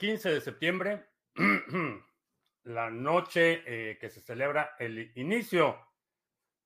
15 0.00 0.30
de 0.30 0.40
septiembre, 0.40 1.04
la 2.64 2.88
noche 2.88 3.62
eh, 3.66 3.98
que 3.98 4.08
se 4.08 4.22
celebra 4.22 4.74
el 4.78 5.12
inicio 5.16 5.78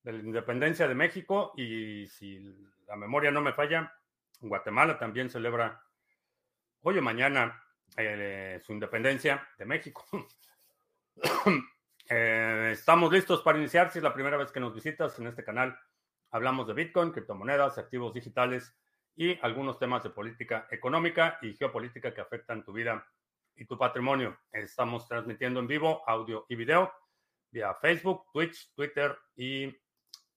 de 0.04 0.12
la 0.12 0.18
independencia 0.20 0.86
de 0.86 0.94
México 0.94 1.52
y 1.56 2.06
si 2.06 2.38
la 2.86 2.94
memoria 2.94 3.32
no 3.32 3.40
me 3.40 3.52
falla, 3.52 3.92
Guatemala 4.38 4.96
también 5.00 5.30
celebra 5.30 5.82
hoy 6.82 6.98
o 6.98 7.02
mañana 7.02 7.60
eh, 7.96 8.60
su 8.64 8.72
independencia 8.72 9.48
de 9.58 9.64
México. 9.64 10.06
Eh, 12.06 12.72
estamos 12.72 13.10
listos 13.10 13.40
para 13.40 13.56
iniciar. 13.56 13.90
Si 13.90 13.98
es 13.98 14.02
la 14.02 14.12
primera 14.12 14.36
vez 14.36 14.52
que 14.52 14.60
nos 14.60 14.74
visitas 14.74 15.18
en 15.18 15.26
este 15.26 15.42
canal, 15.42 15.74
hablamos 16.32 16.66
de 16.66 16.74
Bitcoin, 16.74 17.12
criptomonedas, 17.12 17.78
activos 17.78 18.12
digitales 18.12 18.76
y 19.16 19.38
algunos 19.40 19.78
temas 19.78 20.02
de 20.02 20.10
política 20.10 20.68
económica 20.70 21.38
y 21.40 21.54
geopolítica 21.54 22.12
que 22.12 22.20
afectan 22.20 22.62
tu 22.62 22.74
vida 22.74 23.08
y 23.56 23.64
tu 23.64 23.78
patrimonio. 23.78 24.38
Estamos 24.52 25.06
transmitiendo 25.06 25.60
en 25.60 25.66
vivo 25.66 26.02
audio 26.06 26.46
y 26.48 26.56
video 26.56 26.92
vía 27.54 27.72
Facebook, 27.74 28.26
Twitch, 28.32 28.72
Twitter 28.74 29.16
y 29.36 29.64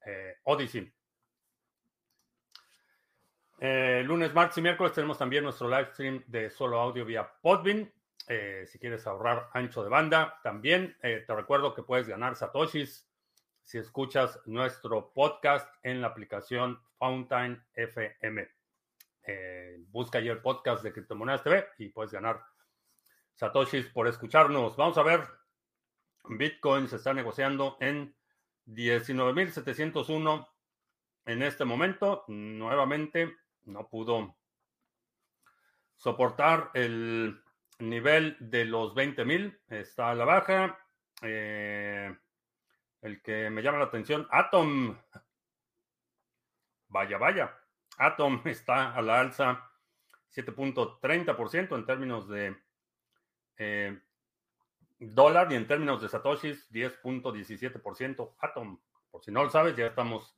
eh, 0.05 0.35
Odyssey. 0.43 0.93
Eh, 3.59 4.03
lunes, 4.05 4.33
martes 4.35 4.59
y 4.59 4.61
miércoles 4.61 4.93
tenemos 4.93 5.17
también 5.17 5.43
nuestro 5.43 5.67
live 5.67 5.89
stream 5.91 6.23
de 6.27 6.51
solo 6.51 6.79
audio 6.79 7.03
vía 7.03 7.27
Podbean. 7.41 7.91
Eh, 8.27 8.65
si 8.67 8.77
quieres 8.77 9.07
ahorrar 9.07 9.49
ancho 9.53 9.83
de 9.83 9.89
banda, 9.89 10.39
también 10.43 10.95
te 11.01 11.25
recuerdo 11.27 11.73
que 11.73 11.81
puedes 11.81 12.07
ganar 12.07 12.35
satoshis 12.35 13.09
si 13.63 13.79
escuchas 13.79 14.39
nuestro 14.45 15.11
podcast 15.11 15.73
en 15.81 16.01
la 16.01 16.07
aplicación 16.07 16.79
Fountain 16.97 17.63
FM. 17.73 18.47
busca 19.87 20.19
ahí 20.19 20.29
el 20.29 20.41
podcast 20.41 20.83
de 20.83 20.93
Criptomonedas 20.93 21.43
TV 21.43 21.67
y 21.79 21.89
puedes 21.89 22.11
ganar 22.11 22.43
satoshis 23.37 23.87
por 23.87 24.07
escucharnos. 24.07 24.75
Vamos 24.75 24.97
a 24.97 25.03
ver. 25.03 25.21
Bitcoin 26.27 26.89
se 26.89 26.97
está 26.97 27.13
negociando 27.13 27.77
en 27.79 28.13
19.701 28.65 30.47
en 31.25 31.43
este 31.43 31.63
momento. 31.63 32.25
Nuevamente 32.27 33.37
no 33.63 33.87
pudo 33.87 34.35
soportar 35.95 36.71
el 36.73 37.41
nivel 37.79 38.35
de 38.39 38.65
los 38.65 38.93
20.000. 38.93 39.59
Está 39.69 40.09
a 40.09 40.15
la 40.15 40.25
baja. 40.25 40.79
Eh, 41.21 42.13
el 43.01 43.21
que 43.21 43.49
me 43.49 43.61
llama 43.61 43.77
la 43.77 43.85
atención, 43.85 44.27
Atom. 44.31 44.97
Vaya, 46.89 47.17
vaya. 47.17 47.55
Atom 47.99 48.41
está 48.45 48.93
a 48.95 49.01
la 49.01 49.19
alza 49.19 49.71
7.30% 50.35 51.75
en 51.75 51.85
términos 51.85 52.27
de 52.27 52.66
eh, 53.57 53.99
dólar 54.99 55.51
y 55.51 55.55
en 55.55 55.67
términos 55.67 56.01
de 56.01 56.09
satoshis 56.09 56.69
10.17% 56.71 58.35
Atom. 58.39 58.79
Por 59.11 59.23
si 59.23 59.31
no 59.31 59.43
lo 59.43 59.49
sabes, 59.49 59.75
ya 59.75 59.87
estamos 59.87 60.35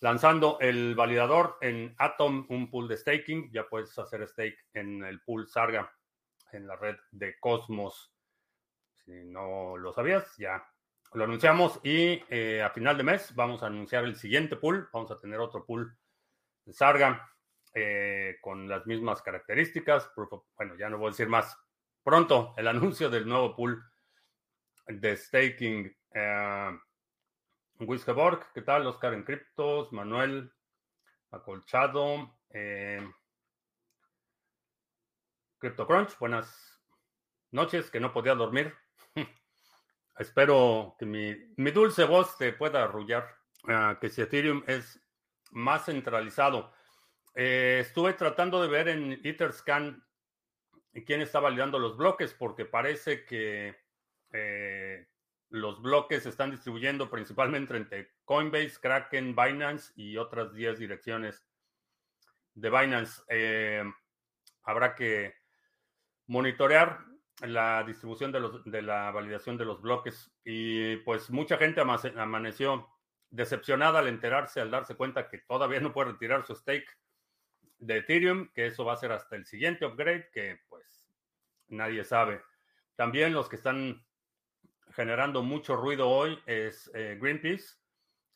lanzando 0.00 0.58
el 0.60 0.94
validador 0.94 1.58
en 1.60 1.94
Atom, 1.98 2.46
un 2.48 2.70
pool 2.70 2.88
de 2.88 2.96
staking. 2.96 3.50
Ya 3.52 3.68
puedes 3.68 3.98
hacer 3.98 4.26
stake 4.28 4.58
en 4.74 5.04
el 5.04 5.20
pool 5.20 5.48
Sarga 5.48 5.92
en 6.52 6.66
la 6.66 6.76
red 6.76 6.96
de 7.10 7.38
Cosmos. 7.38 8.12
Si 9.04 9.12
no 9.24 9.76
lo 9.76 9.92
sabías, 9.92 10.36
ya 10.36 10.64
lo 11.12 11.24
anunciamos 11.24 11.80
y 11.82 12.22
eh, 12.28 12.62
a 12.62 12.70
final 12.70 12.96
de 12.96 13.04
mes 13.04 13.34
vamos 13.34 13.62
a 13.62 13.66
anunciar 13.66 14.04
el 14.04 14.16
siguiente 14.16 14.56
pool. 14.56 14.88
Vamos 14.92 15.10
a 15.10 15.18
tener 15.18 15.38
otro 15.40 15.64
pool 15.64 15.96
de 16.64 16.72
Sarga 16.72 17.30
eh, 17.74 18.38
con 18.40 18.68
las 18.68 18.86
mismas 18.86 19.22
características. 19.22 20.10
Bueno, 20.56 20.76
ya 20.76 20.88
no 20.88 20.98
voy 20.98 21.08
a 21.08 21.10
decir 21.10 21.28
más 21.28 21.56
pronto 22.06 22.54
el 22.56 22.68
anuncio 22.68 23.10
del 23.10 23.26
nuevo 23.26 23.56
pool 23.56 23.84
de 24.86 25.16
staking. 25.16 25.92
Uh, 26.14 26.78
¿qué 28.54 28.62
tal? 28.62 28.86
Oscar 28.86 29.12
en 29.12 29.24
Criptos, 29.24 29.92
Manuel 29.92 30.52
Acolchado, 31.32 32.38
eh, 32.50 33.04
CryptoCrunch, 35.58 36.16
buenas 36.20 36.80
noches, 37.50 37.90
que 37.90 37.98
no 37.98 38.12
podía 38.12 38.36
dormir. 38.36 38.72
Espero 40.16 40.94
que 41.00 41.06
mi, 41.06 41.34
dulce 41.72 42.04
voz 42.04 42.38
te 42.38 42.52
pueda 42.52 42.84
arrullar, 42.84 43.36
ah, 43.66 43.98
que 44.00 44.10
si 44.10 44.22
Ethereum 44.22 44.62
es 44.68 45.04
más 45.50 45.86
centralizado. 45.86 46.72
Eh, 47.34 47.78
estuve 47.80 48.12
tratando 48.12 48.62
de 48.62 48.68
ver 48.68 48.86
en 48.90 49.20
Etherscan 49.24 50.05
quién 51.04 51.20
está 51.20 51.40
validando 51.40 51.78
los 51.78 51.96
bloques, 51.96 52.32
porque 52.34 52.64
parece 52.64 53.24
que 53.24 53.76
eh, 54.32 55.06
los 55.50 55.80
bloques 55.80 56.22
se 56.22 56.28
están 56.28 56.50
distribuyendo 56.50 57.10
principalmente 57.10 57.76
entre 57.76 58.12
Coinbase, 58.24 58.78
Kraken, 58.80 59.34
Binance 59.36 59.92
y 59.96 60.16
otras 60.16 60.52
10 60.52 60.78
direcciones 60.78 61.44
de 62.54 62.70
Binance. 62.70 63.22
Eh, 63.28 63.84
habrá 64.62 64.94
que 64.94 65.34
monitorear 66.26 67.04
la 67.42 67.84
distribución 67.84 68.32
de, 68.32 68.40
de, 68.64 68.82
la 68.82 69.10
validación 69.10 69.58
de 69.58 69.66
los 69.66 69.82
bloques 69.82 70.32
y 70.42 70.96
pues 70.98 71.30
mucha 71.30 71.58
gente 71.58 71.80
amaneció 71.80 72.88
decepcionada 73.30 73.98
al 73.98 74.08
enterarse, 74.08 74.60
al 74.60 74.70
darse 74.70 74.94
cuenta 74.94 75.28
que 75.28 75.38
todavía 75.38 75.80
no 75.80 75.92
puede 75.92 76.12
retirar 76.12 76.46
su 76.46 76.54
stake 76.54 76.88
de 77.78 77.98
Ethereum, 77.98 78.48
que 78.54 78.66
eso 78.66 78.84
va 78.84 78.94
a 78.94 78.98
ser 78.98 79.12
hasta 79.12 79.36
el 79.36 79.44
siguiente 79.44 79.84
upgrade, 79.84 80.30
que 80.32 80.60
nadie 81.68 82.04
sabe. 82.04 82.42
También 82.94 83.32
los 83.32 83.48
que 83.48 83.56
están 83.56 84.04
generando 84.92 85.42
mucho 85.42 85.76
ruido 85.76 86.08
hoy 86.08 86.38
es 86.46 86.90
eh, 86.94 87.18
Greenpeace, 87.20 87.76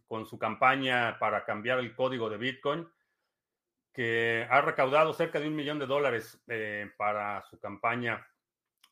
con 0.07 0.27
su 0.27 0.39
campaña 0.39 1.19
para 1.19 1.45
cambiar 1.45 1.79
el 1.79 1.95
código 1.95 2.29
de 2.29 2.37
Bitcoin, 2.37 2.89
que 3.93 4.47
ha 4.51 4.61
recaudado 4.61 5.13
cerca 5.13 5.41
de 5.41 5.49
un 5.49 5.57
millón 5.57 5.79
de 5.79 5.87
dólares 5.87 6.43
eh, 6.49 6.91
para 6.97 7.43
su 7.43 7.59
campaña 7.59 8.27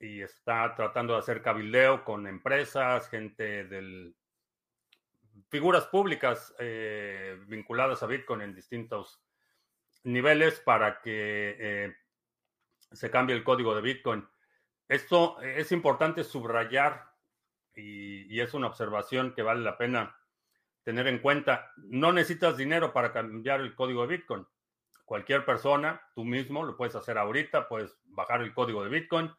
y 0.00 0.22
está 0.22 0.74
tratando 0.74 1.14
de 1.14 1.18
hacer 1.20 1.42
cabildeo 1.42 2.04
con 2.04 2.26
empresas, 2.26 3.08
gente 3.08 3.64
del 3.64 4.14
figuras 5.50 5.86
públicas 5.86 6.54
eh, 6.58 7.38
vinculadas 7.46 8.02
a 8.02 8.06
Bitcoin 8.06 8.42
en 8.42 8.54
distintos 8.54 9.20
niveles 10.04 10.60
para 10.60 11.00
que 11.00 11.96
se 12.92 13.10
cambie 13.10 13.36
el 13.36 13.44
código 13.44 13.74
de 13.74 13.82
Bitcoin. 13.82 14.26
Esto 14.88 15.40
es 15.42 15.72
importante 15.72 16.24
subrayar 16.24 17.12
y, 17.74 18.34
y, 18.34 18.40
es 18.40 18.54
una 18.54 18.66
observación 18.66 19.34
que 19.34 19.42
vale 19.42 19.60
la 19.60 19.76
pena 19.76 20.18
tener 20.82 21.06
en 21.06 21.18
cuenta. 21.18 21.72
No 21.76 22.12
necesitas 22.12 22.56
dinero 22.56 22.92
para 22.92 23.12
cambiar 23.12 23.60
el 23.60 23.74
código 23.74 24.06
de 24.06 24.16
Bitcoin. 24.16 24.46
Cualquier 25.04 25.44
persona, 25.44 26.02
tú 26.14 26.24
mismo, 26.24 26.64
lo 26.64 26.76
puedes 26.76 26.94
hacer 26.94 27.18
ahorita, 27.18 27.68
puedes 27.68 27.96
bajar 28.04 28.42
el 28.42 28.52
código 28.52 28.82
de 28.82 28.90
Bitcoin, 28.90 29.32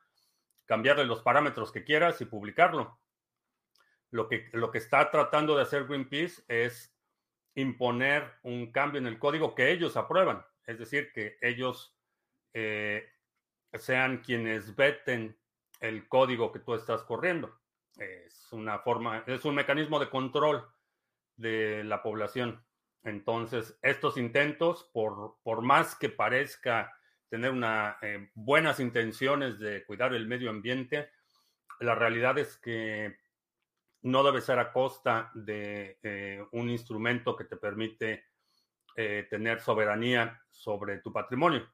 cambiarle 0.66 1.06
los 1.06 1.22
parámetros 1.22 1.72
que 1.72 1.84
quieras 1.84 2.22
y 2.22 2.26
publicarlo. 2.26 3.00
Lo 4.12 4.28
que, 4.28 4.50
lo 4.54 4.72
que 4.72 4.80
está 4.80 5.12
tratando 5.12 5.56
de 5.56 5.64
hacer 5.64 5.86
Greenpeace 5.86 6.44
es 6.48 6.96
imponer 7.56 8.40
un 8.44 8.72
cambio 8.72 9.00
en 9.00 9.08
el 9.08 9.20
código 9.20 9.54
que 9.54 9.72
ellos 9.72 9.98
aprueban. 9.98 10.46
Es 10.66 10.80
decir, 10.80 11.12
que 11.12 11.38
ellos 11.42 11.96
eh, 12.54 13.08
sean 13.74 14.20
quienes 14.20 14.76
veten 14.76 15.38
el 15.80 16.08
código 16.08 16.52
que 16.52 16.60
tú 16.60 16.74
estás 16.74 17.04
corriendo. 17.04 17.60
Es 17.98 18.52
una 18.52 18.80
forma, 18.80 19.24
es 19.28 19.46
un 19.46 19.56
mecanismo 19.56 20.00
de 20.00 20.10
control 20.10 20.66
de 21.36 21.84
la 21.84 22.02
población. 22.02 22.64
Entonces, 23.04 23.78
estos 23.82 24.18
intentos, 24.18 24.90
por, 24.94 25.38
por 25.44 25.62
más 25.62 25.96
que 25.96 26.10
parezca 26.10 26.94
tener 27.30 27.52
una, 27.52 27.98
eh, 28.02 28.30
buenas 28.34 28.80
intenciones 28.80 29.60
de 29.60 29.86
cuidar 29.86 30.14
el 30.14 30.28
medio 30.28 30.50
ambiente, 30.50 31.10
la 31.80 31.96
realidad 31.96 32.38
es 32.38 32.58
que 32.58 33.18
no 34.02 34.24
debe 34.24 34.42
ser 34.42 34.60
a 34.60 34.72
costa 34.72 35.32
de 35.34 36.00
eh, 36.04 36.44
un 36.52 36.70
instrumento 36.70 37.36
que 37.36 37.46
te 37.46 37.58
permite 37.58 38.26
eh, 38.96 39.28
tener 39.30 39.62
soberanía 39.62 40.42
sobre 40.50 41.00
tu 41.00 41.14
patrimonio. 41.14 41.70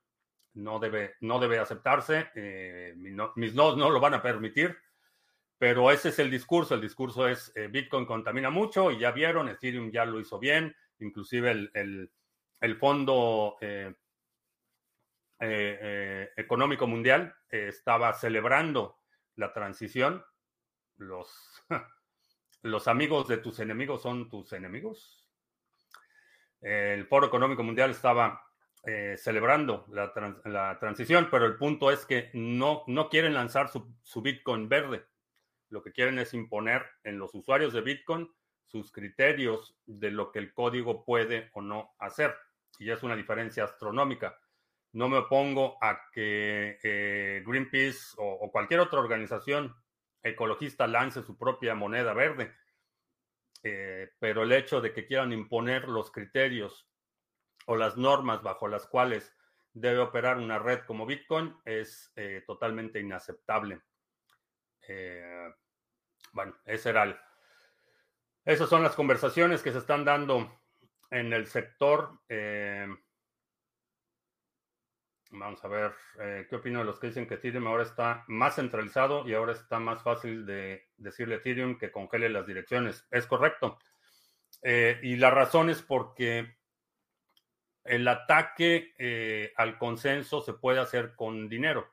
No 0.56 0.80
debe, 0.80 1.16
no 1.22 1.40
debe 1.40 1.60
aceptarse, 1.60 2.30
eh, 2.36 2.94
mis 2.96 3.54
nodos 3.54 3.78
no 3.78 3.90
lo 3.90 4.00
van 4.00 4.14
a 4.14 4.22
permitir, 4.22 4.78
pero 5.58 5.92
ese 5.92 6.10
es 6.10 6.20
el 6.20 6.32
discurso. 6.32 6.76
El 6.76 6.82
discurso 6.82 7.28
es 7.28 7.52
eh, 7.56 7.68
Bitcoin 7.68 8.06
contamina 8.06 8.50
mucho 8.50 8.90
y 8.92 9.00
ya 9.00 9.12
vieron, 9.12 9.50
Ethereum 9.50 9.92
ya 9.92 10.06
lo 10.06 10.20
hizo 10.20 10.40
bien, 10.40 10.76
inclusive 11.00 11.52
el, 11.74 12.12
el, 12.62 12.76
Fondo 12.78 13.58
Económico 15.40 16.88
Mundial 16.88 17.36
estaba 17.50 18.14
celebrando 18.14 19.00
la 19.36 19.54
transición. 19.54 20.24
Los, 20.98 21.64
los 22.62 22.88
amigos 22.88 23.28
de 23.28 23.38
tus 23.38 23.60
enemigos 23.60 24.02
son 24.02 24.30
tus 24.30 24.54
enemigos 24.54 25.26
el 26.66 27.06
Foro 27.06 27.28
Económico 27.28 27.62
Mundial 27.62 27.92
estaba 27.92 28.42
eh, 28.88 29.16
celebrando 29.18 29.86
la, 29.90 30.78
transición, 30.80 31.30
pero 31.32 31.46
el 31.46 31.56
punto 31.56 31.92
es 31.92 32.06
que 32.06 32.30
no, 32.34 32.84
no 32.88 33.10
quieren 33.10 33.34
lanzar 33.34 33.70
su, 33.70 33.96
su, 34.04 34.22
Bitcoin 34.22 34.70
verde. 34.70 35.06
Lo 35.70 35.82
que 35.82 35.92
quieren 35.92 36.20
es 36.20 36.34
imponer 36.34 36.86
en 37.04 37.18
los 37.18 37.34
usuarios 37.34 37.74
de 37.74 37.82
Bitcoin 37.82 38.30
sus 38.66 38.92
criterios 38.92 39.76
de 39.86 40.12
lo 40.12 40.32
que 40.32 40.40
el 40.40 40.54
código 40.54 41.04
puede 41.04 41.50
o 41.54 41.62
no 41.62 41.96
hacer. 42.00 42.36
Y 42.78 42.92
es 42.92 43.02
una 43.04 43.16
diferencia 43.16 43.64
astronómica. 43.64 44.38
No 44.92 45.10
me 45.10 45.18
opongo 45.18 45.78
a 45.82 46.10
que 46.12 46.78
eh, 46.84 47.44
Greenpeace 47.46 48.16
o, 48.18 48.52
cualquier 48.52 48.80
otra 48.80 49.00
organización 49.00 49.76
ecologista 50.24 50.88
lance 50.88 51.24
su 51.24 51.38
propia 51.38 51.76
moneda 51.76 52.14
verde, 52.14 52.54
eh, 53.64 54.12
pero 54.20 54.44
el 54.44 54.52
hecho 54.52 54.80
de 54.80 54.94
que 54.94 55.06
quieran 55.06 55.34
imponer 55.34 55.90
los 55.90 56.12
criterios 56.12 56.88
o 57.66 57.76
las 57.76 57.98
normas 57.98 58.42
bajo 58.44 58.68
las 58.68 58.88
cuales 58.88 59.34
debe 59.76 60.00
operar 60.00 60.38
una 60.38 60.58
red 60.58 60.80
como 60.86 61.06
Bitcoin 61.06 61.56
es 61.66 62.12
eh, 62.16 62.44
totalmente 62.48 63.00
inaceptable. 63.00 63.82
Eh, 64.88 65.54
bueno, 66.32 66.56
ese 66.66 66.90
era 66.90 67.22
esas 68.46 68.70
son 68.70 68.84
las 68.84 68.96
conversaciones 68.96 69.62
que 69.62 69.72
se 69.72 69.80
están 69.80 70.06
dando 70.06 70.62
en 71.10 71.34
el 71.34 71.48
sector. 71.48 72.20
Eh, 72.30 72.88
vamos 75.32 75.66
a 75.66 75.68
ver 75.68 75.94
qué 76.48 76.56
opino 76.56 76.84
los 76.84 77.00
que 77.00 77.08
dicen 77.08 77.28
que 77.28 77.34
Ethereum 77.34 77.68
ahora 77.68 77.84
está 77.84 78.24
más 78.28 78.56
centralizado 78.56 79.28
y 79.28 79.34
ahora 79.34 79.54
está 79.54 79.80
más 79.80 80.04
fácil 80.04 80.46
de 80.46 80.88
decirle 80.96 81.36
a 81.36 81.38
Ethereum 81.40 81.78
que 81.78 81.92
congele 81.92 82.30
las 82.30 82.46
direcciones. 82.46 83.08
Es 83.10 83.26
correcto. 83.26 83.80
y 84.64 85.16
la 85.18 85.32
razón 85.32 85.72
es 85.72 85.82
porque 85.82 86.55
el 87.86 88.08
ataque 88.08 88.94
eh, 88.98 89.54
al 89.58 89.78
consenso 89.78 90.42
se 90.42 90.54
puede 90.54 90.80
hacer 90.80 91.16
con 91.16 91.48
dinero. 91.48 91.88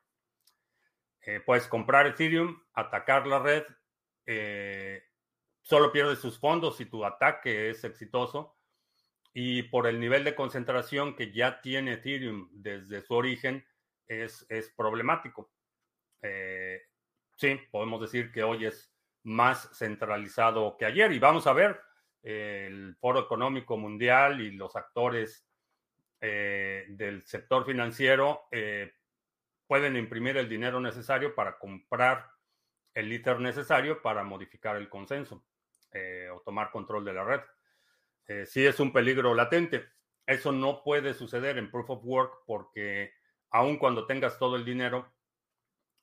Eh, 1.21 1.41
puedes 1.41 1.69
comprar 1.69 2.07
Ethereum, 2.07 2.61
atacar 2.73 3.27
la 3.27 3.39
red, 3.39 3.65
eh, 4.27 5.05
solo 5.61 5.93
pierdes 5.93 6.19
sus 6.19 6.39
fondos 6.39 6.79
si 6.79 6.87
tu 6.87 7.05
ataque 7.05 7.71
es 7.71 7.85
exitoso. 7.85 8.57
Y 9.35 9.65
por 9.65 9.87
el 9.87 10.01
nivel 10.01 10.25
de 10.25 10.35
concentración 10.35 11.15
que 11.15 11.33
ya 11.33 11.61
tiene 11.61 11.95
Ethereum 11.95 12.49
desde 12.53 13.03
su 13.03 13.15
origen, 13.15 13.65
es, 14.07 14.45
es 14.49 14.71
problemático. 14.71 15.51
sí, 17.37 17.61
podemos 17.71 18.01
decir 18.01 18.31
que 18.33 18.43
hoy 18.43 18.67
es 18.67 18.93
más 19.23 19.71
centralizado 19.77 20.77
que 20.77 20.87
ayer. 20.87 21.13
Y 21.13 21.19
vamos 21.19 21.47
a 21.47 21.53
ver 21.53 21.81
el 22.23 22.95
Foro 22.97 23.21
Económico 23.21 23.77
Mundial 23.77 24.41
y 24.41 24.53
los 24.53 24.77
actores 24.77 25.47
eh, 26.25 26.87
del 26.91 27.25
sector 27.25 27.67
financiero 27.67 28.43
eh, 28.53 28.95
pueden 29.67 29.97
imprimir 29.97 30.37
el 30.37 30.49
dinero 30.49 30.79
necesario 30.79 31.35
para 31.35 31.59
comprar 31.59 32.31
el 32.95 33.13
ITER 33.13 33.41
necesario 33.41 34.01
para 34.01 34.23
modificar 34.23 34.77
el 34.77 34.89
consenso 34.89 35.45
eh, 35.91 36.29
o 36.33 36.41
tomar 36.43 36.71
control 36.71 37.05
de 37.05 37.13
la 37.13 37.25
red. 37.25 38.47
sí 38.47 38.65
es 38.65 38.79
un 38.79 38.93
peligro 38.93 39.35
latente. 39.35 39.85
Eso 40.25 40.53
no 40.53 40.85
puede 40.85 41.13
suceder 41.13 41.59
en 41.59 41.73
Proof 41.73 41.91
of 41.91 42.05
Work 42.05 42.45
porque 42.47 43.13
aun 43.51 43.77
cuando 43.77 44.07
tengas 44.07 44.39
todo 44.39 44.55
el 44.55 44.65
dinero, 44.65 45.13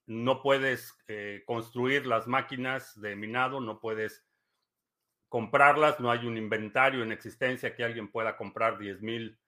no 0.06 0.42
puedes 0.42 0.98
construir 1.46 2.06
las 2.06 2.28
máquinas 2.28 3.00
de 3.00 3.16
minado, 3.16 3.62
no 3.62 3.80
puedes 3.80 4.28
comprarlas, 5.30 6.02
no 6.02 6.12
hay 6.12 6.28
un 6.28 6.36
inventario 6.36 7.04
en 7.04 7.14
existencia 7.14 7.74
que 7.74 7.86
alguien 7.86 8.12
pueda 8.12 8.36
comprar 8.36 8.78
10 8.78 9.02
mil 9.02 9.39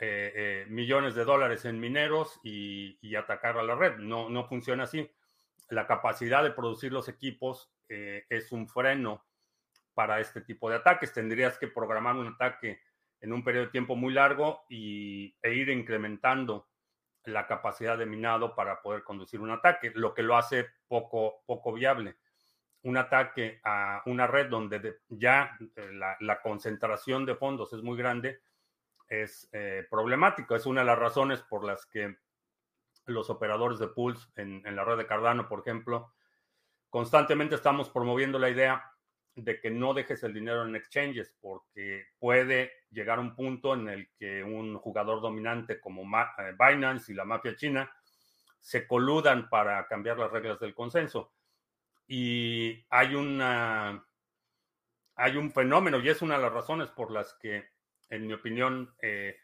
eh, 0.00 0.32
eh, 0.34 0.66
millones 0.70 1.14
de 1.14 1.24
dólares 1.24 1.64
en 1.66 1.78
mineros 1.78 2.40
y, 2.42 3.14
atacar 3.14 3.56
a 3.56 3.62
la 3.62 3.76
red. 3.76 3.98
No, 3.98 4.28
no 4.28 4.44
funciona 4.44 4.84
así. 4.84 5.08
La 5.68 5.86
capacidad 5.86 6.42
de 6.42 6.50
producir 6.50 6.92
los 6.92 7.08
equipos 7.08 7.70
eh, 7.88 8.26
es 8.28 8.50
un 8.50 8.68
freno 8.68 9.24
para 9.94 10.18
este 10.18 10.40
tipo 10.40 10.68
de 10.68 10.76
ataques. 10.76 11.12
Tendrías 11.12 11.58
que 11.58 11.68
programar 11.68 12.16
un 12.16 12.26
ataque 12.26 12.80
en 13.20 13.32
un 13.32 13.44
periodo 13.44 13.66
de 13.66 13.70
tiempo 13.70 13.94
muy 13.94 14.12
largo 14.12 14.64
y, 14.68 15.36
e 15.40 15.54
ir 15.54 15.68
incrementando 15.68 16.68
la 17.26 17.46
capacidad 17.46 17.96
de 17.96 18.04
minado 18.04 18.54
para 18.54 18.82
poder 18.82 19.04
conducir 19.04 19.40
un 19.40 19.50
ataque, 19.50 19.92
lo 19.94 20.12
que 20.12 20.22
lo 20.22 20.36
hace 20.36 20.66
poco, 20.88 21.44
poco 21.46 21.72
viable. 21.72 22.16
Un 22.82 22.96
ataque 22.98 23.60
a 23.62 24.02
una 24.06 24.26
red 24.26 24.48
donde 24.48 24.98
ya 25.08 25.56
la, 25.92 26.16
la 26.20 26.42
concentración 26.42 27.24
de 27.24 27.36
fondos 27.36 27.72
es 27.72 27.82
muy 27.82 27.96
grande, 27.96 28.40
es 29.08 29.48
eh. 29.52 29.86
Es 30.50 30.66
una 30.66 30.80
de 30.80 30.86
las 30.86 30.98
razones 30.98 31.42
por 31.42 31.64
las 31.64 31.86
que 31.86 32.16
los 33.06 33.30
operadores 33.30 33.78
de 33.78 33.88
pools 33.88 34.30
en, 34.36 34.62
la 34.64 34.84
red 34.84 34.96
de 34.96 35.06
Cardano, 35.06 35.48
por 35.48 35.60
ejemplo, 35.60 36.14
constantemente 36.88 37.54
estamos 37.54 37.90
promoviendo 37.90 38.38
la 38.38 38.50
idea 38.50 38.90
de 39.34 39.60
que 39.60 39.70
no 39.70 39.94
dejes 39.94 40.22
el 40.22 40.32
dinero 40.32 40.64
en 40.64 40.76
exchanges, 40.76 41.34
porque 41.40 42.06
puede 42.18 42.70
llegar 42.90 43.18
un 43.18 43.34
punto 43.34 43.74
en 43.74 43.88
el 43.88 44.10
que 44.16 44.44
un 44.44 44.78
jugador 44.78 45.20
dominante 45.20 45.80
como 45.80 46.02
eh, 46.02 46.54
Binance 46.58 47.12
y 47.12 47.14
la 47.14 47.24
mafia 47.24 47.56
china 47.56 47.92
se 48.60 48.86
coludan 48.86 49.50
para 49.50 49.86
cambiar 49.86 50.18
las 50.18 50.30
reglas 50.30 50.60
del 50.60 50.74
consenso. 50.74 51.32
Y 52.06 52.86
hay 52.88 53.14
una 53.14 54.06
hay 55.16 55.36
un 55.36 55.52
fenómeno, 55.52 56.00
y 56.00 56.08
es 56.08 56.22
una 56.22 56.36
de 56.36 56.42
las 56.42 56.52
razones 56.52 56.88
por 56.90 57.10
las 57.10 57.34
que 57.34 57.73
en 58.14 58.26
mi 58.26 58.32
opinión, 58.32 58.94
eh, 59.02 59.38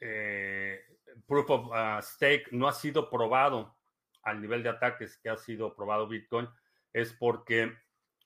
eh, 0.00 0.80
Proof 1.26 1.50
of 1.50 1.66
uh, 1.68 2.02
Stake 2.02 2.46
no 2.52 2.68
ha 2.68 2.72
sido 2.72 3.10
probado 3.10 3.76
al 4.22 4.40
nivel 4.40 4.62
de 4.62 4.70
ataques 4.70 5.18
que 5.18 5.28
ha 5.28 5.36
sido 5.36 5.74
probado 5.74 6.08
Bitcoin, 6.08 6.48
es 6.92 7.12
porque 7.12 7.76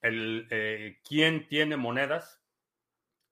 el, 0.01 0.47
eh, 0.49 0.99
quien 1.07 1.47
tiene 1.47 1.77
monedas 1.77 2.41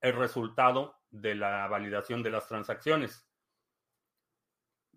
es 0.01 0.13
resultado 0.15 0.99
de 1.09 1.35
la 1.35 1.67
validación 1.67 2.21
de 2.21 2.29
las 2.29 2.47
transacciones. 2.47 3.25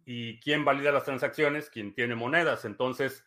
¿Y 0.05 0.41
quién 0.41 0.65
valida 0.65 0.93
las 0.93 1.05
transacciones? 1.05 1.71
Quien 1.71 1.95
tiene 1.95 2.15
monedas. 2.15 2.65
Entonces, 2.65 3.25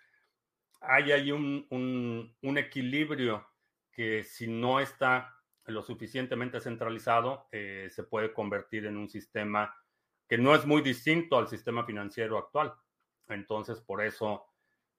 hay 0.82 1.12
ahí 1.12 1.32
un, 1.32 1.66
un 1.70 2.58
equilibrio 2.58 3.48
que 3.92 4.24
si 4.24 4.48
no 4.48 4.80
está 4.82 5.35
lo 5.66 5.82
suficientemente 5.82 6.60
centralizado, 6.60 7.48
eh, 7.52 7.90
se 7.92 8.04
puede 8.04 8.34
convertir 8.34 8.86
en 8.86 8.98
un 8.98 9.10
sistema 9.10 9.76
que 10.28 10.38
no 10.38 10.56
es 10.56 10.66
muy 10.66 10.82
distinto 10.82 11.38
al 11.38 11.48
sistema 11.48 11.86
financiero 11.86 12.38
actual. 12.38 12.74
Entonces, 13.28 13.82
por 13.82 14.04
eso 14.04 14.46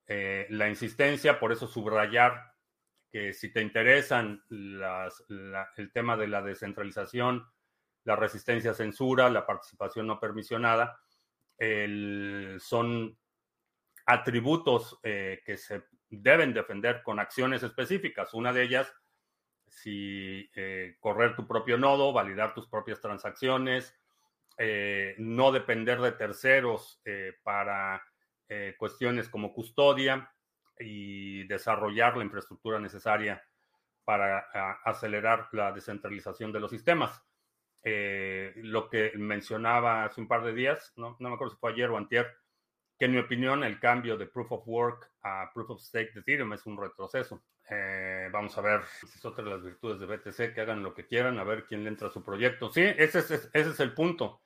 eh, 0.06 0.46
la 0.50 0.68
insistencia, 0.68 1.38
por 1.38 1.52
eso 1.52 1.66
subrayar 1.66 2.54
que 3.10 3.32
si 3.32 3.52
te 3.52 3.62
interesan 3.62 4.42
el 4.50 5.92
tema 5.92 6.16
de 6.16 6.28
la 6.28 6.42
descentralización, 6.42 7.46
la 8.04 8.16
resistencia 8.16 8.72
a 8.72 8.74
censura, 8.74 9.30
la 9.30 9.46
participación 9.46 10.06
no 10.06 10.20
permisionada, 10.20 11.00
son 12.58 13.16
atributos 14.06 14.98
eh, 15.02 15.42
que 15.44 15.56
se 15.56 15.84
deben 16.08 16.54
defender 16.54 17.02
con 17.02 17.18
acciones 17.18 17.62
específicas. 17.62 18.32
Una 18.34 18.52
de 18.52 18.62
ellas 18.62 18.92
si 19.68 20.50
eh, 20.54 20.96
correr 21.00 21.34
tu 21.34 21.46
propio 21.46 21.78
nodo, 21.78 22.12
validar 22.12 22.54
tus 22.54 22.66
propias 22.68 23.00
transacciones, 23.00 23.94
eh, 24.58 25.14
no 25.18 25.52
depender 25.52 26.00
de 26.00 26.12
terceros 26.12 27.00
eh, 27.04 27.34
para 27.42 28.02
cuestiones 28.78 29.28
como 29.28 29.52
custodia 29.52 30.32
y 30.78 31.48
desarrollar 31.48 32.16
la 32.16 32.22
infraestructura 32.22 32.78
necesaria 32.78 33.44
para 34.04 34.38
acelerar 34.84 35.48
la 35.50 35.72
descentralización 35.72 36.52
de 36.52 36.60
los 36.60 36.70
sistemas. 36.70 37.20
lo 37.82 38.88
que 38.88 39.10
mencionaba 39.16 40.04
hace 40.04 40.20
un 40.20 40.28
par 40.28 40.44
de 40.44 40.52
días, 40.52 40.92
no, 40.94 41.16
no 41.18 41.28
me 41.28 41.34
acuerdo 41.34 41.54
si 41.54 41.58
fue 41.58 41.72
ayer 41.72 41.90
o 41.90 41.96
antier, 41.96 42.36
que 42.98 43.04
en 43.04 43.12
mi 43.12 43.18
opinión 43.18 43.62
el 43.64 43.78
cambio 43.78 44.16
de 44.16 44.26
Proof 44.26 44.52
of 44.52 44.66
Work 44.66 45.10
a 45.22 45.50
Proof 45.52 45.70
of 45.70 45.82
Stake 45.82 46.12
de 46.14 46.20
Ethereum 46.20 46.52
es 46.52 46.64
un 46.66 46.78
retroceso. 46.78 47.42
Eh, 47.68 48.28
vamos 48.32 48.56
a 48.56 48.60
ver 48.60 48.82
si 49.00 49.18
es 49.18 49.24
otra 49.24 49.44
de 49.44 49.50
las 49.50 49.62
virtudes 49.62 49.98
de 49.98 50.06
BTC, 50.06 50.54
que 50.54 50.60
hagan 50.60 50.82
lo 50.82 50.94
que 50.94 51.06
quieran, 51.06 51.38
a 51.38 51.44
ver 51.44 51.64
quién 51.64 51.82
le 51.82 51.90
entra 51.90 52.08
a 52.08 52.12
su 52.12 52.22
proyecto. 52.22 52.70
Sí, 52.70 52.82
ese 52.82 53.18
es, 53.18 53.30
ese 53.30 53.70
es 53.70 53.80
el 53.80 53.92
punto. 53.92 54.40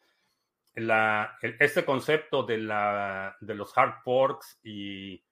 La, 0.74 1.36
este 1.42 1.84
concepto 1.84 2.44
de, 2.44 2.58
la, 2.58 3.36
de 3.40 3.54
los 3.54 3.76
hard 3.76 4.02
forks 4.02 4.58
y 4.62 5.22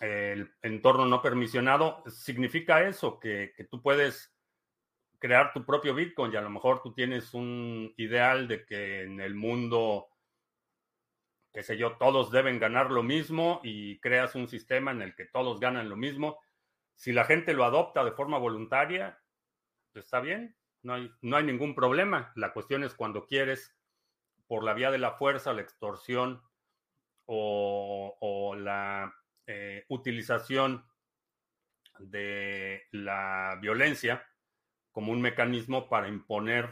el 0.00 0.52
entorno 0.60 1.06
no 1.06 1.22
permisionado 1.22 2.02
significa 2.08 2.86
eso, 2.86 3.18
que, 3.18 3.54
que 3.56 3.64
tú 3.64 3.80
puedes 3.80 4.34
crear 5.18 5.52
tu 5.52 5.64
propio 5.64 5.94
Bitcoin 5.94 6.32
y 6.32 6.36
a 6.36 6.42
lo 6.42 6.50
mejor 6.50 6.82
tú 6.82 6.92
tienes 6.92 7.32
un 7.32 7.94
ideal 7.96 8.46
de 8.46 8.66
que 8.66 9.02
en 9.02 9.20
el 9.20 9.34
mundo 9.34 10.08
qué 11.56 11.62
sé 11.62 11.78
yo, 11.78 11.96
todos 11.96 12.30
deben 12.30 12.58
ganar 12.58 12.90
lo 12.90 13.02
mismo 13.02 13.62
y 13.64 13.98
creas 14.00 14.34
un 14.34 14.46
sistema 14.46 14.90
en 14.90 15.00
el 15.00 15.14
que 15.14 15.24
todos 15.24 15.58
ganan 15.58 15.88
lo 15.88 15.96
mismo. 15.96 16.38
Si 16.94 17.14
la 17.14 17.24
gente 17.24 17.54
lo 17.54 17.64
adopta 17.64 18.04
de 18.04 18.12
forma 18.12 18.36
voluntaria, 18.36 19.18
pues 19.90 20.04
está 20.04 20.20
bien, 20.20 20.54
no 20.82 20.92
hay, 20.92 21.10
no 21.22 21.34
hay 21.34 21.44
ningún 21.44 21.74
problema. 21.74 22.30
La 22.36 22.52
cuestión 22.52 22.84
es 22.84 22.92
cuando 22.92 23.24
quieres 23.24 23.74
por 24.46 24.64
la 24.64 24.74
vía 24.74 24.90
de 24.90 24.98
la 24.98 25.12
fuerza, 25.12 25.54
la 25.54 25.62
extorsión 25.62 26.42
o, 27.24 28.54
la 28.58 29.14
eh, 29.46 29.86
utilización 29.88 30.84
de 31.98 32.82
la 32.90 33.56
violencia 33.62 34.28
como 34.92 35.10
un 35.10 35.22
mecanismo 35.22 35.88
para 35.88 36.08
imponer 36.08 36.68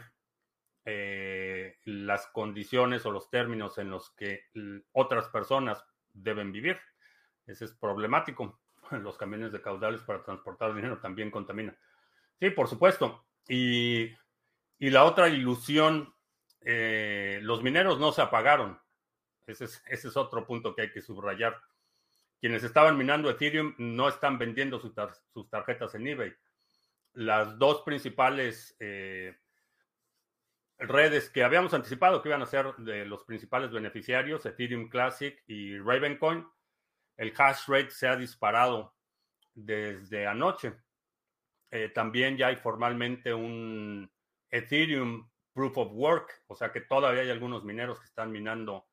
eh, 0.87 1.79
las 1.85 2.27
condiciones 2.27 3.05
o 3.07 3.11
los 3.11 3.29
términos 3.31 3.79
en 3.79 3.89
los 3.89 4.11
que 4.11 4.43
otras 4.91 5.29
personas 5.29 5.83
deben 6.13 6.51
vivir. 6.51 6.79
Ese 7.47 7.65
es 7.65 7.73
problemático. 7.73 8.59
Los 8.91 9.17
camiones 9.17 9.51
de 9.51 9.61
caudales 9.61 10.01
para 10.01 10.23
transportar 10.23 10.75
dinero 10.75 10.99
también 10.99 11.31
contaminan. 11.31 11.77
Sí, 12.39 12.51
por 12.51 12.67
supuesto. 12.67 13.25
Y, 13.47 14.11
la 14.79 15.05
otra 15.05 15.29
ilusión, 15.29 16.13
eh, 16.61 17.39
los 17.41 17.63
mineros 17.63 17.99
no 17.99 18.11
se 18.11 18.21
apagaron. 18.21 18.79
Ese 19.47 19.65
es, 19.65 19.83
ese 19.87 20.09
es, 20.09 20.17
otro 20.17 20.45
punto 20.45 20.75
que 20.75 20.83
hay 20.83 20.91
que 20.91 21.01
subrayar. 21.01 21.59
Quienes 22.39 22.63
estaban 22.63 22.97
minando 22.97 23.29
Ethereum 23.29 23.73
no 23.77 24.07
están 24.07 24.37
vendiendo 24.37 24.79
sus 24.79 25.49
tarjetas 25.49 25.95
en 25.95 26.07
eBay. 26.07 26.33
Las 27.13 27.57
dos 27.57 27.81
principales 27.81 28.75
eh, 28.79 29.35
redes 30.77 31.29
que 31.29 31.43
habíamos 31.43 31.73
anticipado 31.73 32.21
que 32.21 32.29
iban 32.29 32.41
a 32.41 32.47
ser 32.47 32.73
de 32.77 33.05
los 33.05 33.23
principales 33.23 33.71
beneficiarios, 33.71 34.45
Ethereum 34.45 34.89
Classic 34.89 35.41
y 35.47 35.77
Ravencoin, 35.79 36.45
el 37.17 37.33
hash 37.37 37.67
rate 37.67 37.91
se 37.91 38.07
ha 38.07 38.15
disparado 38.15 38.95
desde 39.53 40.27
anoche. 40.27 40.73
Eh, 41.71 41.89
también 41.89 42.37
ya 42.37 42.47
hay 42.47 42.57
formalmente 42.57 43.33
un 43.33 44.11
Ethereum 44.49 45.29
Proof 45.53 45.77
of 45.77 45.91
Work, 45.93 46.43
o 46.47 46.55
sea 46.55 46.71
que 46.71 46.81
todavía 46.81 47.21
hay 47.21 47.29
algunos 47.29 47.63
mineros 47.63 47.99
que 47.99 48.05
están 48.05 48.31
minando 48.31 48.87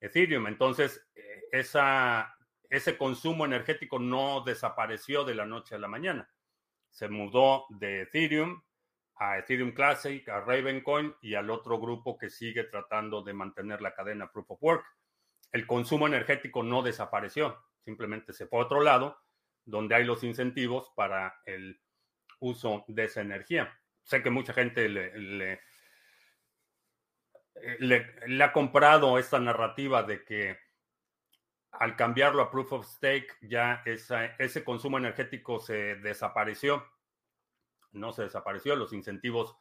Ethereum. 0.00 0.46
Entonces, 0.46 1.06
eh, 1.14 1.44
esa, 1.52 2.34
ese 2.70 2.96
consumo 2.96 3.44
energético 3.44 3.98
no 3.98 4.42
desapareció 4.42 5.24
de 5.24 5.34
la 5.34 5.46
noche 5.46 5.74
a 5.74 5.78
la 5.78 5.88
mañana. 5.88 6.28
Se 6.90 7.08
mudó 7.08 7.66
de 7.70 8.02
Ethereum 8.02 8.62
a 9.16 9.38
Ethereum 9.38 9.72
Classic, 9.72 10.26
a 10.28 10.40
Ravencoin 10.40 11.14
y 11.20 11.34
al 11.34 11.50
otro 11.50 11.78
grupo 11.78 12.18
que 12.18 12.30
sigue 12.30 12.64
tratando 12.64 13.22
de 13.22 13.32
mantener 13.32 13.80
la 13.80 13.94
cadena 13.94 14.30
Proof 14.30 14.52
of 14.52 14.62
Work. 14.62 14.84
El 15.52 15.66
consumo 15.66 16.06
energético 16.06 16.62
no 16.62 16.82
desapareció, 16.82 17.62
simplemente 17.84 18.32
se 18.32 18.46
fue 18.46 18.60
a 18.60 18.62
otro 18.62 18.80
lado, 18.82 19.18
donde 19.64 19.94
hay 19.94 20.04
los 20.04 20.24
incentivos 20.24 20.92
para 20.96 21.40
el 21.46 21.80
uso 22.40 22.84
de 22.88 23.04
esa 23.04 23.20
energía. 23.20 23.78
Sé 24.02 24.22
que 24.22 24.30
mucha 24.30 24.52
gente 24.52 24.88
le, 24.88 25.60
le, 27.78 28.42
ha 28.42 28.52
comprado 28.52 29.18
esta 29.18 29.38
narrativa 29.38 30.02
de 30.02 30.24
que 30.24 30.58
al 31.72 31.96
cambiarlo 31.96 32.42
a 32.42 32.50
Proof 32.50 32.72
of 32.72 32.86
Stake 32.86 33.28
ya 33.42 33.82
ese 33.84 34.64
consumo 34.64 34.98
energético 34.98 35.60
se 35.60 35.96
desapareció 35.96 36.84
no 37.92 38.12
se 38.12 38.22
desapareció, 38.22 38.76
los 38.76 38.92
incentivos 38.92 39.56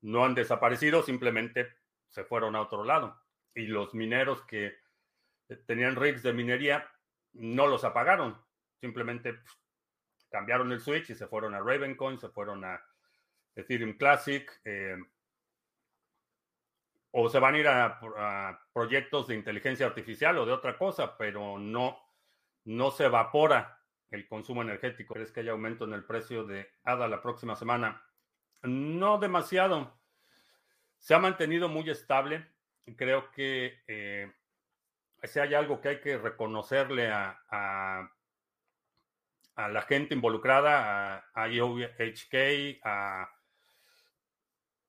no 0.00 0.24
han 0.24 0.34
desaparecido, 0.34 1.02
simplemente 1.02 1.68
se 2.08 2.24
fueron 2.24 2.56
a 2.56 2.60
otro 2.60 2.84
lado. 2.84 3.20
Y 3.54 3.66
los 3.66 3.94
mineros 3.94 4.42
que 4.42 4.74
tenían 5.66 5.96
rigs 5.96 6.22
de 6.22 6.32
minería 6.32 6.90
no 7.34 7.66
los 7.66 7.84
apagaron, 7.84 8.40
simplemente 8.80 9.34
pues, 9.34 9.58
cambiaron 10.30 10.72
el 10.72 10.80
switch 10.80 11.10
y 11.10 11.14
se 11.14 11.26
fueron 11.26 11.54
a 11.54 11.60
Ravencoin, 11.60 12.18
se 12.18 12.28
fueron 12.28 12.64
a 12.64 12.82
Ethereum 13.54 13.96
Classic, 13.96 14.50
eh, 14.64 14.96
o 17.12 17.28
se 17.28 17.38
van 17.38 17.54
a 17.54 17.58
ir 17.58 17.68
a, 17.68 18.60
proyectos 18.72 19.28
de 19.28 19.34
inteligencia 19.34 19.86
artificial 19.86 20.38
o 20.38 20.46
de 20.46 20.52
otra 20.52 20.78
cosa, 20.78 21.16
pero 21.16 21.58
no, 21.58 21.98
no 22.64 22.90
se 22.90 23.04
evapora 23.04 23.81
el 24.12 24.28
consumo 24.28 24.62
energético. 24.62 25.14
¿Crees 25.14 25.32
que 25.32 25.40
haya 25.40 25.52
aumento 25.52 25.84
en 25.84 25.94
el 25.94 26.04
precio 26.04 26.44
de 26.44 26.70
ADA 26.84 27.08
la 27.08 27.22
próxima 27.22 27.56
semana? 27.56 28.04
No 28.62 29.18
demasiado. 29.18 29.98
Se 30.98 31.14
ha 31.14 31.18
mantenido 31.18 31.68
muy 31.68 31.88
estable. 31.90 32.46
Creo 32.96 33.30
que 33.32 33.82
eh, 33.88 34.30
si 35.24 35.40
hay 35.40 35.54
algo 35.54 35.80
que 35.80 35.88
hay 35.88 36.00
que 36.00 36.18
reconocerle 36.18 37.10
a, 37.10 37.40
a, 39.56 39.68
la 39.68 39.82
gente 39.82 40.14
involucrada, 40.14 41.30
a, 41.34 41.48
IOHK, 41.48 42.80
a, 42.84 43.30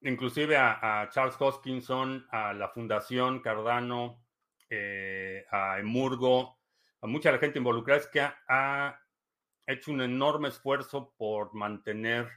inclusive 0.02 0.56
a, 0.56 1.08
Charles 1.10 1.36
Hoskinson, 1.38 2.26
a 2.30 2.52
la 2.52 2.68
Fundación 2.68 3.40
Cardano, 3.40 4.22
eh, 4.68 5.46
a 5.50 5.78
Emurgo, 5.78 6.58
a 7.00 7.06
mucha 7.06 7.32
la 7.32 7.38
gente 7.38 7.58
involucrada, 7.58 8.00
es 8.00 8.08
que 8.08 8.20
ha 8.20 9.03
hecho 9.66 9.92
un 9.92 10.02
enorme 10.02 10.48
esfuerzo 10.48 11.14
por 11.16 11.54
mantener 11.54 12.28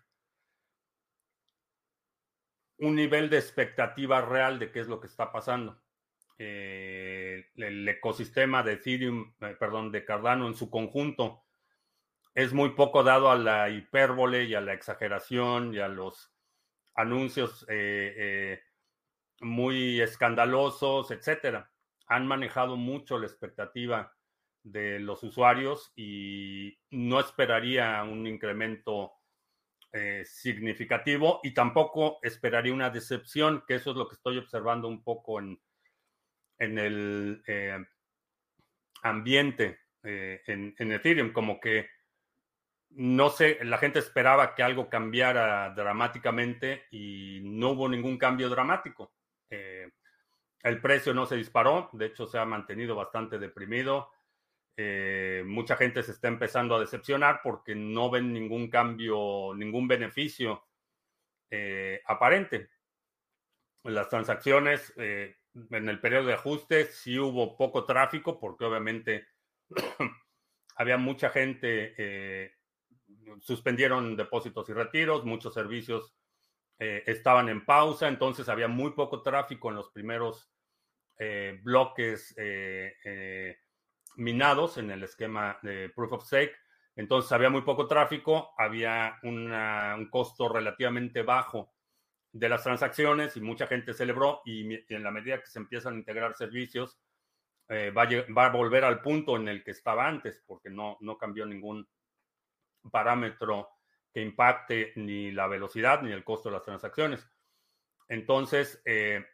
un 2.80 2.96
nivel 2.96 3.30
de 3.30 3.38
expectativa 3.38 4.22
real 4.22 4.60
de 4.60 4.72
qué 4.72 4.80
es 4.80 4.88
lo 4.88 5.00
que 5.00 5.08
está 5.08 5.32
pasando. 5.32 5.82
Eh, 6.38 7.50
el 7.56 7.88
ecosistema 7.90 8.62
de 8.62 8.74
Ethereum, 8.74 9.34
eh, 9.42 9.56
perdón, 9.60 9.92
de 9.92 10.06
Cardano 10.06 10.48
en 10.48 10.54
su 10.54 10.70
conjunto 10.70 11.44
es 12.36 12.54
muy 12.54 12.70
poco 12.70 13.04
dado 13.04 13.32
a 13.32 13.36
la 13.36 13.70
hipérbole 13.70 14.44
y 14.44 14.54
a 14.54 14.62
la 14.62 14.74
exageración 14.74 15.74
y 15.74 15.80
a 15.80 15.88
los 15.88 16.32
anuncios 16.94 17.66
eh, 17.68 18.62
muy 19.42 20.00
escandalosos, 20.00 21.10
etcétera. 21.10 21.72
Han 22.06 22.28
manejado 22.28 22.76
mucho 22.76 23.18
la 23.18 23.26
expectativa 23.26 24.17
de 24.72 25.00
los 25.00 25.24
usuarios 25.24 25.92
y 25.96 26.78
no 26.92 27.20
esperaría 27.20 28.04
un 28.04 28.28
incremento 28.28 29.14
eh, 29.94 30.24
significativo 30.26 31.40
y 31.44 31.54
tampoco 31.54 32.20
esperaría 32.22 32.74
una 32.74 32.90
decepción, 32.90 33.64
que 33.66 33.76
eso 33.76 33.92
es 33.92 33.98
lo 33.98 34.08
que 34.08 34.16
estoy 34.16 34.38
observando 34.38 34.88
un 34.88 35.02
poco 35.02 35.40
en, 35.40 35.60
en 36.60 36.78
el 36.78 37.42
eh, 37.48 37.78
ambiente 39.04 39.80
eh, 40.04 40.42
en, 40.46 40.76
en, 40.78 40.92
Ethereum, 40.92 41.32
como 41.32 41.60
que 41.60 41.90
no 42.90 43.30
sé, 43.30 43.60
la 43.64 43.78
gente 43.78 44.00
esperaba 44.00 44.56
que 44.56 44.64
algo 44.64 44.90
cambiara 44.90 45.74
dramáticamente 45.74 46.86
y 46.92 47.40
no 47.44 47.72
hubo 47.72 47.88
ningún 47.88 48.18
cambio 48.18 48.50
dramático. 48.50 49.14
el 49.50 50.82
precio 50.82 51.14
no 51.14 51.26
se 51.26 51.38
disparó, 51.38 51.90
de 51.94 52.08
hecho 52.08 52.28
se 52.28 52.38
ha 52.40 52.46
mantenido 52.46 52.96
bastante 52.96 53.40
deprimido. 53.40 54.12
Eh, 54.80 55.44
mucha 55.44 55.76
gente 55.76 56.04
se 56.04 56.12
está 56.12 56.28
empezando 56.28 56.76
a 56.76 56.80
decepcionar 56.80 57.42
porque 57.44 57.74
no 57.74 58.12
ven 58.12 58.32
ningún 58.32 58.70
cambio, 58.70 59.54
ningún 59.56 59.88
beneficio 59.88 60.68
eh, 61.50 62.00
aparente. 62.06 62.70
Las 63.84 64.08
transacciones 64.08 64.94
eh, 64.98 65.36
en 65.72 65.90
el 65.90 66.00
periodo 66.00 66.28
de 66.28 66.34
ajuste 66.34 66.86
sí 66.86 67.18
hubo 67.18 67.58
poco 67.58 67.86
tráfico 67.86 68.40
porque 68.40 68.66
obviamente 68.66 69.28
había 70.76 70.98
mucha 70.98 71.32
gente, 71.32 72.54
suspendieron 73.42 74.16
depósitos 74.16 74.70
y 74.70 74.74
retiros, 74.74 75.26
muchos 75.26 75.56
servicios 75.56 76.14
estaban 76.78 77.50
en 77.50 77.66
pausa, 77.66 78.08
entonces 78.08 78.48
había 78.48 78.68
muy 78.68 78.92
poco 78.92 79.24
tráfico 79.24 79.70
en 79.70 79.76
los 79.76 79.90
primeros 79.90 80.52
bloques 81.64 82.36
minados 84.18 84.78
en 84.78 84.92
el 84.92 85.04
esquema 85.04 85.58
de 85.62 85.90
Proof 85.90 86.14
of 86.14 86.26
Stake. 86.26 86.56
Entonces 86.96 87.32
había 87.32 87.50
muy 87.50 87.62
poco 87.62 87.88
tráfico, 87.88 88.52
había 88.58 89.20
un 89.24 90.08
costo 90.12 90.50
relativamente 90.50 91.22
bajo 91.22 91.74
de 92.32 92.50
las 92.50 92.64
transacciones 92.64 93.38
y 93.38 93.42
mucha 93.42 93.68
gente 93.68 93.94
celebró 93.94 94.42
y, 94.46 94.74
en 94.94 95.04
la 95.04 95.12
medida 95.12 95.40
que 95.40 95.48
se 95.48 95.60
empiezan 95.60 95.96
a 95.96 95.98
integrar 95.98 96.34
servicios, 96.36 97.00
eh, 97.70 97.92
va, 97.92 98.04
a, 98.04 98.34
va, 98.34 98.46
a, 98.48 98.50
volver 98.50 98.84
al 98.84 99.02
punto 99.02 99.36
en 99.36 99.48
el 99.48 99.64
que 99.64 99.72
estaba 99.72 100.08
antes, 100.08 100.44
porque 100.46 100.70
no, 100.70 100.98
no 101.02 101.18
cambió 101.18 101.46
ningún 101.46 101.88
parámetro 102.92 103.70
que 104.14 104.22
impacte 104.22 104.94
ni 104.96 105.32
la 105.32 105.48
velocidad 105.48 106.02
ni 106.02 106.12
el 106.12 106.24
costo 106.24 106.50
de 106.50 106.54
las 106.54 106.64
transacciones. 106.64 107.28
Entonces, 108.08 108.82
eh, 108.86 109.26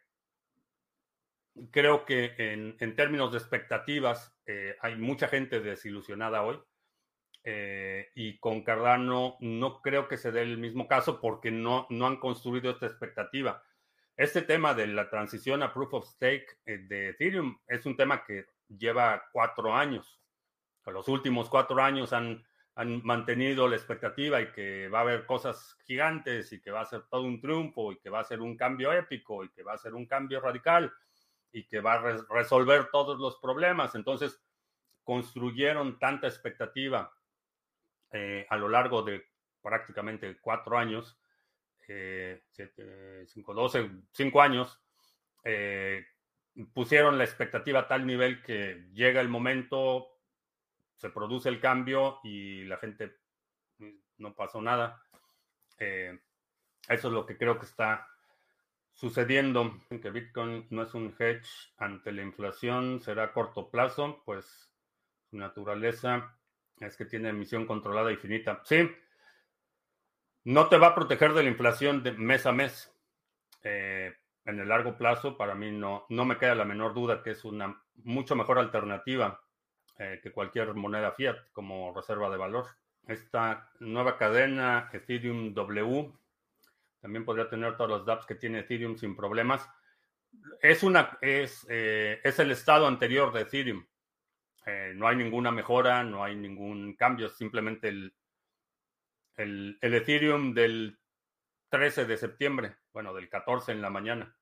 creo 1.70 2.04
que 2.04 2.34
en, 2.38 2.96
términos 2.96 3.32
de 3.32 3.38
expectativas 3.38 4.36
eh, 4.46 4.76
hay 4.80 4.96
mucha 4.96 5.28
gente 5.28 5.60
desilusionada 5.60 6.42
hoy. 6.42 6.60
Eh, 7.46 8.08
y 8.14 8.38
con 8.38 8.62
Cardano 8.62 9.36
no 9.40 9.82
creo 9.82 10.08
que 10.08 10.16
se 10.16 10.32
dé 10.32 10.40
el 10.40 10.56
mismo 10.56 10.88
caso 10.88 11.20
porque 11.20 11.50
no, 11.50 11.86
no 11.90 12.06
han 12.06 12.16
construido 12.16 12.70
esta 12.70 12.86
expectativa. 12.86 13.62
Este 14.16 14.42
tema 14.42 14.72
de 14.74 14.86
la 14.86 15.10
transición 15.10 15.62
a 15.62 15.72
Proof 15.72 15.94
of 15.94 16.08
Stake 16.08 16.46
eh, 16.64 16.78
de 16.78 17.10
Ethereum 17.10 17.58
es 17.66 17.84
un 17.84 17.96
tema 17.96 18.24
que 18.24 18.46
lleva 18.68 19.24
cuatro 19.32 19.74
años. 19.74 20.20
Los 20.86 21.08
últimos 21.08 21.50
cuatro 21.50 21.82
años 21.82 22.12
han, 22.12 22.44
han 22.76 23.02
mantenido 23.04 23.68
la 23.68 23.76
expectativa 23.76 24.40
y 24.40 24.52
que 24.52 24.88
va 24.88 24.98
a 24.98 25.02
haber 25.02 25.26
cosas 25.26 25.76
gigantes 25.84 26.52
y 26.52 26.60
que 26.60 26.70
va 26.70 26.80
a 26.80 26.86
ser 26.86 27.02
todo 27.10 27.22
un 27.22 27.40
triunfo 27.40 27.92
y 27.92 27.98
que 27.98 28.10
va 28.10 28.20
a 28.20 28.24
ser 28.24 28.40
un 28.40 28.56
cambio 28.56 28.92
épico 28.92 29.44
y 29.44 29.50
que 29.50 29.62
va 29.62 29.74
a 29.74 29.78
ser 29.78 29.94
un 29.94 30.06
cambio 30.06 30.40
radical 30.40 30.92
y 31.54 31.64
que 31.64 31.80
va 31.80 31.94
a 31.94 32.16
resolver 32.28 32.90
todos 32.90 33.18
los 33.20 33.36
problemas. 33.36 33.94
Entonces, 33.94 34.42
construyeron 35.04 36.00
tanta 36.00 36.26
expectativa 36.26 37.14
eh, 38.10 38.44
a 38.50 38.56
lo 38.56 38.68
largo 38.68 39.02
de 39.02 39.24
prácticamente 39.62 40.36
cuatro 40.40 40.76
años, 40.76 41.16
eh, 41.86 42.42
cinco, 43.26 43.54
doce, 43.54 43.88
cinco 44.10 44.42
años, 44.42 44.82
eh, 45.44 46.04
pusieron 46.72 47.18
la 47.18 47.24
expectativa 47.24 47.80
a 47.80 47.88
tal 47.88 48.04
nivel 48.04 48.42
que 48.42 48.88
llega 48.92 49.20
el 49.20 49.28
momento, 49.28 50.08
se 50.96 51.10
produce 51.10 51.48
el 51.48 51.60
cambio 51.60 52.18
y 52.24 52.64
la 52.64 52.78
gente 52.78 53.16
mm, 53.78 53.90
no 54.18 54.34
pasó 54.34 54.60
nada. 54.60 55.00
eso 55.78 56.18
es 56.88 57.04
lo 57.04 57.24
que 57.24 57.38
creo 57.38 57.60
que 57.60 57.66
está 57.66 58.08
sucediendo, 58.94 59.80
que 60.00 60.10
Bitcoin 60.10 60.66
no 60.70 60.82
es 60.82 60.94
un 60.94 61.14
hedge 61.18 61.72
ante 61.76 62.12
la 62.12 62.22
inflación, 62.22 63.00
será 63.02 63.24
a 63.24 63.32
corto 63.32 63.70
plazo, 63.70 64.22
pues 64.24 64.70
su 65.28 65.36
naturaleza 65.36 66.36
es 66.80 66.96
que 66.96 67.04
tiene 67.04 67.28
emisión 67.28 67.66
controlada 67.66 68.12
y 68.12 68.16
finita. 68.16 68.62
Sí, 68.64 68.88
no 70.44 70.68
te 70.68 70.78
va 70.78 70.88
a 70.88 70.94
proteger 70.94 71.32
de 71.34 71.42
la 71.42 71.50
inflación 71.50 72.02
de 72.02 72.12
mes 72.12 72.46
a 72.46 72.52
mes. 72.52 72.92
Eh, 73.62 74.14
en 74.44 74.60
el 74.60 74.68
largo 74.68 74.96
plazo, 74.96 75.36
para 75.36 75.54
mí 75.54 75.70
no, 75.70 76.04
no 76.10 76.24
me 76.24 76.36
queda 76.36 76.54
la 76.54 76.66
menor 76.66 76.92
duda 76.92 77.22
que 77.22 77.30
es 77.30 77.44
una 77.44 77.82
mucho 78.02 78.36
mejor 78.36 78.58
alternativa 78.58 79.40
eh, 79.98 80.20
que 80.22 80.32
cualquier 80.32 80.74
moneda 80.74 81.12
fiat 81.12 81.36
como 81.52 81.94
reserva 81.94 82.30
de 82.30 82.36
valor. 82.36 82.66
Esta 83.06 83.70
nueva 83.80 84.18
cadena 84.18 84.90
Ethereum 84.92 85.54
W 85.54 86.12
también 87.04 87.26
podría 87.26 87.50
tener 87.50 87.76
todos 87.76 87.90
los 87.90 88.06
dApps 88.06 88.24
que 88.24 88.34
tiene 88.34 88.60
Ethereum 88.60 88.96
sin 88.96 89.14
problemas. 89.14 89.68
Es, 90.62 90.82
una, 90.82 91.18
es, 91.20 91.66
eh, 91.68 92.18
es 92.24 92.38
el 92.38 92.50
estado 92.50 92.86
anterior 92.86 93.30
de 93.30 93.42
Ethereum. 93.42 93.86
Eh, 94.64 94.94
no 94.96 95.06
hay 95.06 95.14
ninguna 95.14 95.50
mejora, 95.50 96.02
no 96.02 96.24
hay 96.24 96.34
ningún 96.34 96.96
cambio, 96.96 97.28
simplemente 97.28 97.88
el, 97.88 98.16
el, 99.36 99.76
Ethereum 99.82 100.54
del 100.54 100.98
13 101.68 102.06
de 102.06 102.16
septiembre, 102.16 102.76
bueno, 102.94 103.12
del 103.12 103.28
14 103.28 103.72
en 103.72 103.82
la 103.82 103.90
mañana. 103.90 104.34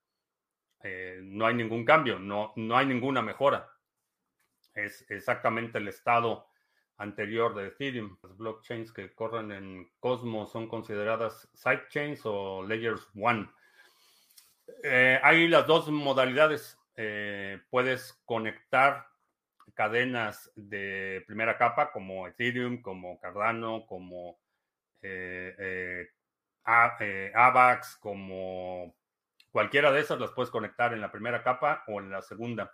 Eh, 0.83 1.19
no 1.21 1.45
hay 1.45 1.55
ningún 1.55 1.83
cambio, 1.83 2.17
no, 2.17 2.53
no 2.55 2.77
hay 2.77 2.85
ninguna 2.85 3.21
mejora. 3.21 3.69
Es 4.73 5.05
exactamente 5.11 5.79
el 5.79 5.89
estado 5.89 6.47
anterior 6.97 7.55
de 7.55 7.67
Ethereum. 7.67 8.17
Las 8.23 8.37
blockchains 8.37 8.91
que 8.91 9.13
corren 9.13 9.51
en 9.51 9.91
Cosmos 9.99 10.51
son 10.51 10.67
consideradas 10.67 11.49
sidechains 11.53 12.21
o 12.25 12.63
layers 12.63 13.07
one. 13.15 13.49
Eh, 14.83 15.19
hay 15.21 15.47
las 15.47 15.67
dos 15.67 15.89
modalidades. 15.89 16.77
Eh, 16.95 17.59
puedes 17.69 18.13
conectar 18.25 19.07
cadenas 19.73 20.51
de 20.55 21.23
primera 21.25 21.57
capa 21.57 21.91
como 21.91 22.27
Ethereum, 22.27 22.81
como 22.81 23.19
Cardano, 23.19 23.85
como 23.87 24.37
eh, 25.01 26.07
AVAX, 26.63 27.97
como 27.97 28.95
cualquiera 29.51 29.91
de 29.91 30.01
esas 30.01 30.19
las 30.19 30.31
puedes 30.31 30.51
conectar 30.51 30.93
en 30.93 31.01
la 31.01 31.11
primera 31.11 31.43
capa 31.43 31.83
o 31.87 31.99
en 31.99 32.11
la 32.11 32.21
segunda. 32.21 32.71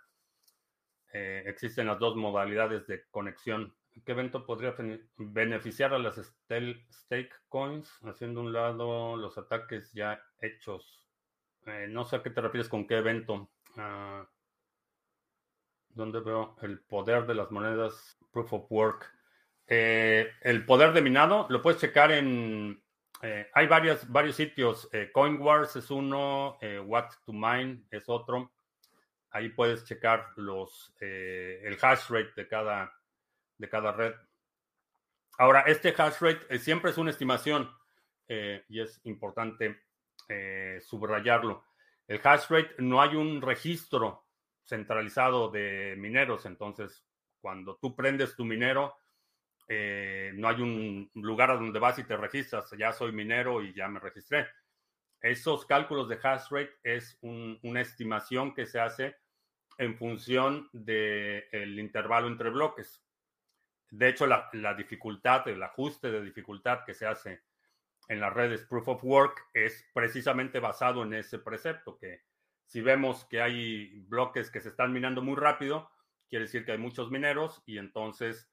existen 1.12 1.86
las 1.88 1.98
dos 1.98 2.16
modalidades 2.16 2.86
de 2.86 3.04
conexión. 3.10 3.74
¿Qué 4.04 4.12
evento 4.12 4.46
podría 4.46 4.74
beneficiar 5.16 5.92
a 5.92 5.98
las 5.98 6.16
stake 6.16 7.34
coins? 7.48 7.90
Haciendo 8.02 8.40
un 8.40 8.52
lado 8.52 9.16
los 9.16 9.36
ataques 9.36 9.92
ya 9.92 10.22
hechos. 10.40 11.04
Eh, 11.66 11.86
no 11.88 12.04
sé 12.04 12.16
a 12.16 12.22
qué 12.22 12.30
te 12.30 12.40
refieres 12.40 12.68
con 12.68 12.86
qué 12.86 12.98
evento. 12.98 13.50
Uh, 13.76 14.24
¿Dónde 15.90 16.20
veo 16.20 16.56
el 16.62 16.80
poder 16.80 17.26
de 17.26 17.34
las 17.34 17.50
monedas 17.50 18.16
Proof 18.32 18.52
of 18.52 18.66
Work? 18.70 19.12
Eh, 19.66 20.30
el 20.42 20.64
poder 20.64 20.92
de 20.92 21.02
minado 21.02 21.46
lo 21.50 21.60
puedes 21.60 21.80
checar 21.80 22.12
en. 22.12 22.82
Eh, 23.22 23.50
hay 23.52 23.66
varios 23.66 24.06
sitios. 24.34 24.88
CoinWars 25.12 25.76
es 25.76 25.90
uno, 25.90 26.58
What 26.86 27.10
to 27.26 27.32
Mine 27.32 27.82
es 27.90 28.08
otro. 28.08 28.52
Ahí 29.30 29.50
puedes 29.50 29.84
checar 29.84 30.28
los 30.36 30.94
el 31.00 31.76
hash 31.80 32.08
rate 32.08 32.32
de 32.34 32.48
cada 32.48 32.99
de 33.60 33.68
cada 33.68 33.92
red. 33.92 34.14
Ahora, 35.38 35.60
este 35.66 35.94
hash 35.96 36.18
rate 36.20 36.46
eh, 36.48 36.58
siempre 36.58 36.90
es 36.90 36.98
una 36.98 37.10
estimación 37.10 37.70
eh, 38.26 38.64
y 38.68 38.80
es 38.80 39.00
importante 39.04 39.82
eh, 40.28 40.80
subrayarlo. 40.82 41.64
El 42.08 42.20
hash 42.24 42.48
rate 42.48 42.74
no 42.78 43.00
hay 43.00 43.14
un 43.14 43.40
registro 43.40 44.26
centralizado 44.64 45.50
de 45.50 45.94
mineros, 45.96 46.46
entonces 46.46 47.04
cuando 47.40 47.76
tú 47.76 47.94
prendes 47.94 48.34
tu 48.34 48.44
minero, 48.44 48.96
no 49.68 50.48
hay 50.48 50.60
un 50.60 51.08
lugar 51.14 51.52
a 51.52 51.54
donde 51.54 51.78
vas 51.78 51.96
y 52.00 52.04
te 52.04 52.16
registras, 52.16 52.68
ya 52.76 52.92
soy 52.92 53.12
minero 53.12 53.62
y 53.62 53.72
ya 53.72 53.86
me 53.86 54.00
registré. 54.00 54.48
Esos 55.20 55.64
cálculos 55.64 56.08
de 56.08 56.18
hash 56.20 56.48
rate 56.50 56.74
es 56.82 57.16
una 57.22 57.80
estimación 57.80 58.52
que 58.52 58.66
se 58.66 58.80
hace 58.80 59.16
en 59.78 59.96
función 59.96 60.68
del 60.72 61.78
intervalo 61.78 62.26
entre 62.26 62.50
bloques. 62.50 63.00
De 63.90 64.08
hecho, 64.08 64.26
la, 64.26 64.74
dificultad, 64.74 65.48
el 65.48 65.62
ajuste 65.62 66.12
de 66.12 66.22
dificultad 66.22 66.84
que 66.84 66.94
se 66.94 67.06
hace 67.06 67.42
en 68.08 68.20
las 68.20 68.32
redes 68.32 68.64
Proof 68.64 68.88
of 68.88 69.04
Work 69.04 69.48
es 69.52 69.84
precisamente 69.92 70.60
basado 70.60 71.02
en 71.02 71.14
ese 71.14 71.38
precepto, 71.40 71.98
que 71.98 72.22
si 72.64 72.80
vemos 72.80 73.24
que 73.24 73.42
hay 73.42 74.04
bloques 74.08 74.50
que 74.50 74.60
se 74.60 74.68
están 74.68 74.92
minando 74.92 75.22
muy 75.22 75.34
rápido, 75.34 75.90
quiere 76.28 76.44
decir 76.44 76.64
que 76.64 76.72
hay 76.72 76.78
muchos 76.78 77.10
mineros 77.10 77.62
y 77.66 77.78
entonces 77.78 78.48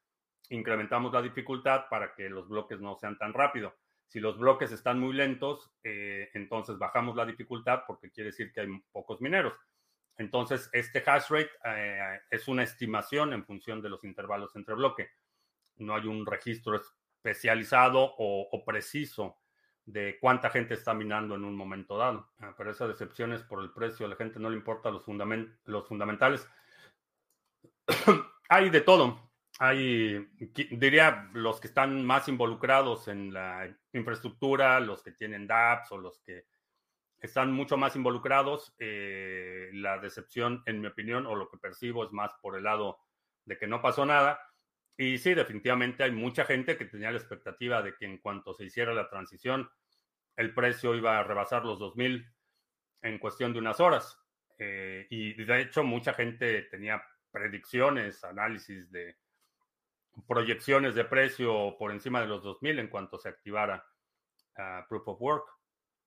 incrementamos 0.50 1.14
la 1.14 1.22
dificultad 1.22 1.86
para 1.90 2.16
que 2.16 2.30
los 2.30 2.50
bloques 2.50 2.80
no 2.80 2.96
sean 2.96 3.18
tan 3.20 3.34
rápido. 3.34 3.76
Si 4.08 4.20
los 4.20 4.40
bloques 4.40 4.72
están 4.72 5.00
muy 5.00 5.14
lentos, 5.14 5.72
eh, 5.84 6.30
entonces 6.34 6.80
bajamos 6.80 7.16
la 7.16 7.26
dificultad 7.26 7.84
porque 7.86 8.10
quiere 8.10 8.32
decir 8.32 8.52
que 8.52 8.62
hay 8.62 8.68
pocos 8.92 9.22
mineros. 9.22 9.54
Entonces, 10.18 10.68
este 10.74 11.04
hash 11.06 11.30
rate 11.30 11.52
eh, 11.66 12.22
es 12.32 12.48
una 12.48 12.64
estimación 12.64 13.34
en 13.34 13.46
función 13.46 13.84
de 13.84 13.90
los 13.90 14.04
intervalos 14.04 14.56
entre 14.56 14.74
bloque 14.74 15.12
no 15.80 15.96
hay 15.96 16.06
un 16.06 16.26
registro 16.26 16.76
especializado 16.76 18.16
o, 18.18 18.64
preciso 18.66 19.38
de 19.86 20.18
cuánta 20.20 20.50
gente 20.50 20.74
está 20.74 20.94
minando 20.94 21.36
en 21.36 21.46
un 21.46 21.56
momento 21.56 21.98
dado. 21.98 22.30
Ah, 22.40 22.54
pero 22.58 22.72
esa 22.72 22.88
decepción 22.88 23.34
es 23.34 23.44
por 23.44 23.62
el 23.62 23.72
precio, 23.72 24.06
a 24.06 24.10
la 24.10 24.16
gente 24.16 24.40
no 24.40 24.50
le 24.50 24.58
importa 24.58 24.92
los, 24.92 25.04
los 25.66 25.88
fundamentales. 25.88 26.48
hay 28.50 28.70
de 28.70 28.82
todo. 28.82 29.28
Hay, 29.60 30.28
diría, 30.72 31.30
los 31.34 31.60
que 31.60 31.68
están 31.68 32.06
más 32.06 32.28
involucrados 32.28 33.08
en 33.08 33.34
la 33.34 33.68
infraestructura, 33.94 34.80
los 34.80 35.02
que 35.02 35.12
tienen 35.12 35.48
dApps 35.48 35.92
o 35.94 35.98
los 35.98 36.20
que 36.20 36.46
están 37.20 37.52
mucho 37.52 37.78
más 37.78 37.96
involucrados. 37.96 38.76
Eh, 38.78 39.70
la 39.74 39.98
decepción, 39.98 40.62
en 40.66 40.82
mi 40.82 40.88
opinión, 40.88 41.26
o 41.26 41.36
lo 41.36 41.50
que 41.50 41.58
percibo 41.58 42.04
es 42.06 42.12
más 42.12 42.32
por 42.42 42.56
el 42.56 42.64
lado 42.64 43.00
de 43.46 43.58
que 43.58 43.68
no 43.68 43.82
pasó 43.82 44.06
nada. 44.06 44.40
Y 44.98 45.20
sí, 45.20 45.36
definitivamente 45.36 46.04
hay 46.04 46.12
mucha 46.12 46.44
gente 46.44 46.76
que 46.76 46.86
tenía 46.86 47.12
la 47.12 47.18
expectativa 47.18 47.84
de 47.84 47.96
que 47.96 48.06
en 48.06 48.18
cuanto 48.18 48.54
se 48.54 48.66
hiciera 48.66 48.94
la 48.94 49.08
transición, 49.08 49.70
el 50.36 50.54
precio 50.54 50.96
iba 50.96 51.20
a 51.20 51.24
rebasar 51.24 51.66
los 51.66 51.80
2.000 51.80 52.28
en 53.04 53.20
cuestión 53.20 53.54
de 53.54 53.60
unas 53.60 53.80
horas. 53.80 54.20
Eh, 54.58 55.06
y 55.12 55.34
de 55.44 55.62
hecho, 55.62 55.84
mucha 55.84 56.14
gente 56.14 56.64
tenía 56.64 57.04
predicciones, 57.32 58.24
análisis 58.24 58.92
de 58.92 59.18
proyecciones 60.28 60.96
de 60.96 61.06
precio 61.06 61.76
por 61.78 61.92
encima 61.92 62.22
de 62.22 62.28
los 62.28 62.44
2.000 62.44 62.80
en 62.80 62.88
cuanto 62.88 63.20
se 63.20 63.30
activara 63.30 63.86
uh, 64.58 64.88
Proof 64.90 65.08
of 65.10 65.22
Work, 65.22 65.48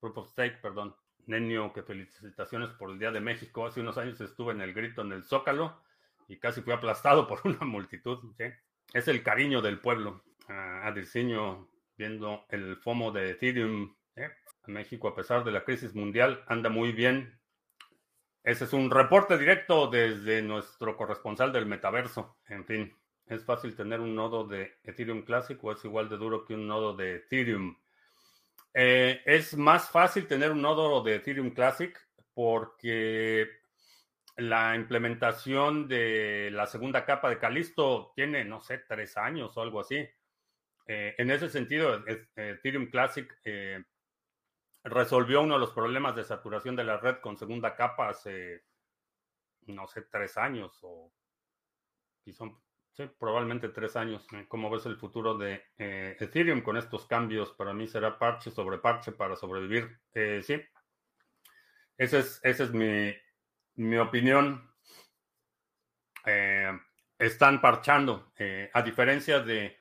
Proof 0.00 0.18
of 0.18 0.31
Stake, 0.31 0.59
perdón. 0.61 0.96
Nenio, 1.26 1.72
que 1.72 1.83
felicitaciones 1.83 2.70
por 2.70 2.90
el 2.90 2.98
Día 2.98 3.12
de 3.12 3.20
México. 3.20 3.66
Hace 3.66 3.81
unos 3.81 3.98
años 3.98 4.20
estuve 4.20 4.53
en 4.53 4.62
el 4.62 4.72
grito 4.72 5.03
en 5.03 5.12
el 5.12 5.22
Zócalo 5.22 5.81
y 6.26 6.38
casi 6.38 6.61
fui 6.62 6.72
aplastado 6.72 7.26
por 7.29 7.40
una 7.44 7.64
multitud. 7.64 8.18
¿sí? 8.37 8.44
Es 8.92 9.09
el 9.09 9.22
cariño 9.22 9.61
del 9.62 9.79
pueblo. 9.81 10.22
a 10.48 10.90
diseño 10.92 11.68
viendo 11.96 12.46
el 12.48 12.76
FOMO 12.76 13.12
de 13.12 13.31
Ethereum. 13.31 13.94
¿eh? 14.16 14.31
México, 14.66 15.09
a 15.09 15.14
pesar 15.14 15.44
de 15.44 15.53
la 15.53 15.64
crisis 15.64 15.94
mundial, 15.94 16.42
anda 16.46 16.70
muy 16.70 16.92
bien. 16.92 17.38
Ese 18.42 18.64
es 18.64 18.72
un 18.72 18.90
reporte 18.90 19.37
directo 19.37 19.88
desde 19.88 20.40
nuestro 20.40 20.96
corresponsal 20.96 21.53
del 21.53 21.66
metaverso. 21.66 22.38
En 22.48 22.64
fin, 22.64 22.96
¿es 23.26 23.44
fácil 23.44 23.76
tener 23.76 24.00
un 24.00 24.14
nodo 24.14 24.46
de 24.46 24.79
Ethereum 24.83 25.22
Classic 25.22 25.62
o 25.62 25.72
es 25.72 25.85
igual 25.85 26.09
de 26.09 26.16
duro 26.16 26.44
que 26.44 26.55
un 26.55 26.66
nodo 26.66 26.96
de 26.96 27.16
Ethereum? 27.16 27.76
Eh, 28.72 29.20
es 29.26 29.57
más 29.57 29.90
fácil 29.90 30.26
tener 30.26 30.53
un 30.53 30.62
nodo 30.62 31.03
de 31.03 31.16
Ethereum 31.16 31.50
Classic 31.50 31.96
porque 32.33 33.60
la 34.37 34.75
implementación 34.75 35.88
de 35.88 36.51
la 36.53 36.66
segunda 36.66 37.05
capa 37.05 37.29
de 37.29 37.38
Calisto 37.38 38.12
tiene, 38.14 38.45
no 38.45 38.61
sé, 38.61 38.79
tres 38.79 39.16
años 39.16 39.57
o 39.57 39.62
algo 39.62 39.81
así. 39.81 40.09
Eh, 40.87 41.14
en 41.19 41.31
ese 41.31 41.49
sentido, 41.49 42.03
Ethereum 42.35 42.90
Classic 42.90 43.33
eh, 43.45 43.85
resolvió 44.85 45.43
uno 45.43 45.55
de 45.55 45.61
los 45.61 45.73
problemas 45.73 46.16
de 46.16 46.25
saturación 46.25 46.75
de 46.75 46.85
la 46.85 46.97
red 46.97 47.19
con 47.21 47.37
segunda 47.37 47.77
capa 47.77 48.09
hace 48.09 48.64
no 49.66 49.87
sé, 49.87 50.03
tres 50.03 50.37
años 50.37 50.77
o 50.83 51.12
quizá, 52.25 52.45
sí, 52.93 53.05
probablemente 53.19 53.69
tres 53.69 53.95
años. 53.95 54.27
¿Cómo 54.49 54.71
ves 54.71 54.87
el 54.87 54.97
futuro 54.97 55.37
de 55.37 55.62
Ethereum 55.77 56.62
con 56.62 56.77
estos 56.77 57.07
cambios? 57.07 57.53
Para 57.53 57.73
mí 57.73 57.87
será 57.87 58.19
parche 58.19 58.51
sobre 58.51 58.79
parche 58.79 59.12
para 59.12 59.37
sobrevivir. 59.37 60.01
sí, 60.43 60.61
esa 61.99 62.19
es, 62.19 62.40
esa 62.43 62.64
es 62.64 62.73
mi, 62.73 63.14
mi 63.87 63.97
opinión. 63.97 64.69
están 67.19 67.61
parchando, 67.61 68.33
a 68.73 68.83
diferencia 68.83 69.40
de 69.40 69.81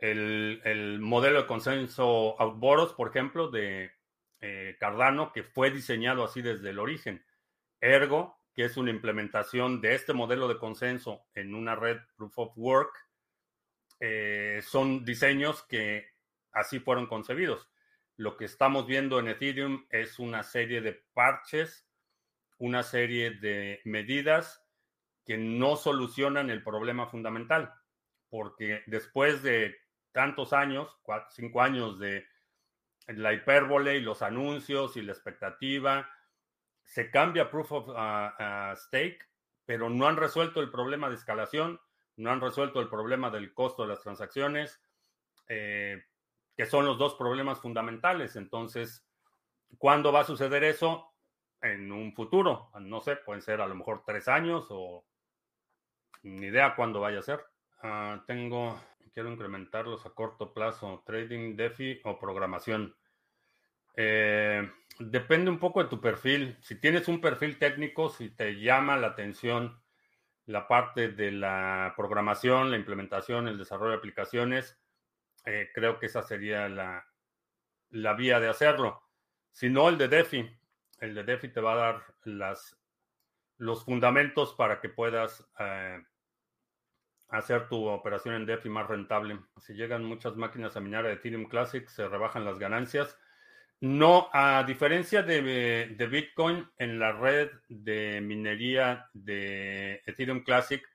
el, 0.00 0.98
modelo 1.00 1.42
de 1.42 1.46
consenso 1.46 2.40
Outboros, 2.40 2.92
por 2.94 3.08
ejemplo, 3.08 3.50
de 3.50 3.92
eh, 4.40 4.76
Cardano, 4.78 5.32
que 5.32 5.42
fue 5.42 5.70
diseñado 5.70 6.24
así 6.24 6.42
desde 6.42 6.70
el 6.70 6.78
origen. 6.78 7.24
Ergo, 7.80 8.38
que 8.54 8.64
es 8.64 8.76
una 8.76 8.90
implementación 8.90 9.80
de 9.80 9.94
este 9.94 10.12
modelo 10.12 10.48
de 10.48 10.58
consenso 10.58 11.26
en 11.34 11.54
una 11.54 11.74
red 11.74 11.98
Proof 12.16 12.38
of 12.38 12.52
Work, 12.56 12.92
eh, 14.00 14.60
son 14.62 15.04
diseños 15.04 15.62
que 15.64 16.06
así 16.52 16.80
fueron 16.80 17.06
concebidos. 17.06 17.68
Lo 18.16 18.36
que 18.36 18.46
estamos 18.46 18.86
viendo 18.86 19.18
en 19.18 19.28
Ethereum 19.28 19.86
es 19.90 20.18
una 20.18 20.42
serie 20.42 20.80
de 20.80 21.02
parches, 21.14 21.86
una 22.60 22.82
serie 22.82 23.30
de 23.30 23.80
medidas 23.84 24.62
que 25.24 25.38
no 25.38 25.76
solucionan 25.76 26.50
el 26.50 26.62
problema 26.62 27.06
fundamental, 27.06 27.72
porque 28.28 28.82
después 28.86 29.42
de 29.42 29.76
tantos 30.12 30.52
años, 30.52 30.94
cinco 31.30 31.62
años 31.62 31.98
de 31.98 32.26
la 33.08 33.32
hipérbole 33.32 33.96
y 33.96 34.00
los 34.00 34.22
anuncios 34.22 34.96
y 34.96 35.02
la 35.02 35.12
expectativa, 35.12 36.08
se 36.84 37.10
cambia 37.10 37.50
proof 37.50 37.72
of 37.72 37.88
uh, 37.88 38.76
stake, 38.76 39.26
pero 39.64 39.88
no 39.88 40.06
han 40.06 40.16
resuelto 40.16 40.60
el 40.60 40.70
problema 40.70 41.08
de 41.08 41.14
escalación, 41.14 41.80
no 42.16 42.30
han 42.30 42.40
resuelto 42.42 42.80
el 42.80 42.88
problema 42.88 43.30
del 43.30 43.54
costo 43.54 43.82
de 43.82 43.88
las 43.88 44.02
transacciones, 44.02 44.82
eh, 45.48 46.04
que 46.56 46.66
son 46.66 46.84
los 46.84 46.98
dos 46.98 47.14
problemas 47.14 47.60
fundamentales. 47.60 48.36
Entonces, 48.36 49.08
¿cuándo 49.78 50.12
va 50.12 50.20
a 50.20 50.24
suceder 50.24 50.62
eso? 50.64 51.09
En 51.62 51.92
un 51.92 52.14
futuro, 52.14 52.70
no 52.80 53.00
sé, 53.00 53.16
pueden 53.16 53.42
ser 53.42 53.60
a 53.60 53.66
lo 53.66 53.74
mejor 53.74 54.02
tres 54.06 54.28
años 54.28 54.66
o 54.70 55.04
ni 56.22 56.46
idea 56.46 56.74
cuándo 56.74 57.00
vaya 57.00 57.18
a 57.18 57.22
ser. 57.22 57.44
Ah, 57.82 58.22
tengo 58.26 58.78
quiero 59.12 59.30
incrementarlos 59.30 60.06
a 60.06 60.10
corto 60.10 60.52
plazo, 60.52 61.02
trading, 61.04 61.56
DeFi 61.56 62.00
o 62.04 62.18
programación. 62.18 62.96
Eh, 63.96 64.70
depende 64.98 65.50
un 65.50 65.58
poco 65.58 65.82
de 65.82 65.88
tu 65.88 66.00
perfil. 66.00 66.56
Si 66.60 66.76
tienes 66.76 67.08
un 67.08 67.20
perfil 67.20 67.58
técnico, 67.58 68.10
si 68.10 68.30
te 68.30 68.60
llama 68.60 68.96
la 68.96 69.08
atención 69.08 69.82
la 70.46 70.66
parte 70.66 71.08
de 71.08 71.32
la 71.32 71.94
programación, 71.96 72.70
la 72.70 72.76
implementación, 72.76 73.46
el 73.46 73.58
desarrollo 73.58 73.92
de 73.92 73.98
aplicaciones, 73.98 74.80
eh, 75.44 75.70
creo 75.74 75.98
que 75.98 76.06
esa 76.06 76.22
sería 76.22 76.68
la, 76.68 77.06
la, 77.90 78.14
vía 78.14 78.40
de 78.40 78.48
hacerlo. 78.48 79.02
Si 79.52 79.68
no, 79.68 79.88
el 79.88 79.98
de 79.98 80.08
DeFi. 80.08 80.59
El 81.00 81.14
de 81.14 81.24
DeFi 81.24 81.48
te 81.48 81.60
va 81.60 81.72
a 81.72 81.76
dar 81.76 82.04
los 83.56 83.84
fundamentos 83.84 84.54
para 84.54 84.80
que 84.80 84.90
puedas 84.90 85.46
eh, 85.58 85.98
hacer 87.28 87.68
tu 87.68 87.86
operación 87.86 88.34
en 88.34 88.46
DeFi 88.46 88.68
más 88.68 88.86
rentable. 88.86 89.40
Si 89.58 89.72
llegan 89.72 90.04
muchas 90.04 90.36
máquinas 90.36 90.76
a 90.76 90.80
minar 90.80 91.06
a 91.06 91.12
Ethereum 91.12 91.46
Classic, 91.46 91.88
se 91.88 92.06
rebajan 92.06 92.44
las 92.44 92.58
ganancias. 92.58 93.18
No, 93.80 94.28
a 94.34 94.62
diferencia 94.64 95.22
de, 95.22 96.08
Bitcoin, 96.10 96.70
en 96.76 96.98
la 96.98 97.12
red 97.12 97.50
de 97.68 98.20
minería 98.20 99.08
de 99.14 100.02
Ethereum 100.04 100.44
Classic, 100.44 100.86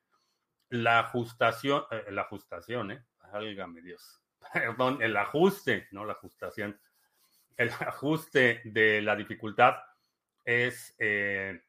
la 0.70 1.00
ajustación, 1.00 1.84
eh, 1.90 2.06
la 2.12 2.22
ajustación, 2.24 2.92
¿eh? 2.92 3.04
Álgame 3.32 3.82
Dios. 3.82 4.22
Perdón, 4.54 5.02
el 5.02 5.18
ajuste, 5.18 5.88
no 5.92 6.06
la 6.06 6.14
ajustación. 6.14 6.80
El 7.58 7.70
ajuste 7.70 8.62
de 8.66 9.02
la 9.02 9.16
dificultad 9.16 9.78
es, 10.46 10.96
eh, 11.00 11.60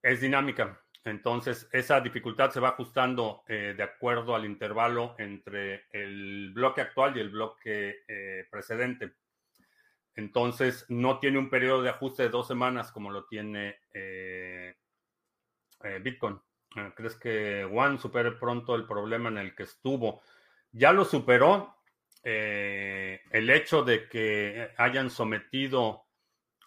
es 0.00 0.20
dinámica. 0.20 0.80
Entonces, 1.04 1.68
esa 1.72 2.00
dificultad 2.00 2.50
se 2.52 2.60
va 2.60 2.70
ajustando 2.70 3.42
eh, 3.48 3.74
de 3.76 3.82
acuerdo 3.82 4.36
al 4.36 4.44
intervalo 4.44 5.16
entre 5.18 5.86
el 5.90 6.52
bloque 6.54 6.80
actual 6.80 7.16
y 7.16 7.20
el 7.20 7.30
bloque 7.30 8.04
eh, 8.06 8.46
precedente. 8.48 9.12
Entonces, 10.14 10.86
no 10.88 11.18
tiene 11.18 11.38
un 11.38 11.50
periodo 11.50 11.82
de 11.82 11.90
ajuste 11.90 12.22
de 12.22 12.28
dos 12.28 12.46
semanas 12.46 12.92
como 12.92 13.10
lo 13.10 13.26
tiene 13.26 13.80
Bitcoin. 16.02 16.38
¿Crees 16.94 17.16
que 17.16 17.64
One 17.64 17.98
supere 17.98 18.32
pronto 18.32 18.76
el 18.76 18.86
problema 18.86 19.30
en 19.30 19.38
el 19.38 19.54
que 19.56 19.64
estuvo? 19.64 20.22
Ya 20.70 20.92
lo 20.92 21.04
superó. 21.04 21.74
el 22.22 23.50
hecho 23.50 23.82
de 23.82 24.06
que 24.08 24.70
hayan 24.76 25.10
sometido 25.10 26.04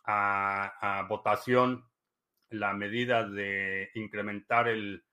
a 0.08 1.06
votación 1.10 1.86
la 2.50 2.74
medida 2.74 3.28
de 3.28 3.90
incrementar 3.96 4.68
el 4.68 5.04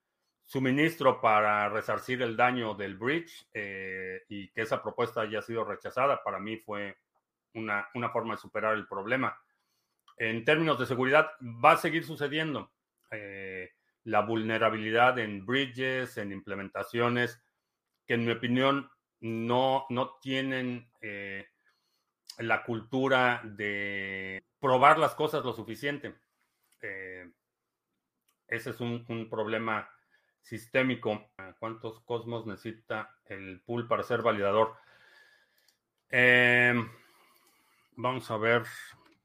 suministro 0.45 1.21
para 1.21 1.69
resarcir 1.69 2.21
el 2.23 2.37
daño 2.37 2.75
del 2.75 2.97
bridge 2.97 3.47
eh, 3.55 4.23
y 4.29 4.49
que 4.49 4.63
esa 4.63 4.83
propuesta 4.83 5.23
haya 5.23 5.41
sido 5.43 5.65
rechazada, 5.65 6.23
para 6.23 6.39
mí 6.39 6.59
fue 6.59 6.99
una, 7.55 7.89
forma 8.13 8.35
de 8.35 8.41
superar 8.41 8.75
el 8.75 8.87
problema. 8.87 9.37
En 10.17 10.45
términos 10.45 10.79
de 10.79 10.87
seguridad, 10.87 11.31
va 11.43 11.73
a 11.73 11.77
seguir 11.77 12.05
sucediendo. 12.05 12.71
Eh, 13.11 13.71
la 14.05 14.21
vulnerabilidad 14.21 15.19
en 15.19 15.47
bridges, 15.47 16.19
en 16.19 16.33
implementaciones, 16.33 17.43
que 18.07 18.15
en 18.15 18.25
mi 18.25 18.33
opinión 18.33 18.91
no, 19.21 19.87
no 19.91 20.19
tienen 20.21 20.91
eh, 21.01 21.47
la 22.39 22.65
cultura 22.65 23.41
de 23.45 24.43
probar 24.61 24.99
las 24.99 25.15
cosas 25.15 25.45
lo 25.45 25.53
suficiente. 25.53 26.15
Eh, 26.81 27.31
ese 28.49 28.71
es 28.71 28.81
un, 28.81 29.29
problema 29.31 29.89
sistémico. 30.41 31.31
¿Cuántos 31.59 32.01
cosmos 32.01 32.47
necesita 32.47 33.17
el 33.27 33.61
pool 33.63 33.87
para 33.89 34.03
ser 34.03 34.23
validador? 34.23 34.75
Eh, 36.11 36.75
vamos 37.97 38.31
a 38.31 38.37
ver, 38.37 38.65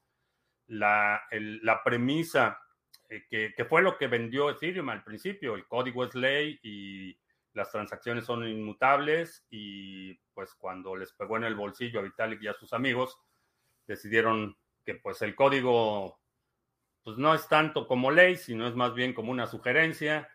la, 0.67 1.23
la 1.31 1.83
premisa 1.83 2.61
que, 3.09 3.55
que, 3.55 3.65
fue 3.65 3.83
lo 3.83 3.97
que 3.97 4.07
vendió 4.07 4.51
Ethereum 4.51 4.89
al 4.89 5.05
principio. 5.05 5.55
El 5.55 5.67
código 5.67 6.05
es 6.05 6.15
ley 6.15 6.59
y 6.63 7.19
las 7.53 7.71
transacciones 7.71 8.25
son 8.25 8.47
inmutables 8.47 9.47
y 9.51 10.15
pues 10.35 10.55
cuando 10.55 10.95
les 10.95 11.13
pegó 11.13 11.39
en 11.39 11.45
el 11.45 11.55
bolsillo 11.55 12.01
a 12.01 12.03
Vitalik 12.03 12.43
y 12.43 12.49
a 12.49 12.55
sus 12.55 12.73
amigos, 12.73 13.19
decidieron 13.87 14.57
que 14.85 14.97
pues 14.97 15.23
el 15.23 15.35
código 15.35 16.21
pues 17.03 17.17
no 17.19 17.35
es 17.35 17.49
tanto 17.49 17.87
como 17.87 18.11
ley, 18.11 18.37
sino 18.37 18.67
es 18.67 18.75
más 18.75 18.93
bien 18.95 19.15
como 19.15 19.31
una 19.31 19.47
sugerencia 19.47 20.29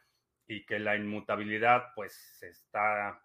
y 0.47 0.65
que 0.65 0.79
la 0.79 0.95
inmutabilidad 0.95 1.93
pues 1.95 2.41
está 2.41 3.21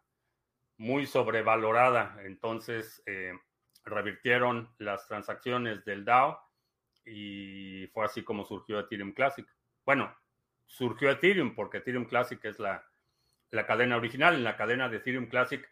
muy 0.76 1.06
sobrevalorada. 1.06 2.18
Entonces 2.24 3.02
eh, 3.06 3.32
revirtieron 3.84 4.74
las 4.78 5.06
transacciones 5.06 5.84
del 5.84 6.04
DAO 6.04 6.45
y 7.06 7.86
fue 7.88 8.04
así 8.04 8.22
como 8.22 8.44
surgió 8.44 8.80
Ethereum 8.80 9.12
Classic. 9.12 9.46
Bueno, 9.84 10.14
surgió 10.66 11.10
Ethereum 11.10 11.54
porque 11.54 11.78
Ethereum 11.78 12.04
Classic 12.04 12.44
es 12.44 12.58
la, 12.58 12.84
la 13.50 13.66
cadena 13.66 13.96
original. 13.96 14.34
En 14.34 14.44
la 14.44 14.56
cadena 14.56 14.88
de 14.88 14.98
Ethereum 14.98 15.26
Classic 15.26 15.66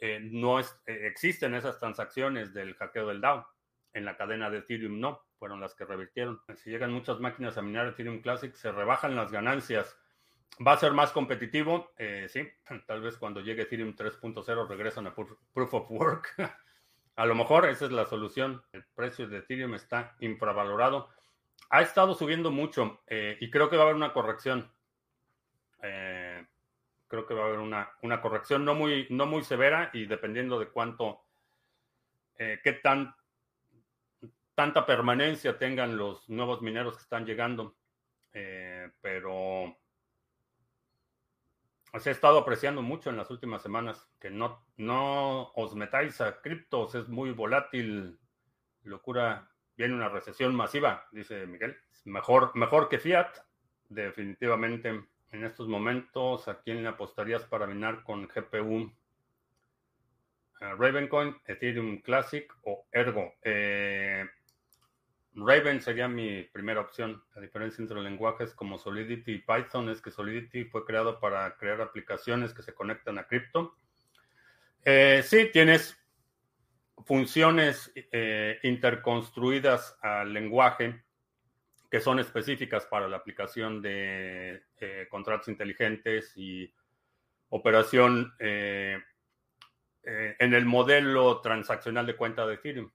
eh, 0.00 0.20
no 0.22 0.58
es, 0.58 0.80
eh, 0.86 1.06
existen 1.06 1.54
esas 1.54 1.78
transacciones 1.78 2.54
del 2.54 2.74
hackeo 2.74 3.08
del 3.08 3.20
DAO. 3.20 3.46
En 3.92 4.04
la 4.04 4.16
cadena 4.16 4.50
de 4.50 4.58
Ethereum 4.58 4.98
no, 4.98 5.22
fueron 5.38 5.60
las 5.60 5.74
que 5.74 5.84
revirtieron. 5.84 6.40
Si 6.56 6.70
llegan 6.70 6.92
muchas 6.92 7.20
máquinas 7.20 7.56
a 7.58 7.62
minar 7.62 7.86
Ethereum 7.86 8.20
Classic, 8.20 8.54
se 8.54 8.72
rebajan 8.72 9.14
las 9.14 9.30
ganancias. 9.30 9.96
¿Va 10.64 10.72
a 10.72 10.78
ser 10.78 10.92
más 10.92 11.10
competitivo? 11.10 11.92
Eh, 11.96 12.26
sí, 12.28 12.48
tal 12.86 13.02
vez 13.02 13.16
cuando 13.18 13.40
llegue 13.40 13.62
Ethereum 13.62 13.94
3.0 13.94 14.68
regresan 14.68 15.06
a 15.06 15.14
Proof 15.14 15.74
of 15.74 15.90
Work. 15.90 16.34
a 17.16 17.26
lo 17.26 17.34
mejor 17.34 17.66
esa 17.66 17.86
es 17.86 17.92
la 17.92 18.06
solución. 18.06 18.62
El 18.72 18.84
precio 18.94 19.28
de 19.28 19.38
Ethereum 19.38 19.74
está 19.74 20.16
infravalorado. 20.20 21.08
Ha 21.70 21.82
estado 21.82 22.14
subiendo 22.14 22.50
mucho 22.50 23.00
y 23.08 23.50
creo 23.50 23.70
que 23.70 23.76
va 23.76 23.82
a 23.82 23.86
haber 23.86 23.96
una 23.96 24.12
corrección. 24.12 24.70
Eh, 25.82 26.46
creo 27.08 27.26
que 27.26 27.34
va 27.34 27.44
a 27.44 27.46
haber 27.46 27.60
una, 27.60 27.90
una 28.02 28.20
corrección 28.20 28.64
no 28.64 28.74
muy, 28.74 29.06
no 29.10 29.26
muy 29.26 29.44
severa 29.44 29.90
y 29.92 30.06
dependiendo 30.06 30.58
de 30.58 30.68
cuánto, 30.68 31.22
eh, 32.38 32.58
qué 32.64 32.72
tan, 32.72 33.14
tanta 34.54 34.86
permanencia 34.86 35.58
tengan 35.58 35.96
los 35.96 36.28
nuevos 36.28 36.62
mineros 36.62 36.96
que 36.96 37.02
están 37.02 37.26
llegando. 37.26 37.76
Eh, 38.32 38.90
pero 39.00 39.76
se 42.00 42.08
ha 42.08 42.12
estado 42.12 42.38
apreciando 42.38 42.82
mucho 42.82 43.10
en 43.10 43.16
las 43.16 43.30
últimas 43.30 43.62
semanas. 43.62 44.08
Que 44.20 44.30
no, 44.30 44.64
no 44.76 45.52
os 45.54 45.74
metáis 45.74 46.20
a 46.20 46.40
criptos, 46.40 46.94
es 46.94 47.08
muy 47.08 47.30
volátil. 47.32 48.18
Locura, 48.82 49.50
viene 49.76 49.94
una 49.94 50.08
recesión 50.08 50.54
masiva, 50.54 51.06
dice 51.12 51.46
Miguel. 51.46 51.76
Mejor, 52.04 52.54
mejor 52.54 52.88
que 52.88 52.98
Fiat, 52.98 53.38
definitivamente 53.88 54.88
en 55.32 55.44
estos 55.44 55.66
momentos, 55.68 56.46
¿a 56.48 56.60
quién 56.60 56.82
le 56.82 56.88
apostarías 56.88 57.44
para 57.44 57.66
minar 57.66 58.02
con 58.04 58.28
GPU? 58.28 58.92
Ravencoin, 60.60 61.36
Ethereum 61.46 62.00
Classic 62.00 62.52
o 62.62 62.86
Ergo. 62.92 63.34
Eh, 63.42 64.24
Raven 65.36 65.82
sería 65.82 66.06
mi 66.06 66.42
primera 66.44 66.80
opción. 66.80 67.22
La 67.34 67.42
diferencia 67.42 67.82
entre 67.82 68.00
lenguajes 68.00 68.54
como 68.54 68.78
Solidity 68.78 69.32
y 69.32 69.38
Python 69.38 69.88
es 69.88 70.00
que 70.00 70.12
Solidity 70.12 70.64
fue 70.64 70.84
creado 70.84 71.18
para 71.18 71.56
crear 71.56 71.80
aplicaciones 71.80 72.54
que 72.54 72.62
se 72.62 72.74
conectan 72.74 73.18
a 73.18 73.26
cripto. 73.26 73.76
Eh, 74.84 75.22
sí, 75.24 75.50
tienes 75.52 75.98
funciones 77.04 77.90
eh, 77.94 78.60
interconstruidas 78.62 79.98
al 80.00 80.32
lenguaje 80.32 81.02
que 81.90 82.00
son 82.00 82.18
específicas 82.18 82.86
para 82.86 83.08
la 83.08 83.16
aplicación 83.16 83.82
de 83.82 84.62
eh, 84.80 85.06
contratos 85.10 85.48
inteligentes 85.48 86.32
y 86.36 86.72
operación 87.50 88.34
en 88.38 89.02
el 90.54 90.66
modelo 90.66 91.40
transaccional 91.40 92.04
de 92.04 92.16
cuenta 92.16 92.46
de 92.46 92.54
Ethereum. 92.54 92.90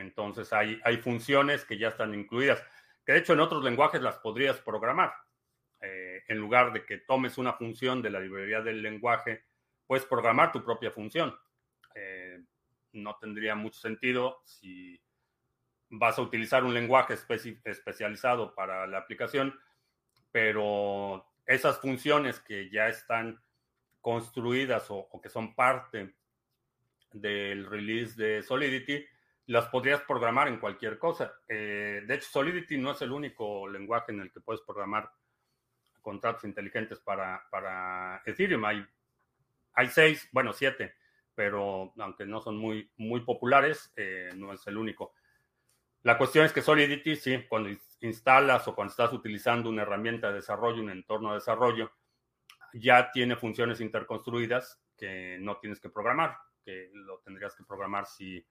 Entonces 0.00 0.52
hay, 0.52 0.80
hay 0.84 0.98
funciones 0.98 1.64
que 1.64 1.78
ya 1.78 1.88
están 1.88 2.14
incluidas, 2.14 2.62
que 3.04 3.12
de 3.12 3.18
hecho 3.18 3.32
en 3.32 3.40
otros 3.40 3.62
lenguajes 3.62 4.02
las 4.02 4.16
podrías 4.18 4.58
programar. 4.60 5.12
en 5.80 6.38
lugar 6.38 6.72
de 6.72 6.84
que 6.84 6.98
tomes 6.98 7.38
una 7.38 7.54
función 7.54 8.02
de 8.02 8.10
la 8.10 8.20
librería 8.20 8.60
del 8.60 8.82
lenguaje, 8.82 9.44
puedes 9.86 10.04
programar 10.04 10.52
tu 10.52 10.64
propia 10.64 10.90
función. 10.90 11.34
no 12.92 13.16
tendría 13.16 13.54
mucho 13.54 13.80
sentido 13.80 14.42
si 14.44 15.00
vas 15.90 16.18
a 16.18 16.22
utilizar 16.22 16.64
un 16.64 16.72
lenguaje 16.72 17.14
especializado 17.64 18.54
para 18.54 18.86
la 18.86 18.98
aplicación, 18.98 19.58
pero 20.30 21.26
esas 21.46 21.78
funciones 21.78 22.38
que 22.38 22.70
ya 22.70 22.88
están 22.88 23.42
construidas 24.00 24.86
o, 24.88 25.08
que 25.20 25.28
son 25.28 25.54
parte 25.54 26.14
del 27.12 27.66
release 27.66 28.14
de 28.14 28.42
Solidity, 28.42 29.04
las 29.50 29.66
podrías 29.66 30.00
programar 30.02 30.46
en 30.46 30.60
cualquier 30.60 30.96
cosa. 30.96 31.34
Eh, 31.48 32.04
de 32.06 32.14
hecho, 32.14 32.28
Solidity 32.30 32.78
no 32.78 32.92
es 32.92 33.02
el 33.02 33.10
único 33.10 33.66
lenguaje 33.66 34.12
en 34.12 34.20
el 34.20 34.30
que 34.30 34.38
puedes 34.38 34.62
programar 34.62 35.10
contratos 36.00 36.44
inteligentes 36.44 37.00
para, 37.00 37.48
para 37.50 38.22
Ethereum. 38.24 38.64
Hay, 38.64 38.86
hay 39.72 39.88
seis, 39.88 40.28
bueno, 40.30 40.52
siete, 40.52 40.94
pero 41.34 41.92
aunque 41.98 42.26
no 42.26 42.40
son 42.40 42.58
muy, 42.58 42.92
muy 42.96 43.22
populares, 43.22 43.92
eh, 43.96 44.30
no 44.36 44.52
es 44.52 44.64
el 44.68 44.76
único. 44.76 45.14
La 46.04 46.16
cuestión 46.16 46.46
es 46.46 46.52
que 46.52 46.62
Solidity, 46.62 47.16
sí, 47.16 47.44
cuando 47.48 47.70
instalas 48.02 48.68
o 48.68 48.74
cuando 48.76 48.92
estás 48.92 49.12
utilizando 49.12 49.68
una 49.68 49.82
herramienta 49.82 50.28
de 50.28 50.34
desarrollo, 50.34 50.80
un 50.80 50.90
entorno 50.90 51.30
de 51.30 51.40
desarrollo, 51.40 51.90
ya 52.72 53.10
tiene 53.10 53.34
funciones 53.34 53.80
interconstruidas 53.80 54.80
que 54.96 55.38
no 55.40 55.56
tienes 55.56 55.80
que 55.80 55.90
programar, 55.90 56.36
que 56.64 56.92
lo 56.94 57.18
tendrías 57.18 57.56
que 57.56 57.64
programar 57.64 58.06
si 58.06 58.46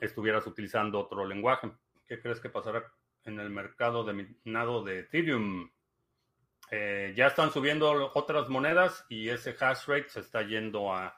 estuvieras 0.00 0.46
utilizando 0.46 0.98
otro 0.98 1.24
lenguaje. 1.26 1.70
¿Qué 2.06 2.20
crees 2.20 2.40
que 2.40 2.48
pasará 2.48 2.84
en 3.24 3.38
el 3.38 3.50
mercado 3.50 4.04
de 4.04 4.34
minado 4.44 4.82
de 4.82 5.00
Ethereum? 5.00 5.70
Eh, 6.70 7.12
ya 7.16 7.26
están 7.26 7.50
subiendo 7.50 8.10
otras 8.14 8.48
monedas 8.48 9.04
y 9.08 9.28
ese 9.28 9.56
hash 9.60 9.86
rate 9.86 10.08
se 10.08 10.20
está 10.20 10.42
yendo 10.42 10.94
a 10.94 11.16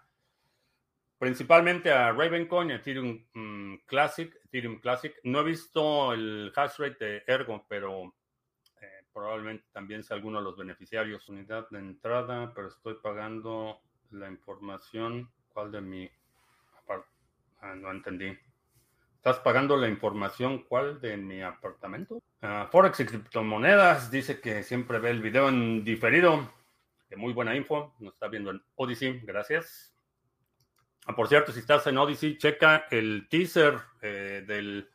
principalmente 1.18 1.92
a 1.92 2.10
Ravencoin, 2.10 2.70
Ethereum 2.72 3.26
mm, 3.32 3.76
Classic, 3.86 4.34
Ethereum 4.46 4.80
Classic. 4.80 5.14
No 5.24 5.40
he 5.40 5.44
visto 5.44 6.12
el 6.12 6.52
hash 6.56 6.78
rate 6.78 7.04
de 7.04 7.22
Ergo, 7.26 7.64
pero 7.68 8.14
eh, 8.80 9.04
probablemente 9.12 9.66
también 9.72 10.02
sea 10.02 10.16
alguno 10.16 10.38
de 10.38 10.44
los 10.44 10.56
beneficiarios. 10.56 11.28
Unidad 11.28 11.68
de 11.70 11.78
entrada, 11.78 12.52
pero 12.54 12.68
estoy 12.68 12.94
pagando 12.94 13.80
la 14.10 14.28
información. 14.28 15.30
¿Cuál 15.52 15.70
de 15.70 15.80
mi 15.80 16.10
ah, 17.62 17.74
no 17.76 17.90
entendí. 17.90 18.36
¿Estás 19.24 19.38
pagando 19.38 19.76
la 19.76 19.86
información 19.86 20.64
cuál 20.64 21.00
de 21.00 21.16
mi 21.16 21.42
apartamento? 21.42 22.20
Ah, 22.40 22.66
Forex 22.68 22.98
y 22.98 23.06
criptomonedas 23.06 24.10
dice 24.10 24.40
que 24.40 24.64
siempre 24.64 24.98
ve 24.98 25.10
el 25.10 25.22
video 25.22 25.48
en 25.48 25.84
diferido. 25.84 26.52
Que 27.08 27.14
muy 27.14 27.32
buena 27.32 27.54
info. 27.54 27.94
Nos 28.00 28.14
está 28.14 28.26
viendo 28.26 28.50
en 28.50 28.60
Odyssey. 28.74 29.20
Gracias. 29.20 29.94
Ah, 31.06 31.14
por 31.14 31.28
cierto, 31.28 31.52
si 31.52 31.60
estás 31.60 31.86
en 31.86 31.98
Odyssey, 31.98 32.36
checa 32.36 32.88
el 32.90 33.28
teaser 33.30 33.78
eh, 34.00 34.42
del 34.44 34.90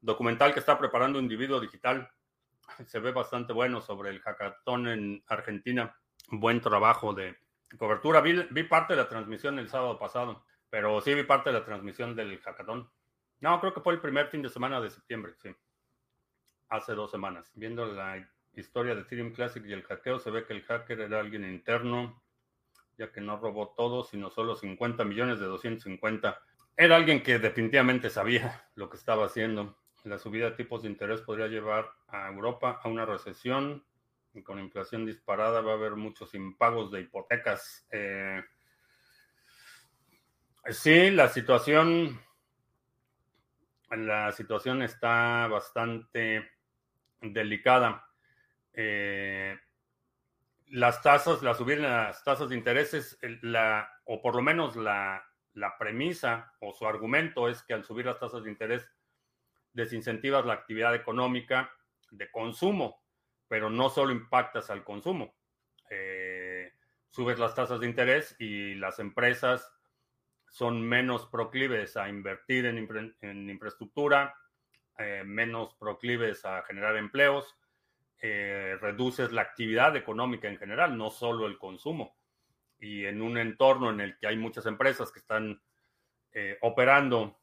documental 0.00 0.54
que 0.54 0.60
está 0.60 0.78
preparando 0.78 1.18
Individuo 1.18 1.60
Digital. 1.60 2.10
Se 2.86 3.00
ve 3.00 3.12
bastante 3.12 3.52
bueno 3.52 3.82
sobre 3.82 4.08
el 4.08 4.20
hackathon 4.20 4.88
en 4.88 5.22
Argentina. 5.26 5.94
Buen 6.30 6.62
trabajo 6.62 7.12
de 7.12 7.36
cobertura. 7.76 8.22
Vi, 8.22 8.46
vi, 8.50 8.62
parte 8.62 8.94
de 8.94 9.02
la 9.02 9.10
transmisión 9.10 9.58
el 9.58 9.68
sábado 9.68 9.98
pasado, 9.98 10.42
pero 10.70 11.02
sí 11.02 11.12
vi 11.12 11.24
parte 11.24 11.50
de 11.50 11.58
la 11.58 11.66
transmisión 11.66 12.16
del 12.16 12.40
hackathon. 12.40 12.90
No, 13.40 13.60
creo 13.60 13.72
que 13.72 13.80
fue 13.80 13.94
el 13.94 14.00
primer 14.00 14.28
fin 14.28 14.42
de 14.42 14.48
semana 14.48 14.80
de 14.80 14.90
septiembre, 14.90 15.34
sí. 15.42 15.54
Hace 16.68 16.94
dos 16.94 17.10
semanas. 17.10 17.50
Viendo 17.54 17.86
la 17.86 18.28
historia 18.54 18.94
de 18.94 19.02
Ethereum 19.02 19.32
Classic 19.32 19.64
y 19.64 19.72
el 19.72 19.84
hackeo, 19.84 20.18
se 20.18 20.30
ve 20.30 20.44
que 20.44 20.52
el 20.52 20.62
hacker 20.62 21.00
era 21.00 21.20
alguien 21.20 21.44
interno 21.44 22.22
ya 22.98 23.12
que 23.12 23.20
no 23.20 23.38
robó 23.38 23.74
todo, 23.76 24.04
sino 24.04 24.28
solo 24.28 24.56
50 24.56 25.04
millones 25.04 25.38
de 25.38 25.46
250. 25.46 26.42
Era 26.76 26.96
alguien 26.96 27.22
que 27.22 27.38
definitivamente 27.38 28.10
sabía 28.10 28.68
lo 28.74 28.90
que 28.90 28.96
estaba 28.96 29.26
haciendo. 29.26 29.78
La 30.04 30.18
subida 30.18 30.50
de 30.50 30.56
tipos 30.56 30.82
de 30.82 30.88
interés 30.88 31.20
podría 31.20 31.46
llevar 31.46 31.88
a 32.08 32.28
Europa 32.28 32.80
a 32.82 32.88
una 32.88 33.06
recesión 33.06 33.84
y 34.34 34.42
con 34.42 34.58
inflación 34.58 35.06
disparada 35.06 35.60
va 35.60 35.72
a 35.72 35.76
haber 35.76 35.94
muchos 35.94 36.34
impagos 36.34 36.90
de 36.90 37.00
hipotecas. 37.00 37.86
Eh, 37.90 38.42
sí, 40.70 41.10
la 41.10 41.28
situación, 41.28 42.20
la 43.90 44.32
situación 44.32 44.82
está 44.82 45.46
bastante 45.46 46.50
delicada. 47.20 48.06
Eh, 48.72 49.58
las 50.68 51.02
tasas, 51.02 51.42
la 51.42 51.54
subir 51.54 51.80
las 51.80 52.22
tasas 52.24 52.50
de 52.50 52.56
intereses, 52.56 53.18
la, 53.42 53.90
o 54.04 54.20
por 54.20 54.34
lo 54.34 54.42
menos 54.42 54.76
la, 54.76 55.24
la 55.54 55.76
premisa 55.78 56.52
o 56.60 56.72
su 56.72 56.86
argumento 56.86 57.48
es 57.48 57.62
que 57.62 57.74
al 57.74 57.84
subir 57.84 58.06
las 58.06 58.18
tasas 58.18 58.44
de 58.44 58.50
interés 58.50 58.90
desincentivas 59.72 60.44
la 60.44 60.54
actividad 60.54 60.94
económica 60.94 61.70
de 62.10 62.30
consumo, 62.30 63.02
pero 63.48 63.70
no 63.70 63.88
solo 63.88 64.12
impactas 64.12 64.70
al 64.70 64.84
consumo. 64.84 65.34
Eh, 65.90 66.72
subes 67.08 67.38
las 67.38 67.54
tasas 67.54 67.80
de 67.80 67.86
interés 67.86 68.36
y 68.38 68.74
las 68.74 68.98
empresas 68.98 69.72
son 70.50 70.82
menos 70.82 71.26
proclives 71.26 71.96
a 71.96 72.08
invertir 72.08 72.66
en, 72.66 73.50
infraestructura, 73.50 74.34
eh, 74.98 75.22
menos 75.24 75.74
proclives 75.74 76.44
a 76.44 76.62
generar 76.62 76.96
empleos, 76.96 77.56
eh, 78.20 78.76
reduces 78.80 79.32
la 79.32 79.42
actividad 79.42 79.94
económica 79.96 80.48
en 80.48 80.58
general, 80.58 80.96
no 80.96 81.10
solo 81.10 81.46
el 81.46 81.58
consumo. 81.58 82.16
Y 82.80 83.04
en 83.04 83.22
un 83.22 83.38
entorno 83.38 83.90
en 83.90 84.00
el 84.00 84.18
que 84.18 84.26
hay 84.26 84.36
muchas 84.36 84.66
empresas 84.66 85.10
que 85.12 85.20
están 85.20 85.60
operando 86.60 87.40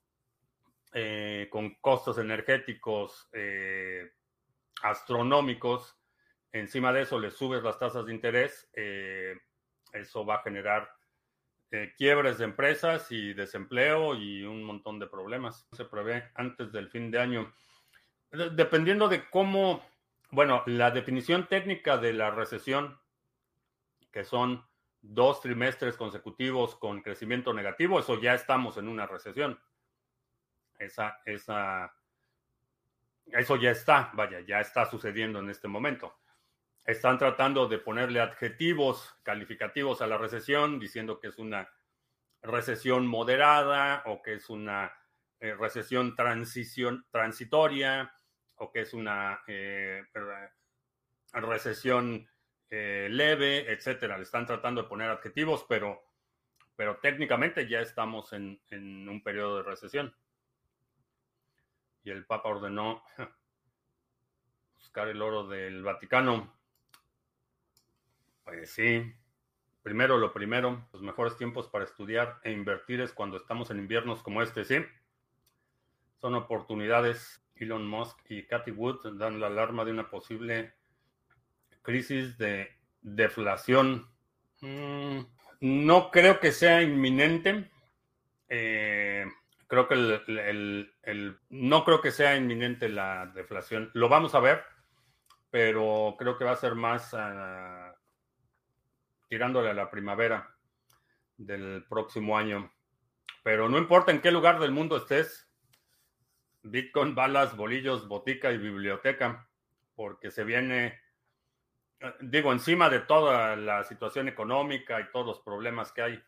con 1.50 1.76
costos 1.82 2.18
energéticos 2.18 3.30
astronómicos, 4.82 5.98
encima 6.52 6.94
de 6.94 7.02
eso 7.02 7.20
le 7.20 7.32
subes 7.32 7.64
las 7.64 7.80
tasas 7.80 8.06
de 8.06 8.14
interés, 8.14 8.70
eh, 8.74 9.38
eso 9.92 10.26
va 10.26 10.36
a 10.36 10.44
generar 10.44 10.90
eh, 11.72 11.94
quiebres 11.98 12.38
de 12.38 12.46
empresas 12.46 13.12
y 13.12 13.34
desempleo 13.34 14.16
y 14.16 14.44
un 14.44 14.64
montón 14.64 15.00
de 15.00 15.08
problemas. 15.08 15.68
Se 15.72 15.86
prevé 15.86 16.32
antes 16.36 16.72
del 16.72 16.90
fin 16.90 17.12
de 17.12 17.20
año. 17.20 17.54
Dependiendo 18.32 19.08
de 19.08 19.30
cómo, 19.30 19.84
bueno, 20.32 20.64
la 20.66 20.92
definición 20.92 21.48
técnica 21.48 21.98
de 21.98 22.14
la 22.14 22.32
recesión, 22.32 23.00
que 24.12 24.24
son 24.24 24.66
dos 25.02 25.42
trimestres 25.42 25.98
consecutivos 25.98 26.76
con 26.76 27.02
crecimiento 27.02 27.54
negativo, 27.54 28.00
eso 28.00 28.20
ya 28.20 28.34
estamos 28.34 28.78
en 28.78 28.88
una 28.88 29.06
recesión. 29.06 29.60
Esa, 30.78 31.22
esa 31.26 31.94
eso 33.28 33.56
ya 33.56 33.72
está, 33.72 34.12
vaya, 34.14 34.40
ya 34.42 34.60
está 34.60 34.86
sucediendo 34.86 35.40
en 35.40 35.50
este 35.50 35.68
momento. 35.68 36.16
Están 36.86 37.18
tratando 37.18 37.68
de 37.68 37.80
ponerle 37.80 38.20
adjetivos 38.20 39.16
calificativos 39.24 40.02
a 40.02 40.08
la 40.08 40.18
recesión, 40.18 40.80
diciendo 40.80 41.20
que 41.20 41.28
es 41.28 41.38
una 41.38 41.70
recesión 42.42 43.08
moderada 43.08 44.04
o 44.06 44.22
que 44.22 44.36
es 44.36 44.50
una 44.50 44.94
eh, 45.40 45.56
recesión 45.56 46.16
transición, 46.16 47.06
transitoria 47.10 48.14
o 48.56 48.72
que 48.72 48.82
es 48.82 48.94
una 48.94 49.42
eh, 49.48 50.04
recesión 51.34 52.30
eh, 52.70 53.08
leve, 53.10 53.72
etcétera. 53.72 54.18
Le 54.18 54.24
están 54.24 54.46
tratando 54.46 54.84
de 54.84 54.88
poner 54.88 55.10
adjetivos, 55.10 55.66
pero, 55.68 56.04
pero 56.76 56.98
técnicamente 56.98 57.68
ya 57.68 57.82
estamos 57.82 58.32
en 58.34 58.60
un 58.72 59.24
periodo 59.24 59.58
de 59.58 59.64
recesión 59.64 60.16
y 62.06 62.12
el 62.12 62.26
Papa 62.26 62.50
ordenó 62.50 63.04
buscar 64.76 65.10
el 65.10 65.22
oro 65.22 65.48
del 65.48 65.84
Vaticano. 65.84 66.54
Pues 68.46 68.70
sí, 68.70 69.12
primero 69.82 70.18
lo 70.18 70.32
primero, 70.32 70.88
los 70.94 71.02
mejores 71.02 71.36
tiempos 71.36 71.68
para 71.68 71.84
estudiar 71.84 72.40
e 72.44 72.52
invertir 72.52 73.02
es 73.02 73.12
cuando 73.12 73.38
estamos 73.38 73.72
en 73.72 73.80
inviernos 73.80 74.22
como 74.24 74.42
este, 74.42 74.64
¿sí? 74.64 74.78
Son 76.22 76.36
oportunidades. 76.36 77.42
Elon 77.56 77.88
Musk 77.88 78.20
y 78.30 78.46
Cathy 78.46 78.72
Wood 78.72 79.18
dan 79.18 79.40
la 79.40 79.48
alarma 79.48 79.86
de 79.86 79.92
una 79.92 80.10
posible 80.10 80.74
crisis 81.82 82.38
de 82.38 82.70
deflación. 83.02 84.10
Mm, 84.62 85.20
no 85.62 86.12
creo 86.12 86.40
que 86.40 86.52
sea 86.52 86.82
inminente. 86.82 87.72
Eh, 88.50 89.26
creo 89.68 89.88
que 89.88 89.94
el, 89.96 91.40
no 91.50 91.86
creo 91.86 92.02
que 92.02 92.12
sea 92.12 92.36
inminente 92.36 92.90
la 92.90 93.28
deflación. 93.28 93.90
Lo 93.94 94.10
vamos 94.10 94.36
a 94.36 94.40
ver, 94.40 94.64
pero 95.50 96.16
creo 96.20 96.38
que 96.38 96.46
va 96.46 96.52
a 96.52 96.58
ser 96.58 96.76
más 96.76 97.14
ah, 97.14 97.95
tirándole 99.28 99.70
a 99.70 99.74
la 99.74 99.90
primavera 99.90 100.56
del 101.38 101.86
próximo 101.88 102.38
año. 102.38 102.72
Pero 103.44 103.70
no 103.70 103.78
importa 103.78 104.12
en 104.12 104.22
qué 104.22 104.32
lugar 104.32 104.60
del 104.60 104.72
mundo 104.72 104.98
estés, 104.98 105.50
Bitcoin, 106.64 107.14
balas, 107.14 107.56
bolillos, 107.56 108.08
botica 108.08 108.52
y 108.52 108.58
biblioteca, 108.58 109.48
porque 109.96 110.32
se 110.32 110.44
viene, 110.44 111.00
digo, 112.22 112.52
encima 112.52 112.90
de 112.90 113.02
toda 113.02 113.56
la 113.56 113.84
situación 113.84 114.28
económica 114.28 115.00
y 115.00 115.12
todos 115.12 115.28
los 115.28 115.40
problemas 115.42 115.92
que 115.92 116.02
hay 116.02 116.24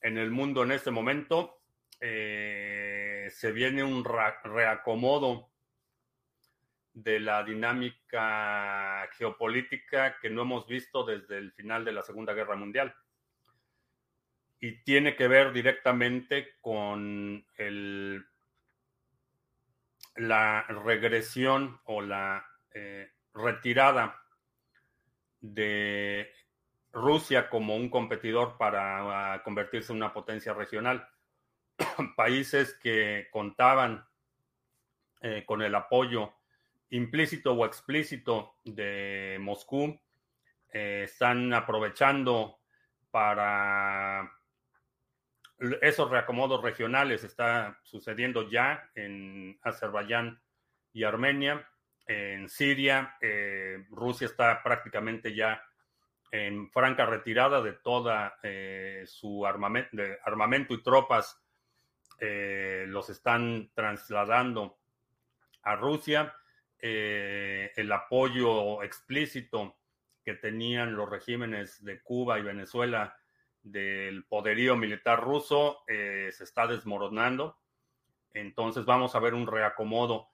en 0.00 0.16
el 0.16 0.30
mundo 0.30 0.62
en 0.62 0.72
este 0.72 0.92
momento, 0.92 1.60
eh, 2.00 3.28
se 3.32 3.50
viene 3.50 3.82
un 3.82 4.04
reacomodo 4.04 5.50
de 7.02 7.20
la 7.20 7.44
dinámica 7.44 9.08
geopolítica 9.16 10.18
que 10.20 10.30
no 10.30 10.42
hemos 10.42 10.66
visto 10.66 11.04
desde 11.04 11.38
el 11.38 11.52
final 11.52 11.84
de 11.84 11.92
la 11.92 12.02
Segunda 12.02 12.32
Guerra 12.32 12.56
Mundial. 12.56 12.94
Y 14.60 14.82
tiene 14.82 15.14
que 15.14 15.28
ver 15.28 15.52
directamente 15.52 16.56
con 16.60 17.46
el, 17.56 18.26
la 20.16 20.62
regresión 20.62 21.80
o 21.84 22.02
la 22.02 22.44
eh, 22.74 23.12
retirada 23.32 24.20
de 25.40 26.32
Rusia 26.90 27.48
como 27.48 27.76
un 27.76 27.90
competidor 27.90 28.56
para 28.58 29.36
uh, 29.36 29.42
convertirse 29.44 29.92
en 29.92 29.98
una 29.98 30.12
potencia 30.12 30.52
regional. 30.52 31.08
países 32.16 32.74
que 32.82 33.28
contaban 33.30 34.04
eh, 35.20 35.44
con 35.46 35.62
el 35.62 35.76
apoyo 35.76 36.37
implícito 36.90 37.52
o 37.52 37.64
explícito 37.64 38.56
de 38.64 39.38
Moscú 39.40 39.98
eh, 40.72 41.02
están 41.04 41.52
aprovechando 41.52 42.58
para 43.10 44.30
esos 45.80 46.10
reacomodos 46.10 46.62
regionales. 46.62 47.24
Está 47.24 47.78
sucediendo 47.82 48.48
ya 48.48 48.90
en 48.94 49.58
Azerbaiyán 49.62 50.40
y 50.92 51.04
Armenia. 51.04 51.68
En 52.06 52.48
Siria, 52.48 53.16
eh, 53.20 53.84
Rusia 53.90 54.26
está 54.26 54.62
prácticamente 54.62 55.34
ya 55.34 55.62
en 56.30 56.70
franca 56.70 57.06
retirada 57.06 57.62
de 57.62 57.72
toda 57.72 58.38
su 59.06 59.46
armamento 59.46 60.74
y 60.74 60.82
tropas 60.82 61.42
eh, 62.20 62.84
los 62.88 63.10
están 63.10 63.70
trasladando 63.74 64.78
a 65.62 65.76
Rusia. 65.76 66.34
Eh, 66.80 67.72
el 67.76 67.90
apoyo 67.90 68.82
explícito 68.82 69.76
que 70.24 70.34
tenían 70.34 70.94
los 70.94 71.08
regímenes 71.08 71.82
de 71.84 72.00
Cuba 72.02 72.38
y 72.38 72.42
Venezuela 72.42 73.16
del 73.62 74.24
poderío 74.24 74.76
militar 74.76 75.22
ruso 75.22 75.82
eh, 75.88 76.30
se 76.32 76.44
está 76.44 76.66
desmoronando. 76.66 77.58
Entonces 78.32 78.84
vamos 78.84 79.14
a 79.14 79.20
ver 79.20 79.34
un 79.34 79.46
reacomodo, 79.46 80.28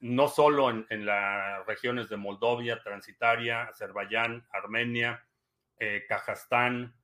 no 0.00 0.28
solo 0.28 0.70
en, 0.70 1.06
las 1.06 1.66
regiones 1.66 2.08
de 2.08 2.16
Moldovia, 2.16 2.82
Transitaria, 2.82 3.62
Azerbaiyán, 3.62 4.46
Armenia, 4.52 5.24
Kazajstán, 6.08 6.94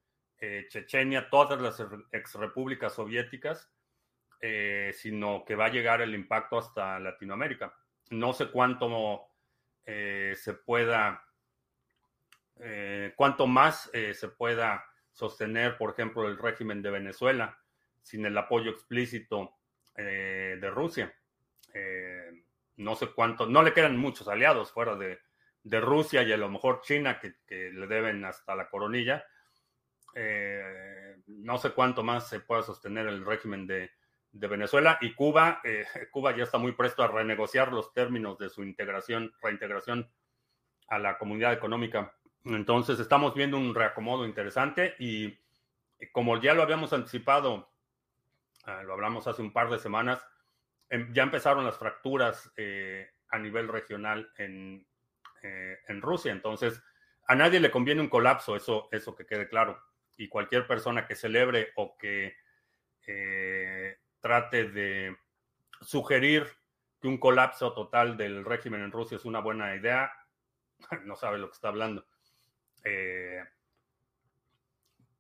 Chechenia, 0.69 1.31
todas 1.31 1.61
las 1.61 1.83
exrepúblicas 2.13 2.93
soviéticas, 2.95 3.73
eh, 4.47 4.93
sino 4.93 5.43
que 5.47 5.55
va 5.55 5.65
a 5.65 5.71
llegar 5.71 6.03
el 6.03 6.15
impacto 6.15 6.59
hasta 6.59 7.01
Latinoamérica. 7.01 7.75
No 8.15 8.33
sé 8.33 8.51
cuánto 8.51 9.29
eh, 9.85 10.35
se 10.37 10.55
pueda, 10.55 11.25
eh, 12.61 13.13
cuánto 13.17 13.47
más 13.47 13.91
se 13.93 14.29
pueda 14.29 14.85
sostener, 15.13 15.77
por 15.77 15.91
ejemplo, 15.91 16.29
el 16.29 16.39
régimen 16.39 16.81
de 16.81 16.91
Venezuela 16.91 17.59
sin 18.03 18.25
el 18.27 18.37
apoyo 18.37 18.71
explícito 18.71 19.57
de 19.97 20.71
Rusia. 20.71 21.15
no 22.77 22.95
sé 22.97 23.07
cuánto, 23.15 23.47
no 23.47 23.63
le 23.63 23.73
quedan 23.73 23.97
muchos 23.97 24.27
aliados 24.29 24.73
fuera 24.73 24.97
de, 24.97 25.19
Rusia 25.81 26.23
y 26.23 26.33
a 26.33 26.37
lo 26.37 26.51
mejor 26.51 26.83
China 26.83 27.19
que, 27.19 27.37
que 27.47 27.71
le 27.71 27.87
deben 27.87 28.25
hasta 28.25 28.55
la 28.55 28.69
coronilla. 28.69 29.25
no 31.27 31.59
sé 31.59 31.71
cuánto 31.71 32.03
más 32.03 32.29
se 32.29 32.41
pueda 32.41 32.63
sostener 32.63 33.07
el 33.07 33.25
régimen 33.25 33.67
de, 33.67 33.91
de 34.35 34.49
Venezuela 34.49 34.99
y 35.01 35.15
Cuba. 35.15 35.61
Eh, 35.65 35.87
Cuba 36.11 36.37
ya 36.37 36.45
está 36.45 36.59
muy 36.59 36.73
presto 36.73 37.03
a 37.03 37.09
renegociar 37.09 37.73
los 37.73 37.93
términos 37.93 38.39
de 38.39 38.51
su 38.51 38.63
integración, 38.63 39.33
reintegración 39.41 40.11
a 40.89 40.99
la 40.99 41.17
comunidad 41.17 41.53
económica. 41.53 42.13
Entonces 42.45 43.01
estamos 43.01 43.35
viendo 43.35 43.57
un 43.57 43.75
reacomodo 43.75 44.27
interesante 44.27 44.97
y 44.99 45.27
eh, 45.99 46.11
como 46.13 46.39
ya 46.41 46.53
lo 46.53 46.63
habíamos 46.63 46.93
anticipado, 46.93 47.73
ah, 48.67 48.83
lo 48.83 48.93
hablamos 48.93 49.27
hace 49.27 49.41
un 49.41 49.53
par 49.53 49.71
de 49.71 49.79
semanas, 49.79 50.27
em, 50.91 51.11
ya 51.15 51.23
empezaron 51.23 51.65
las 51.65 51.79
fracturas 51.79 52.53
eh, 52.57 53.09
a 53.31 53.39
nivel 53.39 53.69
regional 53.69 54.31
en, 54.37 54.87
en 55.43 56.01
Rusia. 56.01 56.33
Entonces 56.33 56.83
a 57.27 57.35
nadie 57.35 57.61
le 57.61 57.71
conviene 57.71 58.01
un 58.01 58.09
colapso, 58.09 58.57
eso, 58.57 58.89
eso 58.93 59.15
que 59.15 59.27
quede 59.27 59.49
claro. 59.49 59.83
Y 60.17 60.29
cualquier 60.29 60.67
persona 60.67 61.07
que 61.07 61.15
celebre 61.15 61.73
o 61.77 61.97
que 61.99 62.37
trate 64.25 64.71
de 64.71 65.19
sugerir 65.83 66.47
que 66.99 67.09
un 67.09 67.19
colapso 67.19 67.75
total 67.75 68.17
del 68.17 68.43
régimen 68.43 68.81
en 68.81 68.91
Rusia 68.91 69.19
es 69.19 69.27
una 69.27 69.41
buena 69.41 69.77
idea, 69.77 70.11
no 71.05 71.15
sabe 71.15 71.37
lo 71.37 71.49
que 71.49 71.53
está 71.53 71.69
hablando. 71.69 72.07
Eh, 72.85 73.45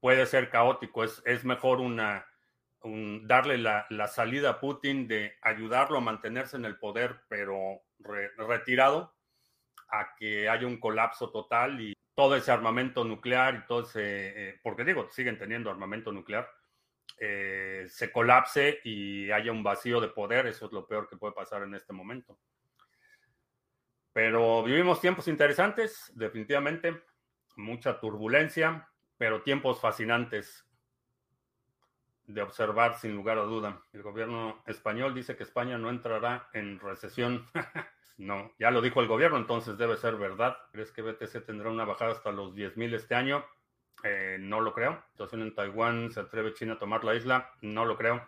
puede 0.00 0.24
ser 0.24 0.48
caótico, 0.48 1.04
es, 1.04 1.22
es 1.26 1.44
mejor 1.44 1.80
una, 1.80 2.26
darle 3.24 3.58
la, 3.58 4.08
salida 4.08 4.48
a 4.48 4.60
Putin 4.60 5.06
de 5.06 5.34
ayudarlo 5.42 5.98
a 5.98 6.00
mantenerse 6.00 6.56
en 6.56 6.64
el 6.64 6.78
poder, 6.78 7.24
pero 7.28 7.82
retirado, 8.38 9.14
a 9.90 10.14
que 10.14 10.48
haya 10.48 10.66
un 10.66 10.80
colapso 10.80 11.30
total 11.30 11.78
y 11.78 11.92
todo 12.14 12.36
ese 12.36 12.52
armamento 12.52 13.04
nuclear 13.04 13.54
y 13.56 13.66
todo 13.66 13.82
ese, 13.82 14.48
eh, 14.48 14.60
porque 14.62 14.84
digo, 14.84 15.10
siguen 15.10 15.38
teniendo 15.38 15.70
armamento 15.70 16.10
nuclear, 16.10 16.50
eh, 17.16 17.86
se 17.88 18.10
colapse 18.10 18.80
y 18.84 19.30
haya 19.30 19.52
un 19.52 19.62
vacío 19.62 20.00
de 20.00 20.08
poder, 20.08 20.46
eso 20.46 20.66
es 20.66 20.72
lo 20.72 20.86
peor 20.86 21.08
que 21.08 21.16
puede 21.16 21.34
pasar 21.34 21.62
en 21.62 21.74
este 21.74 21.92
momento. 21.92 22.38
Pero 24.12 24.62
vivimos 24.62 25.00
tiempos 25.00 25.28
interesantes, 25.28 26.12
definitivamente, 26.14 27.02
mucha 27.56 27.98
turbulencia, 27.98 28.88
pero 29.16 29.42
tiempos 29.42 29.80
fascinantes 29.80 30.64
de 32.26 32.42
observar 32.42 32.96
sin 32.98 33.14
lugar 33.14 33.38
a 33.38 33.42
duda. 33.42 33.82
El 33.92 34.02
gobierno 34.02 34.62
español 34.66 35.14
dice 35.14 35.36
que 35.36 35.42
España 35.42 35.78
no 35.78 35.90
entrará 35.90 36.48
en 36.52 36.80
recesión. 36.80 37.46
no, 38.16 38.52
ya 38.58 38.70
lo 38.70 38.80
dijo 38.80 39.00
el 39.00 39.08
gobierno, 39.08 39.36
entonces 39.36 39.76
debe 39.76 39.96
ser 39.96 40.16
verdad. 40.16 40.56
¿Crees 40.72 40.90
que 40.90 41.02
BTC 41.02 41.44
tendrá 41.44 41.70
una 41.70 41.84
bajada 41.84 42.12
hasta 42.12 42.32
los 42.32 42.54
10.000 42.54 42.94
este 42.94 43.14
año? 43.14 43.44
Eh, 44.04 44.36
no 44.38 44.60
lo 44.60 44.74
creo. 44.74 45.02
Situación 45.12 45.40
en 45.40 45.54
Taiwán, 45.54 46.12
¿se 46.12 46.20
atreve 46.20 46.52
China 46.52 46.74
a 46.74 46.78
tomar 46.78 47.02
la 47.04 47.14
isla? 47.14 47.50
No 47.62 47.86
lo 47.86 47.96
creo. 47.96 48.22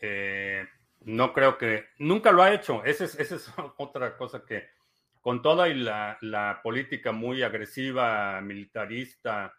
Eh, 0.00 0.66
no 1.00 1.34
creo 1.34 1.58
que... 1.58 1.84
Nunca 1.98 2.32
lo 2.32 2.42
ha 2.42 2.52
hecho. 2.52 2.82
Esa 2.82 3.04
es, 3.04 3.14
es 3.20 3.52
otra 3.76 4.16
cosa 4.16 4.44
que... 4.44 4.68
Con 5.20 5.42
toda 5.42 5.68
y 5.68 5.74
la, 5.74 6.60
política 6.62 7.12
muy 7.12 7.42
agresiva, 7.42 8.40
militarista, 8.40 9.54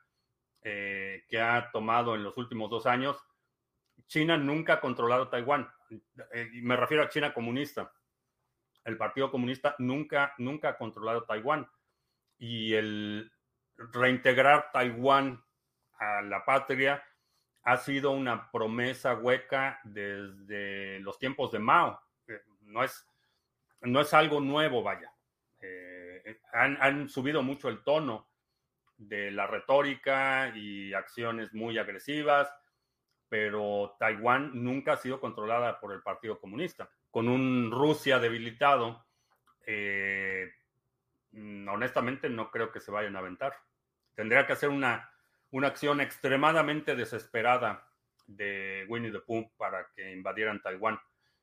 eh, 0.63 1.23
que 1.29 1.39
ha 1.39 1.69
tomado 1.71 2.15
en 2.15 2.23
los 2.23 2.35
últimos 2.35 2.67
dos 2.71 2.87
años, 2.87 3.23
China 4.07 4.37
nunca 4.37 4.73
ha 4.73 4.81
controlado 4.81 5.29
Taiwán. 5.29 5.71
Me 6.63 6.75
refiero 6.75 7.03
a 7.03 7.09
China 7.09 7.31
comunista. 7.31 7.91
El 8.83 8.97
Partido 8.97 9.29
Comunista 9.29 9.75
nunca, 9.77 10.33
nunca 10.39 10.69
ha 10.69 10.77
controlado 10.79 11.25
Taiwán. 11.25 11.69
Y 12.39 12.73
el 12.73 13.31
reintegrar 13.91 14.71
Taiwán 14.71 15.43
a 15.99 16.21
la 16.21 16.45
patria 16.45 17.03
ha 17.63 17.77
sido 17.77 18.11
una 18.11 18.51
promesa 18.51 19.15
hueca 19.15 19.79
desde 19.83 20.99
los 20.99 21.19
tiempos 21.19 21.51
de 21.51 21.59
Mao. 21.59 22.01
Eh, 22.27 22.41
no 22.61 22.83
es, 22.83 23.07
no 23.81 24.01
es 24.01 24.13
algo 24.13 24.39
nuevo, 24.39 24.83
vaya. 24.83 25.11
han, 26.53 26.77
han, 26.81 27.09
subido 27.09 27.43
mucho 27.43 27.69
el 27.69 27.83
tono 27.83 28.31
de 28.97 29.31
la 29.31 29.47
retórica 29.47 30.51
y 30.55 30.93
acciones 30.93 31.53
muy 31.53 31.77
agresivas, 31.77 32.53
pero 33.29 33.95
Taiwán 33.99 34.51
nunca 34.53 34.93
ha 34.93 34.97
sido 34.97 35.19
controlada 35.19 35.79
por 35.79 35.93
el 35.93 36.01
Partido 36.01 36.39
Comunista. 36.39 36.89
Con 37.09 37.27
un 37.27 37.71
Rusia 37.71 38.19
debilitado, 38.19 39.05
eh, 39.65 40.51
honestamente 41.33 42.29
no 42.29 42.51
creo 42.51 42.71
que 42.71 42.79
se 42.79 42.91
vayan 42.91 43.15
a 43.15 43.19
aventar. 43.19 43.53
Tendría 44.13 44.45
que 44.45 44.53
hacer 44.53 44.69
una, 44.69 45.11
una 45.51 45.67
acción 45.67 46.01
extremadamente 46.01 46.95
desesperada 46.95 47.87
de 48.27 48.85
Winnie 48.87 49.11
the 49.11 49.19
Pooh 49.19 49.51
para 49.57 49.87
que 49.95 50.11
invadieran 50.11 50.61
Taiwán. 50.61 50.99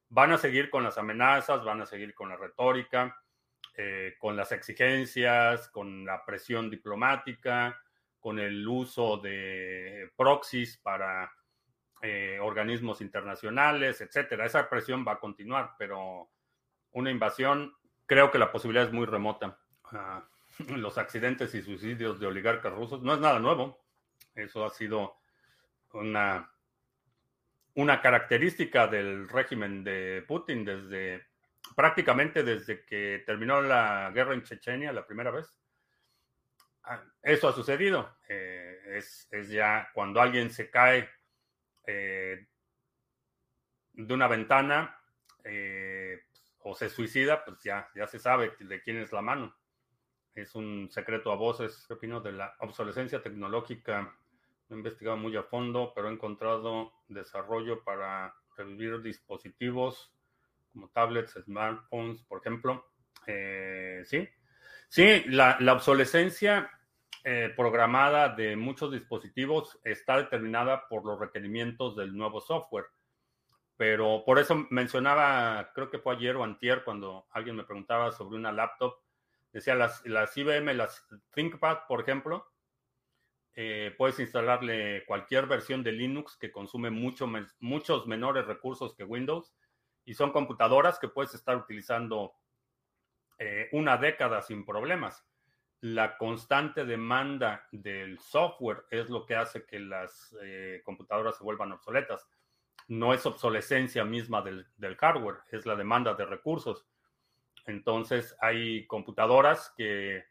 Van 0.09 0.33
a 0.33 0.39
seguir 0.39 0.71
con 0.71 0.85
las 0.85 0.99
amenazas, 0.99 1.64
van 1.64 1.83
a 1.83 1.87
seguir 1.87 2.14
con 2.14 2.31
la 2.31 2.37
retórica, 2.37 3.23
eh, 3.77 4.16
con 4.19 4.37
las 4.37 4.53
exigencias, 4.53 5.69
con 5.69 6.05
la 6.05 6.25
presión 6.25 6.71
diplomática, 6.71 7.81
con 8.19 8.39
el 8.39 8.66
uso 8.66 9.19
de 9.19 10.11
proxies 10.16 10.79
para 10.79 11.31
eh, 12.03 12.39
organismos 12.41 13.01
internacionales, 13.01 14.01
etcétera. 14.01 14.47
Esa 14.47 14.69
presión 14.69 15.05
va 15.07 15.12
a 15.12 15.21
continuar, 15.21 15.75
pero 15.79 16.31
una 16.93 17.11
invasión, 17.11 17.75
creo 18.07 18.31
que 18.31 18.39
la 18.39 18.51
posibilidad 18.51 18.87
es 18.87 18.93
muy 18.93 19.07
remota. 19.07 19.59
Ah, 19.93 20.25
los 20.77 20.99
accidentes 20.99 21.55
y 21.55 21.63
suicidios 21.63 22.19
de 22.21 22.27
oligarcas 22.27 22.73
rusos 22.73 23.03
no 23.03 23.15
es 23.15 23.21
nada 23.21 23.39
nuevo. 23.39 23.85
Eso 24.35 24.65
ha 24.65 24.71
sido 24.71 25.17
una, 25.93 26.51
una 27.75 28.01
característica 28.01 28.87
del 28.87 29.29
régimen 29.29 29.85
de 29.85 30.25
Putin 30.27 30.65
desde 30.65 31.27
prácticamente 31.77 32.43
desde 32.43 32.85
que 32.85 33.23
terminó 33.27 33.61
la 33.61 34.11
guerra 34.15 34.35
en 34.35 34.43
Chechenia 34.43 34.93
la 34.93 35.07
primera 35.07 35.31
vez. 35.31 35.61
Ah, 36.85 37.03
eso 37.23 37.49
ha 37.49 37.53
sucedido. 37.53 38.17
Eh, 38.29 38.97
es, 38.97 39.29
ya 39.49 39.91
cuando 39.93 40.21
alguien 40.21 40.51
se 40.51 40.71
cae 40.71 41.09
eh, 41.87 42.47
de 43.93 44.15
una 44.15 44.29
ventana 44.29 44.99
eh, 45.45 46.25
o 46.61 46.75
se 46.75 46.89
suicida, 46.89 47.45
pues 47.45 47.63
ya, 47.63 47.89
ya 47.95 48.07
se 48.07 48.19
sabe 48.19 48.55
de 48.59 48.83
quién 48.83 48.99
es 48.99 49.13
la 49.13 49.23
mano. 49.23 49.55
Es 50.41 50.55
un 50.55 50.89
secreto 50.91 51.32
a 51.32 51.36
voces. 51.36 51.84
¿Qué 51.89 51.95
opino 51.95 52.20
de 52.20 52.30
la 52.30 52.55
obsolescencia 52.61 53.20
tecnológica? 53.20 54.14
he 54.70 54.74
investigado 54.74 55.16
muy 55.16 55.34
a 55.36 55.43
fondo, 55.43 55.93
pero 55.95 56.09
he 56.09 56.12
encontrado 56.12 56.93
desarrollo 57.09 57.82
para 57.82 58.34
revivir 58.57 59.01
dispositivos 59.01 60.12
como 60.72 60.91
tablets, 60.91 61.32
smartphones, 61.43 62.22
por 62.24 62.41
ejemplo. 62.41 62.86
Eh, 63.26 64.03
sí, 64.05 64.28
sí, 64.89 65.24
la, 65.26 65.59
obsolescencia 65.72 66.70
eh, 67.24 67.53
programada 67.57 68.28
de 68.28 68.57
muchos 68.57 68.93
dispositivos 68.93 69.80
está 69.82 70.18
determinada 70.18 70.86
por 70.86 71.05
los 71.05 71.18
requerimientos 71.18 71.97
del 71.97 72.16
nuevo 72.16 72.41
software. 72.41 72.86
Pero 73.76 74.22
por 74.24 74.39
eso 74.39 74.66
mencionaba, 74.70 75.72
creo 75.74 75.91
que 75.91 75.99
fue 75.99 76.14
ayer 76.14 76.36
o 76.36 76.45
antier, 76.45 76.84
cuando 76.84 77.26
alguien 77.30 77.57
me 77.57 77.64
preguntaba 77.64 78.12
sobre 78.12 78.36
una 78.36 78.53
laptop, 78.53 78.99
decía 79.53 79.74
las, 79.74 80.05
las 80.07 80.36
IBM, 80.36 80.74
las 80.74 81.07
ThinkPad, 81.32 81.86
por 81.88 82.01
ejemplo, 82.01 82.46
eh, 83.61 83.92
puedes 83.99 84.20
instalarle 84.20 85.05
cualquier 85.05 85.46
versión 85.46 85.82
de 85.82 85.90
Linux 85.90 86.36
que 86.36 86.53
consume 86.53 86.90
mucho, 86.90 87.28
muchos 87.59 88.07
menores 88.07 88.46
recursos 88.46 88.94
que 88.94 89.03
Windows 89.03 89.53
y 90.05 90.14
son 90.14 90.30
computadoras 90.30 90.99
que 91.01 91.09
puedes 91.09 91.34
estar 91.34 91.57
utilizando 91.57 92.34
eh, 93.38 93.68
una 93.72 93.96
década 93.96 94.42
sin 94.42 94.64
problemas. 94.64 95.26
La 95.80 96.16
constante 96.18 96.84
demanda 96.84 97.66
del 97.72 98.20
software 98.20 98.84
es 98.90 99.11
lo 99.11 99.26
que 99.26 99.34
hace 99.34 99.66
que 99.66 99.80
las 99.80 100.36
eh, 100.40 100.80
computadoras 100.84 101.36
se 101.36 101.44
vuelvan 101.44 101.72
obsoletas. 101.72 102.28
No 102.86 103.12
es 103.12 103.26
obsolescencia 103.26 104.05
misma 104.05 104.40
del, 104.40 104.68
del 104.76 104.96
hardware, 104.96 105.38
es 105.51 105.66
la 105.66 105.74
demanda 105.74 106.14
de 106.14 106.26
recursos. 106.26 106.86
Entonces 107.69 108.37
hay 108.41 108.87
computadoras 108.87 109.73
que 109.77 110.25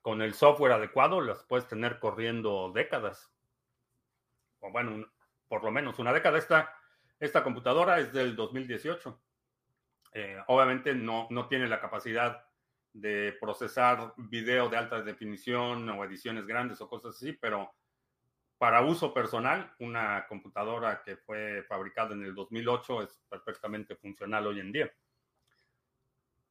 con 0.00 0.20
el 0.20 0.34
software 0.34 0.72
adecuado 0.72 1.20
las 1.20 1.44
puedes 1.44 1.68
tener 1.68 2.00
corriendo 2.00 2.72
décadas. 2.74 3.32
O 4.60 4.70
bueno, 4.70 5.06
por 5.48 5.62
lo 5.62 5.70
menos 5.70 5.98
una 5.98 6.12
década. 6.12 6.38
Esta 6.38 6.74
esta 7.22 7.44
computadora 7.44 8.00
es 8.00 8.12
del 8.12 8.34
2018. 8.34 9.22
Eh, 10.14 10.38
obviamente 10.48 10.92
no, 10.92 11.28
no 11.30 11.46
tiene 11.46 11.68
la 11.68 11.80
capacidad 11.80 12.44
de 12.92 13.36
procesar 13.40 14.12
video 14.16 14.68
de 14.68 14.76
alta 14.76 15.00
definición 15.02 15.88
o 15.88 16.04
ediciones 16.04 16.48
grandes 16.48 16.80
o 16.80 16.88
cosas 16.88 17.14
así, 17.14 17.32
pero 17.34 17.72
para 18.58 18.82
uso 18.82 19.14
personal, 19.14 19.72
una 19.78 20.26
computadora 20.26 21.00
que 21.04 21.16
fue 21.16 21.62
fabricada 21.68 22.12
en 22.12 22.24
el 22.24 22.34
2008 22.34 23.02
es 23.04 23.22
perfectamente 23.28 23.94
funcional 23.94 24.48
hoy 24.48 24.58
en 24.58 24.72
día. 24.72 24.92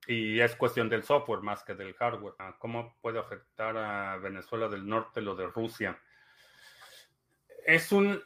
Y 0.08 0.40
es 0.40 0.56
cuestión 0.56 0.90
del 0.90 1.04
software 1.04 1.42
más 1.42 1.64
que 1.64 1.76
del 1.76 1.94
hardware. 1.94 2.34
¿Cómo 2.58 2.98
puede 3.02 3.20
afectar 3.20 3.78
a 3.78 4.18
Venezuela 4.18 4.68
del 4.68 4.88
Norte 4.88 5.22
lo 5.22 5.36
de 5.36 5.48
Rusia? 5.48 6.00
Es 7.66 7.92
un, 7.92 8.22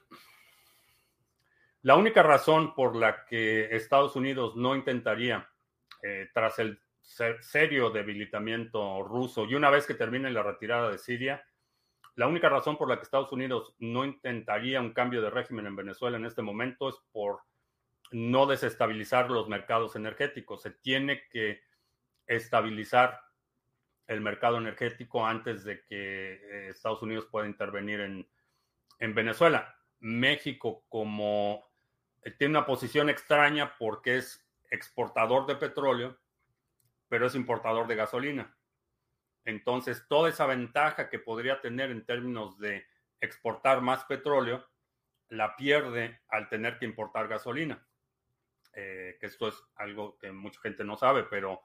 la 1.82 1.96
única 1.96 2.24
razón 2.24 2.74
por 2.74 2.96
la 2.96 3.26
que 3.26 3.76
Estados 3.76 4.16
Unidos 4.16 4.56
no 4.56 4.76
intentaría, 4.76 5.50
eh, 6.02 6.30
tras 6.34 6.60
el 6.60 6.80
serio 7.42 7.92
debilitamiento 7.92 9.04
ruso 9.04 9.46
y 9.46 9.54
una 9.56 9.70
vez 9.70 9.86
que 9.86 9.94
termine 9.94 10.32
la 10.32 10.44
retirada 10.44 10.90
de 10.90 10.98
Siria, 10.98 11.46
la 12.16 12.28
única 12.28 12.50
razón 12.50 12.78
por 12.78 12.90
la 12.90 12.98
que 12.98 13.04
Estados 13.04 13.32
Unidos 13.32 13.76
no 13.80 14.06
intentaría 14.06 14.82
un 14.82 14.94
cambio 14.94 15.22
de 15.22 15.30
régimen 15.30 15.68
en 15.68 15.76
Venezuela 15.76 16.18
en 16.18 16.26
este 16.26 16.42
momento 16.42 16.90
es 16.90 16.96
por 17.12 17.42
no 18.16 18.46
desestabilizar 18.46 19.30
los 19.30 19.50
mercados 19.50 19.98
energéticos. 19.98 20.62
Se 20.62 20.72
tiene 20.72 21.28
que 21.28 21.62
estabilizar 22.26 23.20
el 24.08 24.22
mercado 24.22 24.58
energético 24.58 25.26
antes 25.26 25.66
de 25.66 25.84
que 25.84 26.36
eh, 26.36 26.70
Estados 26.70 27.02
Unidos 27.02 27.28
pueda 27.30 27.46
intervenir 27.46 28.00
en, 28.00 28.26
en 29.00 29.16
Venezuela. 29.16 29.78
México 30.00 30.86
como 30.88 31.70
eh, 32.22 32.32
tiene 32.32 32.58
una 32.58 32.66
posición 32.66 33.10
extraña 33.10 33.76
porque 33.78 34.16
es 34.16 34.48
exportador 34.72 35.46
de 35.46 35.58
petróleo, 35.58 36.18
pero 37.10 37.28
es 37.28 37.36
importador 37.36 37.86
de 37.86 37.96
gasolina. 37.96 38.58
Entonces, 39.44 40.06
toda 40.08 40.30
esa 40.30 40.46
ventaja 40.46 41.10
que 41.10 41.20
podría 41.20 41.60
tener 41.60 41.92
en 41.92 42.06
términos 42.06 42.58
de 42.60 42.86
exportar 43.20 43.82
más 43.82 44.06
petróleo, 44.06 44.66
la 45.28 45.58
pierde 45.58 46.22
al 46.30 46.48
tener 46.48 46.80
que 46.80 46.86
importar 46.86 47.28
gasolina. 47.28 47.86
Eh, 48.76 49.18
que 49.20 49.28
esto 49.28 49.48
es 49.48 49.56
algo 49.76 50.18
que 50.18 50.32
mucha 50.32 50.60
gente 50.60 50.84
no 50.84 50.98
sabe, 50.98 51.24
pero 51.24 51.62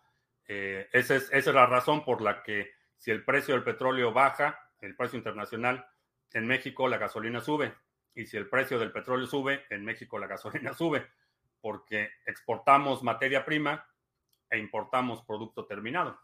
eh, 0.46 0.88
esa, 0.92 1.16
es, 1.16 1.24
esa 1.32 1.50
es 1.50 1.54
la 1.54 1.66
razón 1.66 2.04
por 2.04 2.22
la 2.22 2.42
que 2.42 2.70
si 2.96 3.10
el 3.10 3.24
precio 3.24 3.54
del 3.54 3.64
petróleo 3.64 4.12
baja, 4.12 4.60
el 4.80 4.94
precio 4.94 5.18
internacional, 5.18 5.86
en 6.32 6.46
México 6.46 6.88
la 6.88 6.98
gasolina 6.98 7.40
sube. 7.40 7.74
Y 8.14 8.26
si 8.26 8.36
el 8.36 8.48
precio 8.48 8.78
del 8.78 8.92
petróleo 8.92 9.26
sube, 9.26 9.64
en 9.70 9.84
México 9.84 10.18
la 10.18 10.26
gasolina 10.28 10.72
sube, 10.74 11.06
porque 11.60 12.10
exportamos 12.26 13.02
materia 13.02 13.44
prima 13.44 13.86
e 14.48 14.58
importamos 14.58 15.22
producto 15.22 15.66
terminado. 15.66 16.20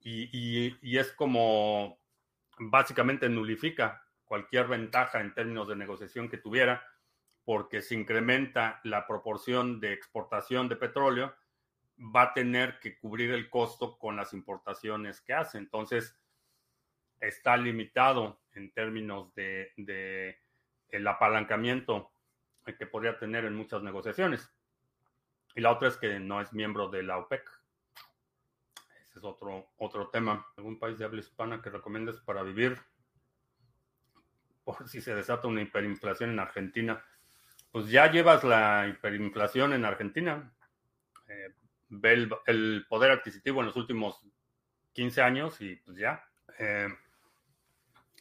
Y, 0.00 0.96
es 0.96 1.12
como 1.12 1.98
básicamente 2.58 3.28
nulifica 3.28 4.04
cualquier 4.24 4.66
ventaja 4.68 5.20
en 5.20 5.34
términos 5.34 5.68
de 5.68 5.76
negociación 5.76 6.28
que 6.28 6.38
tuviera, 6.38 6.84
porque 7.48 7.80
se 7.80 7.94
incrementa 7.94 8.78
la 8.84 9.06
proporción 9.06 9.80
de 9.80 9.94
exportación 9.94 10.68
de 10.68 10.76
petróleo, 10.76 11.34
va 11.98 12.24
a 12.24 12.34
tener 12.34 12.78
que 12.78 12.98
cubrir 12.98 13.30
el 13.30 13.48
costo 13.48 13.96
con 13.96 14.16
las 14.16 14.34
importaciones 14.34 15.22
que 15.22 15.32
hace. 15.32 15.56
Entonces, 15.56 16.14
está 17.18 17.56
limitado 17.56 18.42
en 18.52 18.70
términos 18.74 19.34
de, 19.34 19.72
el 20.90 21.06
apalancamiento 21.06 22.12
que 22.78 22.86
podría 22.86 23.18
tener 23.18 23.46
en 23.46 23.54
muchas 23.54 23.82
negociaciones. 23.82 24.52
Y 25.54 25.62
la 25.62 25.72
otra 25.72 25.88
es 25.88 25.96
que 25.96 26.20
no 26.20 26.42
es 26.42 26.52
miembro 26.52 26.90
de 26.90 27.02
la 27.02 27.16
OPEC. 27.16 27.48
Ese 29.04 29.20
es 29.20 29.24
otro, 29.24 29.70
otro 29.78 30.10
tema. 30.10 30.46
¿Algún 30.58 30.78
país 30.78 30.98
de 30.98 31.06
habla 31.06 31.20
hispana 31.20 31.62
que 31.62 31.70
recomiendes 31.70 32.20
para 32.20 32.42
vivir? 32.42 32.78
Por 34.64 34.86
si 34.86 35.00
se 35.00 35.14
desata 35.14 35.48
una 35.48 35.62
hiperinflación 35.62 36.28
en 36.28 36.40
Argentina. 36.40 37.02
Pues 37.70 37.90
ya 37.90 38.10
llevas 38.10 38.44
la 38.44 38.88
hiperinflación 38.88 39.72
en 39.72 39.84
Argentina. 39.84 40.52
Eh, 41.28 41.54
ve 41.90 42.28
el, 42.46 42.86
poder 42.88 43.10
adquisitivo 43.10 43.60
en 43.60 43.66
los 43.66 43.76
últimos 43.76 44.20
15 44.92 45.22
años 45.22 45.60
y 45.60 45.76
pues 45.76 45.96
ya. 45.98 46.24
Eh, 46.58 46.88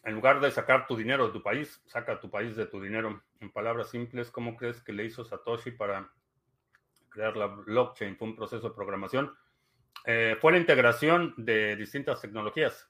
en 0.04 0.14
lugar 0.14 0.40
de 0.40 0.52
sacar 0.52 0.88
tu 0.88 0.96
dinero 0.96 1.28
de 1.28 1.34
tu 1.34 1.42
país, 1.42 1.82
saca 1.86 2.20
tu 2.20 2.30
país 2.30 2.56
de 2.56 2.66
tu 2.66 2.82
dinero. 2.82 3.24
En 3.40 3.52
palabras 3.52 3.90
simples, 3.90 4.32
¿cómo 4.32 4.56
crees 4.56 4.82
que 4.82 4.94
le 4.94 5.06
hizo 5.06 5.26
Satoshi 5.26 5.72
para 5.72 6.10
crear 7.10 7.36
la 7.36 7.48
blockchain? 7.48 8.16
¿Fue 8.18 8.28
un 8.28 8.36
proceso 8.36 8.70
de 8.70 8.76
programación? 8.76 9.36
Eh, 10.06 10.38
fue 10.40 10.54
la 10.54 10.60
integración 10.60 11.34
de 11.38 11.76
distintas 11.76 12.22
tecnologías. 12.22 12.90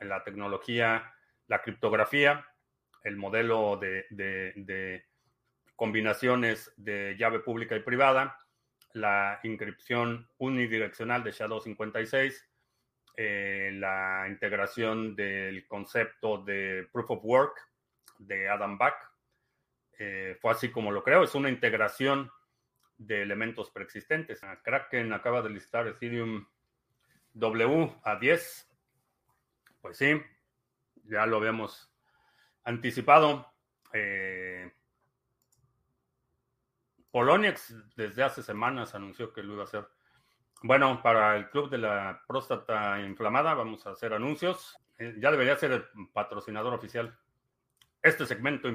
La 0.00 0.24
tecnología, 0.24 1.12
la 1.46 1.60
criptografía, 1.60 2.46
el 3.02 3.16
modelo 3.16 3.76
de, 3.76 4.06
de, 4.10 4.52
de 4.56 5.04
combinaciones 5.76 6.72
de 6.76 7.16
llave 7.18 7.40
pública 7.40 7.76
y 7.76 7.80
privada, 7.80 8.40
la 8.92 9.40
inscripción 9.42 10.28
unidireccional 10.38 11.22
de 11.22 11.32
SHA-256, 11.32 12.34
eh, 13.18 13.70
la 13.74 14.26
integración 14.28 15.14
del 15.14 15.66
concepto 15.66 16.38
de 16.38 16.88
Proof 16.92 17.10
of 17.10 17.24
Work 17.24 17.60
de 18.18 18.48
Adam 18.48 18.78
Back. 18.78 18.96
Eh, 19.98 20.36
fue 20.40 20.52
así 20.52 20.70
como 20.70 20.90
lo 20.90 21.02
creo, 21.02 21.22
es 21.22 21.34
una 21.34 21.50
integración 21.50 22.30
de 22.98 23.22
elementos 23.22 23.70
preexistentes. 23.70 24.40
Kraken 24.62 25.12
acaba 25.12 25.42
de 25.42 25.50
listar 25.50 25.86
Ethereum 25.86 26.46
W 27.34 27.92
a 28.02 28.16
10. 28.16 28.70
Pues 29.82 29.98
sí, 29.98 30.20
ya 31.04 31.26
lo 31.26 31.36
habíamos 31.36 31.92
anticipado. 32.64 33.52
Eh, 33.92 34.72
Poloniex 37.16 37.74
desde 37.96 38.22
hace 38.22 38.42
semanas 38.42 38.94
anunció 38.94 39.32
que 39.32 39.42
lo 39.42 39.54
iba 39.54 39.62
a 39.62 39.64
hacer. 39.64 39.88
Bueno, 40.60 41.00
para 41.02 41.34
el 41.38 41.48
Club 41.48 41.70
de 41.70 41.78
la 41.78 42.22
Próstata 42.28 43.00
Inflamada 43.00 43.54
vamos 43.54 43.86
a 43.86 43.92
hacer 43.92 44.12
anuncios. 44.12 44.76
Eh, 44.98 45.14
ya 45.18 45.30
debería 45.30 45.56
ser 45.56 45.72
el 45.72 45.86
patrocinador 46.12 46.74
oficial. 46.74 47.18
Este 48.02 48.26
segmento 48.26 48.68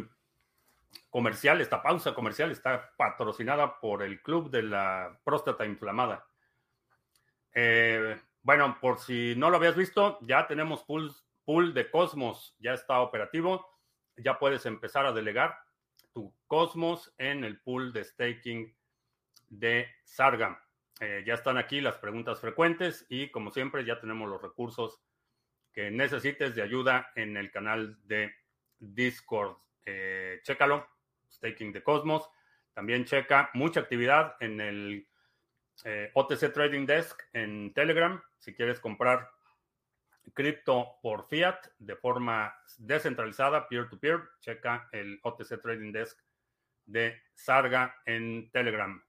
comercial, 1.11 1.61
esta 1.61 1.83
pausa 1.83 2.15
comercial 2.15 2.49
está 2.49 2.91
patrocinada 2.97 3.79
por 3.79 4.01
el 4.01 4.23
Club 4.23 4.49
de 4.49 4.63
la 4.63 5.19
Próstata 5.23 5.63
Inflamada. 5.63 6.25
Eh, 7.53 8.19
bueno, 8.41 8.75
por 8.81 8.97
si 8.97 9.35
no 9.37 9.51
lo 9.51 9.57
habías 9.57 9.75
visto, 9.75 10.17
ya 10.21 10.47
tenemos 10.47 10.81
pool, 10.81 11.13
pool 11.45 11.75
de 11.75 11.91
Cosmos, 11.91 12.55
ya 12.57 12.73
está 12.73 13.01
operativo. 13.01 13.69
Ya 14.17 14.39
puedes 14.39 14.65
empezar 14.65 15.05
a 15.05 15.11
delegar 15.11 15.59
tu 16.14 16.34
Cosmos 16.47 17.14
en 17.18 17.43
el 17.43 17.59
pool 17.62 17.93
de 17.93 18.03
staking 18.03 18.76
de 19.49 19.88
Sarga. 20.03 20.62
Eh, 20.99 21.24
ya 21.26 21.34
están 21.34 21.57
aquí 21.57 21.82
las 21.82 21.97
preguntas 21.97 22.39
frecuentes 22.39 23.05
y 23.09 23.30
como 23.30 23.51
siempre 23.51 23.86
ya 23.86 23.99
tenemos 23.99 24.30
los 24.30 24.41
recursos 24.41 25.01
que 25.74 25.89
necesites 25.89 26.53
de 26.55 26.62
ayuda 26.62 27.12
en 27.16 27.38
el 27.38 27.51
canal 27.51 27.97
de 28.03 28.34
Discord. 28.78 29.57
Eh, 29.86 30.41
chécalo, 30.43 30.88
Staking 31.32 31.72
de 31.72 31.84
Cosmos. 31.84 32.30
También 32.74 33.05
checa 33.05 33.49
mucha 33.53 33.80
actividad 33.80 34.36
en 34.39 34.62
el 34.62 35.07
eh, 35.84 36.12
OTC 36.14 36.53
Trading 36.53 36.86
Desk 36.86 37.20
en 37.34 37.74
Telegram. 37.74 38.22
Si 38.38 38.53
quieres 38.53 38.80
comprar 38.80 39.30
cripto 40.34 40.99
por 41.01 41.28
fiat 41.28 41.67
de 41.80 41.95
forma 41.95 42.53
descentralizada, 42.78 43.67
peer-to-peer, 43.67 44.19
-peer, 44.19 44.30
checa 44.39 44.89
el 44.91 45.19
OTC 45.24 45.59
Trading 45.61 45.91
Desk 45.91 46.17
de 46.86 47.22
Sarga 47.34 47.95
en 48.05 48.51
Telegram. 48.51 49.03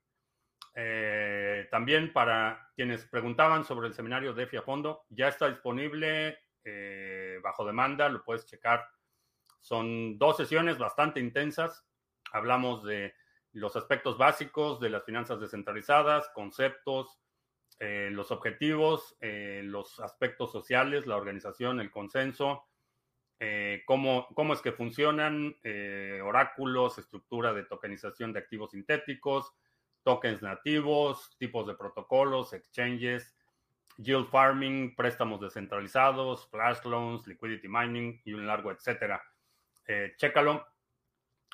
Eh, 0.74 1.68
también 1.70 2.12
para 2.12 2.70
quienes 2.74 3.04
preguntaban 3.04 3.64
sobre 3.64 3.88
el 3.88 3.94
seminario 3.94 4.32
de 4.32 4.58
a 4.58 4.62
fondo, 4.62 5.04
ya 5.10 5.28
está 5.28 5.48
disponible 5.48 6.38
eh, 6.64 7.38
bajo 7.42 7.66
demanda, 7.66 8.08
lo 8.08 8.24
puedes 8.24 8.46
checar. 8.46 8.88
Son 9.60 10.18
dos 10.18 10.36
sesiones 10.36 10.78
bastante 10.78 11.20
intensas. 11.20 11.86
Hablamos 12.32 12.84
de 12.84 13.14
los 13.52 13.76
aspectos 13.76 14.16
básicos 14.16 14.80
de 14.80 14.90
las 14.90 15.04
finanzas 15.04 15.40
descentralizadas, 15.40 16.28
conceptos, 16.34 17.21
eh, 17.84 18.10
los 18.12 18.30
objetivos, 18.30 19.16
los 19.20 19.98
aspectos 19.98 20.52
sociales, 20.52 21.06
la 21.06 21.16
organización, 21.16 21.80
el 21.80 21.90
consenso, 21.90 22.68
cómo, 23.86 24.28
cómo, 24.34 24.54
es 24.54 24.60
que 24.60 24.70
funcionan, 24.70 25.56
oráculos, 26.22 26.98
estructura 26.98 27.52
de 27.52 27.64
tokenización 27.64 28.32
de 28.32 28.38
activos 28.38 28.70
sintéticos, 28.70 29.52
tokens 30.04 30.42
nativos, 30.42 31.36
tipos 31.38 31.66
de 31.66 31.74
protocolos, 31.74 32.52
exchanges, 32.52 33.34
yield 33.98 34.28
farming, 34.28 34.94
préstamos 34.94 35.40
descentralizados, 35.40 36.48
flash 36.48 36.84
loans, 36.84 37.26
liquidity 37.26 37.68
mining 37.68 38.20
y 38.24 38.32
un 38.32 38.46
largo 38.46 38.70
etcétera. 38.70 39.22
Eh, 39.86 40.14
chécalo, 40.16 40.66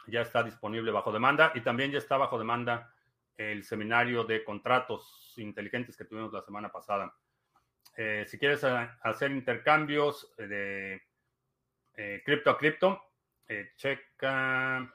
ya 0.06 0.22
está 0.22 0.42
disponible 0.42 0.90
bajo 0.90 1.12
demanda 1.12 1.52
y 1.54 1.60
también 1.60 1.90
ya 1.90 1.98
está 1.98 2.16
bajo 2.16 2.38
demanda 2.38 2.94
el 3.36 3.64
seminario 3.64 4.24
de 4.24 4.44
contratos 4.44 5.27
inteligentes 5.38 5.96
que 5.96 6.04
tuvimos 6.04 6.32
la 6.32 6.42
semana 6.42 6.70
pasada. 6.70 7.14
Eh, 7.96 8.24
si 8.26 8.38
quieres 8.38 8.62
eh, 8.64 8.90
hacer 9.02 9.30
intercambios 9.30 10.34
de 10.36 11.00
cripto 12.24 12.50
a 12.50 12.58
cripto, 12.58 13.02
checa 13.76 14.94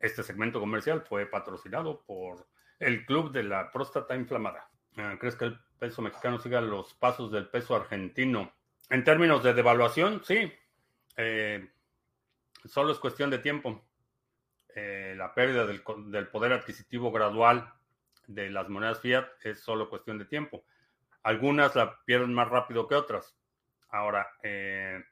Este 0.00 0.22
segmento 0.22 0.58
comercial 0.58 1.02
fue 1.02 1.26
patrocinado 1.26 2.02
por 2.02 2.46
el 2.78 3.04
Club 3.06 3.30
de 3.32 3.42
la 3.44 3.70
Próstata 3.70 4.16
Inflamada. 4.16 4.68
Ah, 4.96 5.16
¿Crees 5.20 5.36
que 5.36 5.44
el 5.44 5.58
peso 5.78 6.02
mexicano 6.02 6.38
siga 6.38 6.60
los 6.60 6.94
pasos 6.94 7.30
del 7.30 7.48
peso 7.48 7.76
argentino? 7.76 8.52
En 8.88 9.04
términos 9.04 9.42
de 9.44 9.54
devaluación, 9.54 10.22
sí. 10.24 10.52
Eh, 11.16 11.68
Solo 12.64 12.92
es 12.92 12.98
cuestión 12.98 13.30
de 13.30 13.38
tiempo. 13.38 13.84
eh, 14.74 15.14
la 15.16 15.34
pérdida 15.34 15.66
del, 15.66 15.82
del, 16.06 16.28
poder 16.28 16.52
adquisitivo 16.52 17.10
gradual 17.10 17.72
de 18.28 18.50
las 18.50 18.68
monedas 18.68 19.00
fiat 19.00 19.26
es 19.42 19.60
solo 19.60 19.90
cuestión 19.90 20.18
de 20.18 20.24
tiempo. 20.26 20.64
Algunas 21.22 21.74
la 21.74 21.98
pierden 22.04 22.32
más 22.32 22.48
rápido 22.48 22.86
que 22.86 22.94
otras. 22.94 23.34
Ahora, 23.88 24.28
eh, 24.42 25.02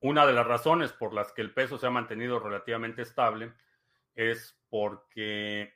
una 0.00 0.26
de 0.26 0.32
las 0.32 0.46
razones 0.46 0.92
por 0.92 1.12
las 1.12 1.32
que 1.32 1.42
el 1.42 1.52
peso 1.52 1.78
se 1.78 1.86
ha 1.86 1.90
mantenido 1.90 2.38
relativamente 2.38 3.02
estable 3.02 3.52
es 4.14 4.58
porque, 4.68 5.74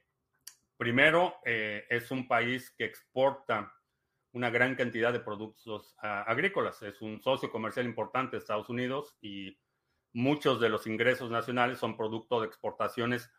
primero, 0.77 1.37
eh, 1.45 1.87
es 1.89 2.11
un 2.11 2.29
país 2.29 2.71
que 2.77 2.85
exporta 2.85 3.73
una 4.33 4.51
gran 4.51 4.75
cantidad 4.75 5.13
de 5.13 5.21
productos 5.21 5.95
uh, 6.03 6.31
agrícolas. 6.31 6.83
Es 6.83 7.03
un 7.03 7.23
socio 7.23 7.51
comercial 7.51 7.87
importante 7.87 8.33
de 8.33 8.39
Estados 8.39 8.69
Unidos 8.69 9.17
y 9.21 9.59
muchos 10.13 10.61
de 10.61 10.69
los 10.69 10.87
ingresos 10.87 11.31
nacionales 11.31 11.79
son 11.79 11.97
producto 11.97 12.41
de 12.41 12.47
exportaciones 12.47 13.31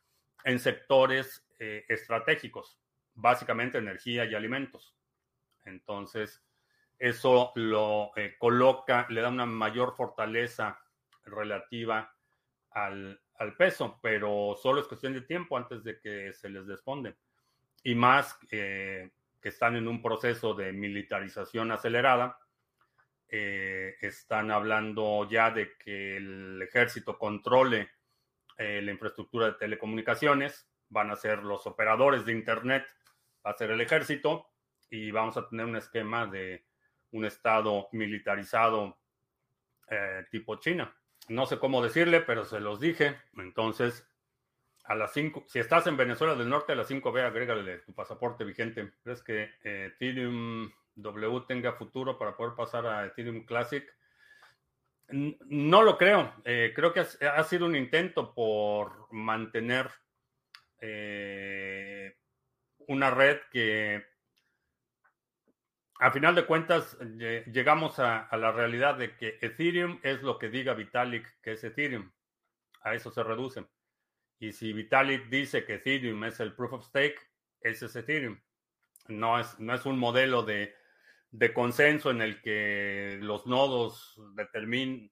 en 0.44 0.60
sectores 0.60 1.48
eh, 1.60 1.86
estratégicos, 1.88 2.78
básicamente 3.14 3.78
energía 3.78 4.26
y 4.26 4.36
alimentos. 4.36 4.96
Entonces, 5.66 6.44
eso 7.00 7.52
lo 7.56 8.12
eh, 8.16 8.36
coloca, 8.38 9.06
le 9.10 9.22
da 9.22 9.30
una 9.30 9.46
mayor 9.46 9.96
fortaleza 9.96 10.80
relativa 11.26 12.16
al, 12.72 13.20
al, 13.36 13.56
peso, 13.56 14.00
pero 14.02 14.56
solo 14.62 14.82
es 14.82 14.88
cuestión 14.88 15.14
de 15.14 15.22
tiempo 15.22 15.58
antes 15.58 15.84
de 15.84 16.00
que 16.00 16.34
se 16.34 16.50
les 16.50 16.66
desponde. 16.66 17.16
Y 17.84 17.96
más 17.96 18.38
eh, 18.52 19.12
que 19.42 19.50
están 19.50 19.76
en 19.76 19.88
un 19.88 20.02
proceso 20.02 20.54
de 20.54 20.72
militarización 20.72 21.72
acelerada, 21.72 22.38
eh, 23.28 23.96
están 24.00 24.52
hablando 24.52 25.28
ya 25.30 25.52
de 25.52 25.76
que 25.78 26.18
el 26.18 26.62
ejército 26.62 27.18
controle 27.18 27.90
la 28.56 28.92
infraestructura 28.92 29.48
de 29.48 29.54
telecomunicaciones, 29.54 30.70
van 30.88 31.12
a 31.12 31.18
ser 31.18 31.44
los 31.44 31.68
operadores 31.68 32.24
de 32.24 32.32
Internet, 32.32 32.86
va 33.46 33.52
a 33.52 33.58
ser 33.58 33.72
el 33.72 33.82
ejército 33.82 34.48
y 34.90 35.12
vamos 35.12 35.36
a 35.38 35.50
tener 35.50 35.66
un 35.66 35.76
esquema 35.76 36.28
de 36.28 36.64
un 37.14 37.26
estado 37.26 37.88
militarizado 37.94 38.98
eh, 39.90 40.26
tipo 40.30 40.58
China. 40.58 40.94
No 41.30 41.46
sé 41.46 41.58
cómo 41.58 41.82
decirle, 41.82 42.22
pero 42.22 42.44
se 42.44 42.60
los 42.60 42.80
dije. 42.80 43.16
Entonces, 43.38 44.06
a 44.84 44.96
las 44.96 45.14
5, 45.14 45.46
si 45.48 45.60
estás 45.60 45.88
en 45.88 45.96
Venezuela 45.96 46.36
del 46.36 46.50
Norte, 46.50 46.74
a 46.74 46.76
las 46.76 46.90
5B, 46.90 47.22
agrégale 47.22 47.80
tu 47.80 47.94
pasaporte 47.94 48.44
vigente. 48.44 48.92
¿Crees 49.04 49.24
que 49.24 49.52
eh, 49.64 49.92
Ethereum 49.94 50.72
W 50.96 51.42
tenga 51.48 51.74
futuro 51.74 52.18
para 52.18 52.36
poder 52.36 52.56
pasar 52.56 52.86
a 52.86 53.06
Ethereum 53.06 53.46
Classic? 53.46 53.86
No 55.10 55.82
lo 55.84 55.98
creo. 55.98 56.34
Eh, 56.44 56.74
creo 56.76 56.92
que 56.92 57.02
ha, 57.02 57.36
ha, 57.36 57.44
sido 57.44 57.66
un 57.66 57.76
intento 57.76 58.34
por 58.34 59.08
mantener 59.12 59.90
eh, 60.80 62.18
una 62.88 63.10
red 63.12 63.40
que 63.52 64.13
a 66.04 66.12
final 66.12 66.36
de 66.36 66.46
cuentas 66.46 66.98
llegamos 67.00 67.98
a, 67.98 68.28
la 68.36 68.52
realidad 68.52 68.98
de 68.98 69.16
que 69.16 69.38
Ethereum 69.40 70.02
es 70.04 70.22
lo 70.22 70.38
que 70.38 70.50
diga 70.50 70.74
Vitalik 70.74 71.26
que 71.42 71.54
es 71.54 71.64
Ethereum. 71.64 72.12
A 72.82 72.94
eso 72.94 73.10
se 73.10 73.24
reduce. 73.24 73.66
Y 74.38 74.52
si 74.52 74.74
Vitalik 74.74 75.30
dice 75.30 75.64
que 75.64 75.76
Ethereum 75.76 76.26
es 76.26 76.42
el 76.42 76.56
proof 76.56 76.74
of 76.74 76.86
stake, 76.86 77.18
ese 77.62 77.86
es 77.86 77.96
Ethereum. 77.96 78.38
No 79.08 79.40
es, 79.40 79.58
no 79.62 79.74
es 79.74 79.86
un 79.86 79.98
modelo 79.98 80.44
de, 80.44 80.76
de 81.32 81.54
consenso 81.54 82.12
en 82.12 82.22
el 82.22 82.42
que 82.42 83.18
los 83.22 83.48
nodos 83.48 84.20
determinen. 84.36 85.10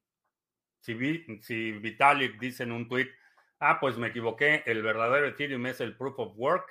Si, 0.81 0.93
si 1.39 1.71
Vitalik 1.71 2.37
dice 2.37 2.63
en 2.63 2.73
un 2.73 2.89
tweet, 2.89 3.07
ah, 3.61 3.79
pues 3.79 3.97
me 3.97 4.07
equivoqué, 4.07 4.63
el 4.65 4.83
verdadero 4.83 5.25
Ethereum 5.27 5.67
es 5.67 5.79
el 5.79 5.95
proof 5.95 6.19
of 6.19 6.33
work, 6.35 6.69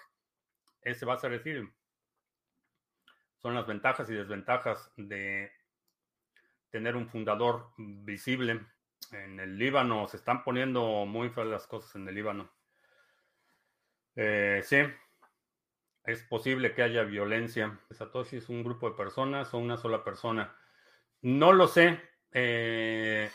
ese 0.83 1.07
va 1.07 1.15
a 1.15 1.19
ser 1.19 1.33
Ethereum. 1.33 1.73
Son 3.43 3.55
las 3.55 3.67
ventajas 3.67 4.09
y 4.11 4.15
desventajas 4.15 4.93
de 4.97 5.51
tener 6.71 6.97
un 6.97 7.09
fundador 7.09 7.73
visible. 7.77 8.61
En 9.13 9.41
el 9.41 9.59
Líbano 9.59 10.07
se 10.07 10.19
están 10.19 10.45
poniendo 10.45 11.07
muy 11.07 11.31
feas 11.31 11.47
las 11.47 11.67
cosas 11.67 11.97
en 11.97 12.07
el 12.07 12.15
Líbano. 12.15 12.51
Eh, 14.15 14.61
sí, 14.63 14.77
es 16.05 16.23
posible 16.25 16.75
que 16.75 16.83
haya 16.83 17.03
violencia. 17.03 17.81
Satoshi 17.91 18.37
es 18.37 18.49
un 18.49 18.63
grupo 18.63 18.91
de 18.91 18.97
personas 18.97 19.53
o 19.55 19.59
una 19.59 19.77
sola 19.77 20.05
persona. 20.05 20.55
No 21.23 21.53
lo 21.53 21.67
sé. 21.67 22.01
Eh, 22.33 23.31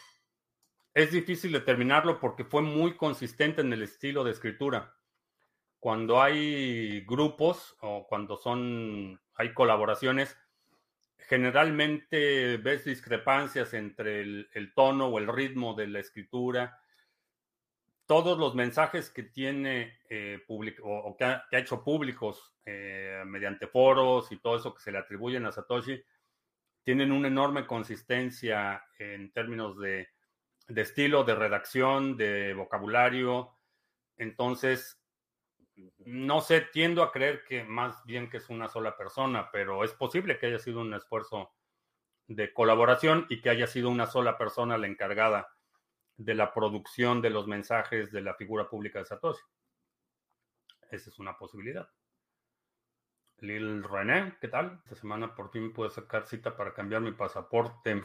es 0.93 1.11
difícil 1.11 1.51
determinarlo 1.51 2.19
porque 2.19 2.43
fue 2.43 2.61
muy 2.61 2.95
consistente 2.95 3.61
en 3.61 3.73
el 3.73 3.81
estilo 3.81 4.23
de 4.23 4.31
escritura. 4.31 4.95
Cuando 5.79 6.21
hay 6.21 7.01
grupos 7.05 7.75
o 7.81 8.07
cuando 8.07 8.37
son 8.37 9.19
hay 9.35 9.53
colaboraciones, 9.53 10.37
generalmente 11.17 12.57
ves 12.57 12.85
discrepancias 12.85 13.73
entre 13.73 14.21
el, 14.21 14.73
tono 14.75 15.07
o 15.07 15.19
el 15.19 15.27
ritmo 15.27 15.73
de 15.73 15.87
la 15.87 15.99
escritura. 15.99 16.79
Todos 18.05 18.37
los 18.37 18.53
mensajes 18.55 19.09
que 19.09 19.23
tiene 19.23 19.99
eh, 20.09 20.43
o, 20.47 21.15
que, 21.17 21.25
ha, 21.25 21.45
hecho 21.51 21.83
públicos 21.83 22.55
eh, 22.65 23.23
mediante 23.25 23.67
foros 23.67 24.31
y 24.31 24.37
todo 24.37 24.57
eso 24.57 24.73
que 24.73 24.81
se 24.81 24.91
le 24.91 24.99
atribuyen 24.99 25.45
a 25.45 25.51
Satoshi 25.51 26.01
tienen 26.83 27.11
una 27.11 27.27
enorme 27.27 27.65
consistencia 27.65 28.83
en 28.99 29.31
términos 29.31 29.79
de 29.79 30.07
estilo, 30.67 31.23
de 31.23 31.33
redacción, 31.33 32.15
de 32.15 32.53
vocabulario. 32.53 33.55
Entonces, 34.17 35.01
no 36.05 36.41
sé, 36.41 36.61
tiendo 36.61 37.03
a 37.03 37.11
creer 37.11 37.43
que 37.43 37.63
más 37.63 38.05
bien 38.05 38.29
que 38.29 38.37
es 38.37 38.49
una 38.49 38.69
sola 38.69 38.95
persona, 38.95 39.49
pero 39.51 39.83
es 39.83 39.93
posible 39.93 40.37
que 40.37 40.47
haya 40.47 40.59
sido 40.59 40.81
un 40.81 40.93
esfuerzo 40.93 41.51
de 42.27 42.53
colaboración 42.53 43.25
y 43.29 43.41
que 43.41 43.49
haya 43.49 43.67
sido 43.67 43.89
una 43.89 44.05
sola 44.05 44.37
persona 44.37 44.77
la 44.77 44.87
encargada 44.87 45.49
de 46.17 46.33
la 46.33 46.53
producción 46.53 47.21
de 47.21 47.29
los 47.29 47.47
mensajes 47.47 48.11
de 48.11 48.21
la 48.21 48.35
figura 48.35 48.69
pública 48.69 48.99
de 48.99 49.05
Satoshi. 49.05 49.43
Esa 50.89 51.09
es 51.09 51.19
una 51.19 51.37
posibilidad. 51.37 51.89
Lil 53.39 53.83
René, 53.83 54.37
¿qué 54.39 54.47
tal? 54.47 54.79
Esta 54.85 54.95
semana 54.95 55.35
por 55.35 55.51
fin 55.51 55.73
pude 55.73 55.89
sacar 55.89 56.25
cita 56.25 56.55
para 56.55 56.73
cambiar 56.73 57.01
mi 57.01 57.11
pasaporte. 57.11 58.03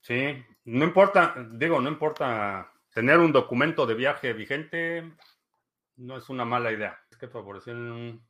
Sí, 0.00 0.44
no 0.64 0.84
importa, 0.84 1.34
digo, 1.52 1.80
no 1.80 1.88
importa 1.88 2.72
tener 2.92 3.18
un 3.18 3.32
documento 3.32 3.86
de 3.86 3.94
viaje 3.94 4.32
vigente, 4.32 5.12
no 6.02 6.16
es 6.16 6.28
una 6.28 6.44
mala 6.44 6.72
idea. 6.72 6.98
Es 7.10 7.16
que 7.16 7.28
favorecen 7.28 8.20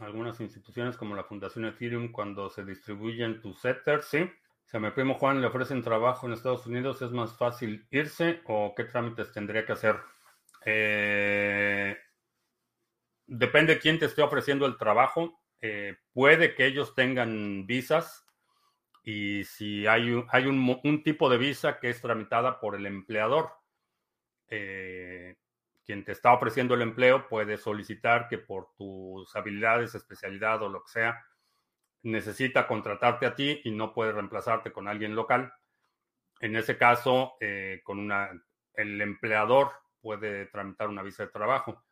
algunas 0.00 0.40
instituciones 0.40 0.96
como 0.96 1.14
la 1.14 1.24
Fundación 1.24 1.64
Ethereum 1.64 2.12
cuando 2.12 2.50
se 2.50 2.64
distribuyen 2.64 3.40
tus 3.40 3.60
setters, 3.60 4.06
¿sí? 4.06 4.30
Si 4.64 4.76
a 4.76 4.80
mi 4.80 4.90
primo 4.90 5.14
Juan 5.14 5.40
le 5.40 5.46
ofrecen 5.46 5.82
trabajo 5.82 6.26
en 6.26 6.32
Estados 6.32 6.66
Unidos, 6.66 7.00
¿es 7.00 7.12
más 7.12 7.36
fácil 7.38 7.86
irse 7.90 8.42
o 8.46 8.74
qué 8.76 8.84
trámites 8.84 9.32
tendría 9.32 9.64
que 9.64 9.72
hacer? 9.72 9.96
Eh, 10.64 11.96
depende 13.26 13.74
de 13.74 13.80
quién 13.80 14.00
te 14.00 14.06
esté 14.06 14.22
ofreciendo 14.22 14.66
el 14.66 14.76
trabajo. 14.76 15.40
Eh, 15.60 15.96
puede 16.12 16.54
que 16.54 16.66
ellos 16.66 16.94
tengan 16.96 17.64
visas 17.66 18.26
y 19.04 19.44
si 19.44 19.86
hay, 19.86 20.10
un, 20.10 20.26
hay 20.30 20.46
un, 20.46 20.80
un, 20.82 21.02
tipo 21.04 21.30
de 21.30 21.38
visa 21.38 21.78
que 21.78 21.90
es 21.90 22.02
tramitada 22.02 22.58
por 22.58 22.74
el 22.74 22.86
empleador. 22.86 23.52
Eh, 24.48 25.36
quien 25.86 26.04
te 26.04 26.12
está 26.12 26.32
ofreciendo 26.32 26.74
el 26.74 26.82
empleo 26.82 27.28
puede 27.28 27.56
solicitar 27.56 28.28
que 28.28 28.38
por 28.38 28.74
tus 28.76 29.34
habilidades, 29.36 29.94
especialidad 29.94 30.62
o 30.62 30.68
lo 30.68 30.82
que 30.82 30.90
sea, 30.90 31.24
necesita 32.02 32.66
contratarte 32.66 33.24
a 33.26 33.34
ti 33.34 33.60
y 33.64 33.70
no 33.70 33.94
puede 33.94 34.12
reemplazarte 34.12 34.72
con 34.72 34.88
alguien 34.88 35.14
local. 35.14 35.52
En 36.40 36.56
ese 36.56 36.76
caso, 36.76 37.36
eh, 37.40 37.80
con 37.84 37.98
una, 37.98 38.30
el 38.74 39.00
empleador 39.00 39.70
puede 40.00 40.46
tramitar 40.46 40.88
una 40.88 41.02
visa 41.02 41.24
de 41.24 41.32
trabajo. 41.32 41.84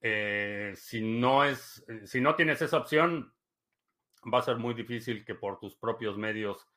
Eh, 0.00 0.74
si 0.76 1.00
no 1.00 1.44
es, 1.44 1.84
si 2.04 2.20
no 2.20 2.36
tienes 2.36 2.62
esa 2.62 2.76
opción, 2.76 3.34
va 4.32 4.38
a 4.38 4.42
ser 4.42 4.56
muy 4.56 4.74
difícil 4.74 5.24
que 5.24 5.34
por 5.34 5.58
tus 5.58 5.76
propios 5.76 6.16
medios 6.16 6.68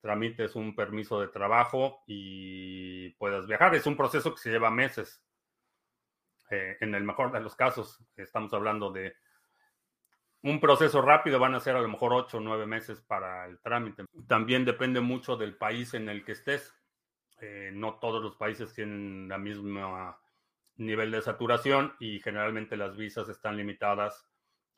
tramites 0.00 0.54
un 0.54 0.76
permiso 0.76 1.20
de 1.20 1.28
trabajo 1.28 2.02
y 2.06 3.10
puedas 3.14 3.46
viajar. 3.46 3.74
Es 3.74 3.86
un 3.86 3.96
proceso 3.96 4.32
que 4.34 4.40
se 4.40 4.50
lleva 4.50 4.70
meses. 4.70 5.22
Eh, 6.50 6.76
en 6.80 6.94
el 6.94 7.04
mejor 7.04 7.32
de 7.32 7.40
los 7.40 7.54
casos, 7.54 8.02
estamos 8.16 8.52
hablando 8.54 8.90
de 8.90 9.14
un 10.42 10.60
proceso 10.60 11.02
rápido, 11.02 11.38
van 11.38 11.54
a 11.54 11.60
ser 11.60 11.76
a 11.76 11.80
lo 11.80 11.88
mejor 11.88 12.12
ocho 12.12 12.38
o 12.38 12.40
nueve 12.40 12.66
meses 12.66 13.00
para 13.00 13.46
el 13.46 13.60
trámite. 13.60 14.04
También 14.26 14.64
depende 14.64 15.00
mucho 15.00 15.36
del 15.36 15.56
país 15.56 15.94
en 15.94 16.08
el 16.08 16.24
que 16.24 16.32
estés. 16.32 16.74
Eh, 17.40 17.70
no 17.72 17.98
todos 17.98 18.22
los 18.22 18.36
países 18.36 18.72
tienen 18.74 19.28
la 19.28 19.38
misma 19.38 20.18
nivel 20.76 21.10
de 21.10 21.22
saturación 21.22 21.94
y 21.98 22.20
generalmente 22.20 22.76
las 22.76 22.96
visas 22.96 23.28
están 23.28 23.56
limitadas 23.56 24.26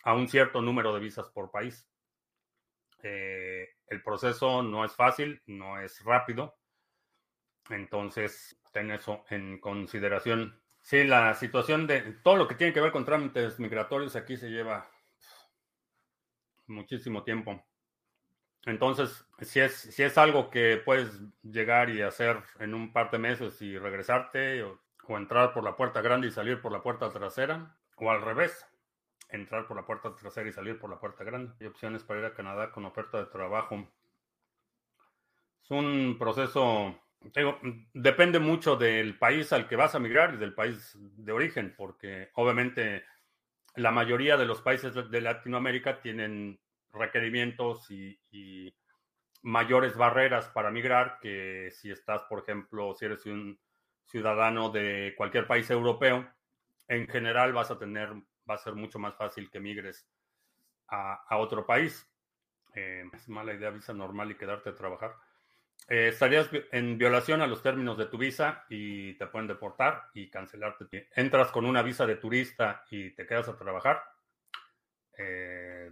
a 0.03 0.15
un 0.15 0.29
cierto 0.29 0.63
número 0.63 0.95
de 0.95 1.01
visas 1.01 1.29
por 1.29 1.51
país. 1.51 1.87
Eh, 3.03 3.69
el 3.87 4.03
proceso 4.03 4.63
no 4.63 4.85
es 4.85 4.95
fácil, 4.95 5.43
no 5.47 5.79
es 5.79 6.03
rápido. 6.05 6.57
Entonces, 7.69 8.61
ten 8.73 8.91
eso 8.91 9.25
en 9.31 9.61
consideración. 9.61 10.61
Sí, 10.83 11.05
la 11.05 11.35
situación 11.35 11.87
de 11.87 12.01
todo 12.23 12.37
lo 12.37 12.49
que 12.49 12.55
tiene 12.55 12.73
que 12.73 12.81
ver 12.81 12.93
con 12.93 13.05
trámites 13.05 13.61
migratorios 13.61 14.17
aquí 14.17 14.37
se 14.37 14.51
lleva 14.51 14.91
muchísimo 16.67 17.23
tiempo. 17.23 17.63
Entonces, 18.67 19.27
si 19.41 19.61
es, 19.61 19.75
si 19.75 20.03
es 20.03 20.19
algo 20.19 20.51
que 20.51 20.77
puedes 20.85 21.21
llegar 21.43 21.91
y 21.91 22.03
hacer 22.03 22.43
en 22.59 22.75
un 22.75 22.93
par 22.93 23.11
de 23.11 23.19
meses 23.19 23.61
y 23.63 23.79
regresarte, 23.79 24.63
o, 24.63 24.81
entrar 25.09 25.53
por 25.53 25.65
la 25.65 25.75
puerta 25.75 26.03
grande 26.03 26.29
y 26.29 26.31
salir 26.31 26.61
por 26.61 26.71
la 26.71 26.83
puerta 26.83 27.11
trasera, 27.11 27.77
o 27.97 28.11
al 28.13 28.23
revés, 28.23 28.65
entrar 29.29 29.67
por 29.67 29.77
la 29.77 29.85
puerta 29.85 30.15
trasera 30.15 30.49
y 30.49 30.53
salir 30.53 30.79
por 30.79 30.89
la 30.89 31.01
puerta 31.01 31.25
grande. 31.25 31.53
Hay 31.61 31.67
opciones 31.67 32.05
para 32.05 32.21
ir 32.21 32.27
a 32.27 32.35
Canadá 32.35 32.71
con 32.71 32.85
oferta 32.85 33.19
de 33.19 33.27
trabajo. 33.27 33.89
Es 35.65 35.71
un 35.71 36.17
proceso, 36.17 36.97
depende 37.93 38.39
mucho 38.39 38.77
del 38.77 39.19
país 39.19 39.53
al 39.53 39.69
que 39.69 39.77
vas 39.77 39.95
a 39.95 39.99
migrar 39.99 40.35
y 40.35 40.39
del 40.39 40.55
país 40.55 40.97
de 40.99 41.33
origen, 41.33 41.75
porque 41.77 42.31
obviamente 42.35 43.05
la 43.77 43.91
mayoría 43.91 44.37
de 44.37 44.47
los 44.47 44.63
países 44.63 44.95
de 44.95 45.21
Latinoamérica 45.21 46.01
tienen 46.01 46.59
requerimientos 46.93 47.91
y, 47.91 48.75
mayores 49.43 49.97
barreras 49.97 50.49
para 50.49 50.71
migrar 50.71 51.19
que 51.19 51.71
si 51.73 51.91
estás, 51.91 52.25
por 52.25 52.41
ejemplo, 52.41 52.93
si 52.93 53.07
eres 53.07 53.25
un 53.25 53.59
ciudadano 54.05 54.69
de 54.69 55.15
cualquier 55.17 55.47
país 55.47 55.71
europeo, 55.71 56.29
en 56.89 57.09
general 57.09 57.55
vas 57.55 57.71
a 57.71 57.79
tener, 57.79 58.13
va 58.49 58.57
a 58.57 58.59
ser 58.59 58.75
mucho 58.75 58.99
más 58.99 59.17
fácil 59.17 59.51
que 59.51 59.59
migres 59.59 60.07
a, 60.89 61.39
otro 61.39 61.65
país. 61.65 62.07
Eh, 62.75 63.05
es 63.15 63.31
mala 63.31 63.55
idea 63.55 63.71
visa 63.71 63.95
normal 63.95 64.31
y 64.31 64.37
quedarte 64.37 64.69
a 64.69 64.75
trabajar. 64.75 65.17
Eh, 65.93 66.07
estarías 66.07 66.49
en 66.71 66.99
violación 66.99 67.43
a 67.43 67.49
los 67.49 67.65
términos 67.65 67.99
de 67.99 68.07
tu 68.07 68.17
visa 68.17 68.65
y 68.69 69.15
te 69.15 69.27
pueden 69.27 69.49
deportar 69.49 70.05
y 70.15 70.31
cancelarte. 70.31 71.09
Entras 71.17 71.51
con 71.51 71.67
una 71.67 71.83
visa 71.83 72.07
de 72.07 72.15
turista 72.15 72.85
y 72.93 73.11
te 73.11 73.27
quedas 73.27 73.49
a 73.49 73.57
trabajar. 73.57 74.01
Eh, 75.19 75.91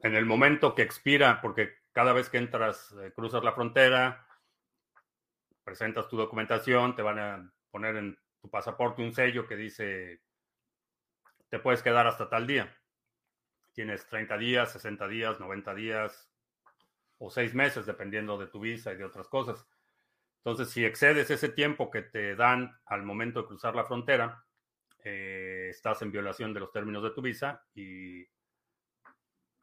en 0.00 0.14
el 0.14 0.26
momento 0.26 0.74
que 0.74 0.82
expira, 0.82 1.40
porque 1.40 1.78
cada 1.90 2.12
vez 2.12 2.28
que 2.28 2.36
entras, 2.36 2.94
eh, 3.00 3.12
cruzas 3.16 3.42
la 3.42 3.54
frontera, 3.54 4.26
presentas 5.64 6.06
tu 6.08 6.18
documentación, 6.18 6.94
te 6.94 7.00
van 7.00 7.18
a 7.18 7.52
poner 7.70 7.96
en 7.96 8.18
tu 8.42 8.50
pasaporte 8.50 9.00
un 9.00 9.14
sello 9.14 9.46
que 9.46 9.56
dice, 9.56 10.20
te 11.48 11.58
puedes 11.58 11.82
quedar 11.82 12.06
hasta 12.06 12.28
tal 12.28 12.46
día. 12.46 12.76
Tienes 13.72 14.06
30 14.06 14.36
días, 14.36 14.70
60 14.72 15.08
días, 15.08 15.40
90 15.40 15.74
días 15.74 16.29
o 17.20 17.30
6 17.30 17.54
meses, 17.54 17.86
dependiendo 17.86 18.38
de 18.38 18.46
tu 18.46 18.58
visa 18.58 18.92
y 18.92 18.96
de 18.96 19.04
otras 19.04 19.28
cosas. 19.28 19.66
Entonces, 20.38 20.70
si 20.70 20.84
excedes 20.84 21.30
ese 21.30 21.50
tiempo 21.50 21.90
que 21.90 22.00
te 22.02 22.34
dan 22.34 22.80
al 22.86 23.02
momento 23.02 23.42
de 23.42 23.48
cruzar 23.48 23.76
la 23.76 23.84
frontera, 23.84 24.42
eh, 25.04 25.68
estás 25.70 26.00
en 26.00 26.10
violación 26.10 26.54
de 26.54 26.60
los 26.60 26.72
términos 26.72 27.02
de 27.02 27.10
tu 27.10 27.20
visa 27.20 27.62
y 27.74 28.26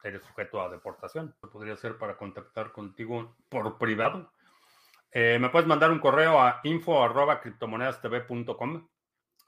eres 0.04 0.22
sujeto 0.22 0.62
a 0.62 0.68
deportación. 0.68 1.34
Podría 1.40 1.74
ser 1.76 1.98
para 1.98 2.16
contactar 2.16 2.70
contigo 2.70 3.36
por 3.48 3.76
privado. 3.76 4.32
Eh, 5.10 5.38
me 5.40 5.48
puedes 5.48 5.66
mandar 5.66 5.90
un 5.90 5.98
correo 5.98 6.40
a 6.40 6.60
info 6.62 7.02
arroba 7.02 7.40
criptomonedastv.com. 7.40 8.88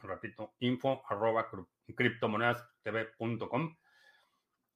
Repito, 0.02 0.54
info 0.58 1.04
arroba 1.08 1.48
criptomonedastv.com. 1.94 3.76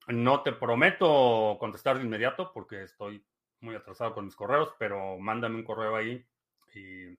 No 0.08 0.42
te 0.42 0.52
prometo 0.52 1.56
contestar 1.58 1.98
de 1.98 2.04
inmediato 2.04 2.52
porque 2.52 2.82
estoy 2.82 3.24
muy 3.60 3.74
atrasado 3.74 4.14
con 4.14 4.26
mis 4.26 4.36
correos, 4.36 4.74
pero 4.78 5.18
mándame 5.18 5.56
un 5.56 5.64
correo 5.64 5.96
ahí 5.96 6.26
y 6.74 7.18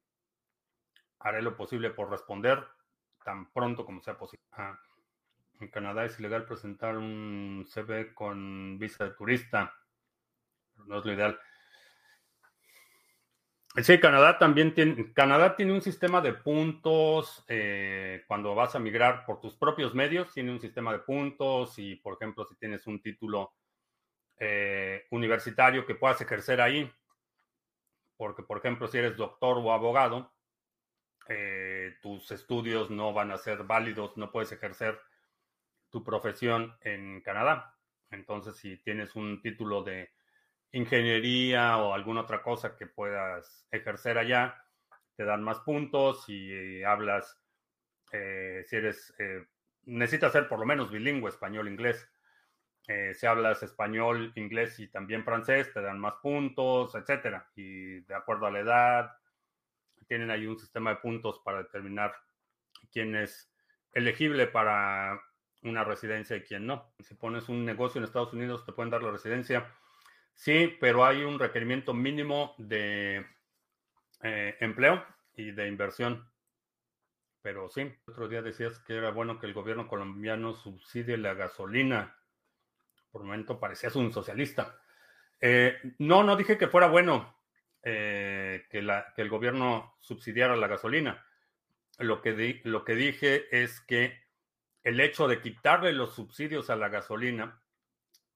haré 1.19 1.41
lo 1.41 1.57
posible 1.57 1.89
por 1.89 2.11
responder 2.11 2.63
tan 3.23 3.51
pronto 3.51 3.85
como 3.85 4.01
sea 4.01 4.17
posible. 4.17 4.45
En 5.59 5.67
Canadá 5.69 6.05
es 6.05 6.19
ilegal 6.19 6.45
presentar 6.45 6.97
un 6.97 7.65
CV 7.67 8.13
con 8.13 8.77
visa 8.77 9.05
de 9.05 9.11
turista. 9.11 9.73
No 10.85 10.99
es 10.99 11.05
lo 11.05 11.13
ideal. 11.13 11.39
Sí, 13.83 13.99
Canadá 13.99 14.39
también 14.39 14.73
tiene, 14.73 15.11
Canadá 15.13 15.57
tiene 15.57 15.73
un 15.73 15.81
sistema 15.81 16.21
de 16.21 16.33
puntos 16.33 17.43
eh, 17.49 18.23
cuando 18.25 18.55
vas 18.55 18.73
a 18.73 18.79
migrar 18.79 19.25
por 19.25 19.41
tus 19.41 19.53
propios 19.55 19.93
medios, 19.93 20.33
tiene 20.33 20.51
un 20.51 20.61
sistema 20.61 20.93
de 20.93 20.99
puntos 20.99 21.77
y, 21.77 21.97
por 21.97 22.13
ejemplo, 22.13 22.45
si 22.45 22.55
tienes 22.55 22.87
un 22.87 23.01
título 23.01 23.53
eh, 24.39 25.05
universitario 25.11 25.85
que 25.85 25.95
puedas 25.95 26.21
ejercer 26.21 26.61
ahí, 26.61 26.89
porque, 28.15 28.43
por 28.43 28.59
ejemplo, 28.59 28.87
si 28.87 28.97
eres 28.97 29.17
doctor 29.17 29.57
o 29.57 29.73
abogado, 29.73 30.31
eh, 31.27 31.97
tus 32.01 32.31
estudios 32.31 32.89
no 32.89 33.11
van 33.11 33.31
a 33.31 33.37
ser 33.37 33.63
válidos, 33.63 34.15
no 34.15 34.31
puedes 34.31 34.53
ejercer 34.53 34.97
tu 35.89 36.01
profesión 36.01 36.77
en 36.79 37.19
Canadá. 37.21 37.77
Entonces, 38.09 38.55
si 38.55 38.77
tienes 38.77 39.15
un 39.15 39.41
título 39.41 39.83
de 39.83 40.14
ingeniería 40.75 41.77
o 41.77 41.93
alguna 41.93 42.21
otra 42.21 42.41
cosa 42.41 42.75
que 42.75 42.85
puedas 42.85 43.65
ejercer 43.71 44.17
allá, 44.17 44.61
te 45.15 45.23
dan 45.23 45.41
más 45.41 45.59
puntos 45.61 46.25
y 46.27 46.83
hablas, 46.83 47.41
eh, 48.11 48.65
si 48.67 48.75
eres, 48.75 49.13
eh, 49.17 49.45
necesitas 49.85 50.33
ser 50.33 50.49
por 50.49 50.59
lo 50.59 50.65
menos 50.65 50.91
bilingüe, 50.91 51.29
español-inglés. 51.29 52.11
Eh, 52.87 53.13
si 53.15 53.25
hablas 53.25 53.63
español, 53.63 54.33
inglés 54.35 54.77
y 54.79 54.89
también 54.89 55.23
francés, 55.23 55.71
te 55.73 55.81
dan 55.81 55.97
más 55.97 56.15
puntos, 56.21 56.93
etcétera. 56.93 57.49
Y 57.55 58.01
de 58.01 58.13
acuerdo 58.13 58.45
a 58.45 58.51
la 58.51 58.59
edad, 58.59 59.17
tienen 60.07 60.29
ahí 60.29 60.45
un 60.45 60.59
sistema 60.59 60.89
de 60.89 60.97
puntos 60.97 61.39
para 61.39 61.59
determinar 61.59 62.13
quién 62.91 63.15
es 63.15 63.49
elegible 63.93 64.47
para 64.47 65.21
una 65.63 65.85
residencia 65.85 66.35
y 66.35 66.41
quién 66.41 66.67
no. 66.67 66.93
Si 66.99 67.15
pones 67.15 67.47
un 67.47 67.63
negocio 67.63 67.99
en 67.99 68.05
Estados 68.05 68.33
Unidos, 68.33 68.65
te 68.65 68.73
pueden 68.73 68.91
dar 68.91 69.01
la 69.01 69.11
residencia. 69.11 69.73
Sí, 70.35 70.77
pero 70.79 71.05
hay 71.05 71.23
un 71.23 71.39
requerimiento 71.39 71.93
mínimo 71.93 72.53
de 72.57 73.25
eh, 74.21 74.57
empleo 74.59 75.03
y 75.33 75.51
de 75.51 75.67
inversión. 75.67 76.29
Pero 77.41 77.69
sí, 77.69 77.91
otro 78.05 78.27
día 78.27 78.41
decías 78.41 78.79
que 78.79 78.95
era 78.95 79.11
bueno 79.11 79.39
que 79.39 79.45
el 79.45 79.53
gobierno 79.53 79.87
colombiano 79.87 80.53
subsidie 80.53 81.17
la 81.17 81.33
gasolina. 81.33 82.17
Por 83.11 83.21
un 83.21 83.27
momento 83.27 83.59
parecías 83.59 83.95
un 83.95 84.11
socialista. 84.11 84.79
Eh, 85.39 85.77
no, 85.99 86.23
no 86.23 86.35
dije 86.35 86.57
que 86.57 86.67
fuera 86.67 86.87
bueno 86.87 87.39
eh, 87.81 88.65
que, 88.69 88.85
que, 89.15 89.21
el 89.21 89.29
gobierno 89.29 89.95
subsidiara 89.99 90.55
la 90.55 90.67
gasolina. 90.67 91.25
Lo 91.99 92.21
que, 92.21 92.33
di, 92.33 92.61
lo 92.65 92.83
que 92.83 92.95
dije 92.95 93.47
es 93.51 93.79
que 93.79 94.21
el 94.83 94.99
hecho 94.99 95.27
de 95.27 95.39
quitarle 95.39 95.93
los 95.93 96.13
subsidios 96.13 96.69
a 96.69 96.75
la 96.75 96.89
gasolina, 96.89 97.61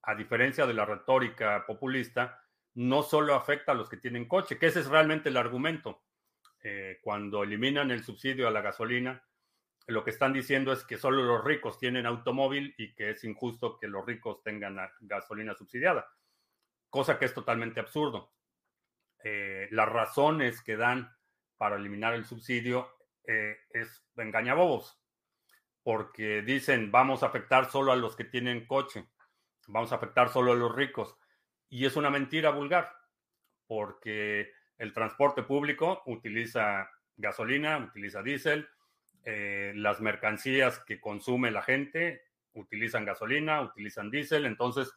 a 0.10 0.16
diferencia 0.16 0.66
de 0.66 0.74
la 0.74 0.86
retórica 0.86 1.66
populista, 1.68 2.44
no 2.74 3.04
solo 3.04 3.36
afecta 3.36 3.74
a 3.74 3.76
los 3.76 3.90
que 3.90 3.98
tienen 3.98 4.28
coche, 4.28 4.58
que 4.58 4.66
ese 4.66 4.80
es 4.80 4.88
realmente 4.88 5.30
el 5.30 5.38
argumento. 5.38 6.04
Eh, 6.64 6.98
cuando 7.04 7.44
eliminan 7.44 7.92
el 7.92 8.04
subsidio 8.04 8.48
a 8.48 8.52
la 8.52 8.62
gasolina, 8.62 9.24
lo 9.86 10.04
que 10.04 10.10
están 10.10 10.34
diciendo 10.34 10.74
es 10.74 10.84
que 10.84 10.98
solo 10.98 11.22
los 11.24 11.44
ricos 11.44 11.78
tienen 11.78 12.08
automóvil 12.08 12.74
y 12.78 12.96
que 12.96 13.12
es 13.12 13.24
injusto 13.24 13.78
que 13.78 13.88
los 13.88 14.04
ricos 14.04 14.42
tengan 14.44 14.78
gasolina 15.02 15.54
subsidiada, 15.54 16.08
cosa 16.90 17.20
que 17.20 17.26
es 17.26 17.34
totalmente 17.36 17.80
absurdo. 17.80 18.34
Eh, 19.24 19.68
las 19.72 19.90
razones 19.90 20.64
que 20.64 20.76
dan 20.76 21.16
para 21.58 21.76
eliminar 21.76 22.16
el 22.16 22.26
subsidio 22.26 22.90
eh, 23.28 23.58
es 23.72 24.04
engañabobos 24.18 25.00
porque 25.84 26.42
dicen 26.42 26.92
vamos 26.92 27.24
a 27.24 27.28
afectar 27.28 27.70
solo 27.70 27.92
a 27.92 27.96
los 27.96 28.16
que 28.16 28.24
tienen 28.24 28.66
coche, 28.66 29.08
vamos 29.70 29.92
a 29.92 29.96
afectar 29.96 30.30
solo 30.30 30.52
a 30.52 30.56
los 30.56 30.76
ricos. 30.76 31.16
Y 31.70 31.86
es 31.86 31.96
una 31.96 32.10
mentira 32.10 32.50
vulgar, 32.52 32.92
porque 33.68 34.52
el 34.78 34.94
transporte 34.94 35.44
público 35.44 36.02
utiliza 36.06 36.90
gasolina, 37.18 37.78
utiliza 37.78 38.24
diésel, 38.24 38.68
eh, 39.24 39.74
las 39.76 40.02
mercancías 40.02 40.80
que 40.80 41.00
consume 41.00 41.52
la 41.52 41.62
gente 41.62 42.24
utilizan 42.54 43.06
gasolina, 43.06 43.62
utilizan 43.62 44.10
diésel, 44.10 44.46
entonces 44.46 44.92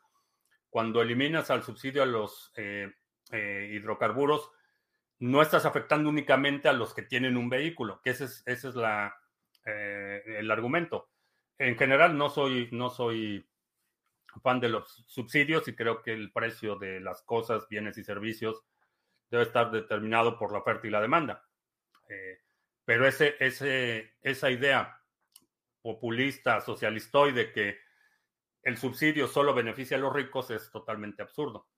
cuando 0.70 1.02
eliminas 1.02 1.50
al 1.50 1.62
subsidio 1.62 2.02
a 2.02 2.06
los 2.06 2.52
eh, 2.56 2.92
eh, 3.30 3.70
hidrocarburos, 3.72 4.50
no 5.18 5.42
estás 5.42 5.66
afectando 5.66 6.08
únicamente 6.08 6.68
a 6.68 6.72
los 6.72 6.94
que 6.94 7.02
tienen 7.02 7.36
un 7.36 7.48
vehículo, 7.48 8.00
que 8.02 8.10
esa 8.10 8.24
es 8.46 8.64
la, 8.74 9.14
eh, 9.64 10.22
el 10.26 10.50
argumento. 10.50 11.10
En 11.58 11.76
general, 11.76 12.16
no 12.16 12.30
soy, 12.30 12.68
no 12.72 12.90
soy 12.90 13.46
fan 14.40 14.60
de 14.60 14.68
los 14.68 15.04
subsidios 15.06 15.66
y 15.68 15.74
creo 15.74 16.02
que 16.02 16.12
el 16.12 16.32
precio 16.32 16.76
de 16.76 17.00
las 17.00 17.22
cosas, 17.22 17.68
bienes 17.68 17.98
y 17.98 18.04
servicios 18.04 18.64
debe 19.30 19.44
estar 19.44 19.70
determinado 19.70 20.38
por 20.38 20.52
la 20.52 20.58
oferta 20.58 20.86
y 20.86 20.90
la 20.90 21.00
demanda. 21.00 21.44
Eh, 22.08 22.40
pero 22.84 23.06
ese, 23.06 23.36
ese, 23.38 24.14
esa 24.20 24.50
idea 24.50 25.00
populista, 25.82 26.60
socialistoide, 26.60 27.52
que 27.52 27.78
el 28.62 28.76
subsidio 28.76 29.26
solo 29.26 29.54
beneficia 29.54 29.96
a 29.96 30.00
los 30.00 30.12
ricos 30.12 30.50
es 30.50 30.70
totalmente 30.70 31.22
absurdo. 31.22 31.68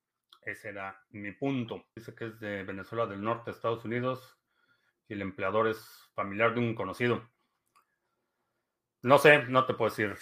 Ese 0.43 0.69
era 0.69 1.03
mi 1.11 1.33
punto. 1.33 1.87
Dice 1.95 2.15
que 2.15 2.27
es 2.27 2.41
de 2.41 2.65
Venezuela 2.65 3.07
del 3.07 3.23
Norte, 3.23 3.51
Estados 3.51 3.85
Unidos. 3.85 4.39
Si 5.07 5.15
el 5.15 5.23
empleador 5.23 5.69
es 5.69 6.11
familiar 6.15 6.53
de 6.55 6.61
un 6.61 6.75
conocido. 6.75 7.31
No 9.03 9.19
sé, 9.19 9.45
no 9.45 9.65
te 9.67 9.75
puedo 9.75 9.91
decir. 9.91 10.17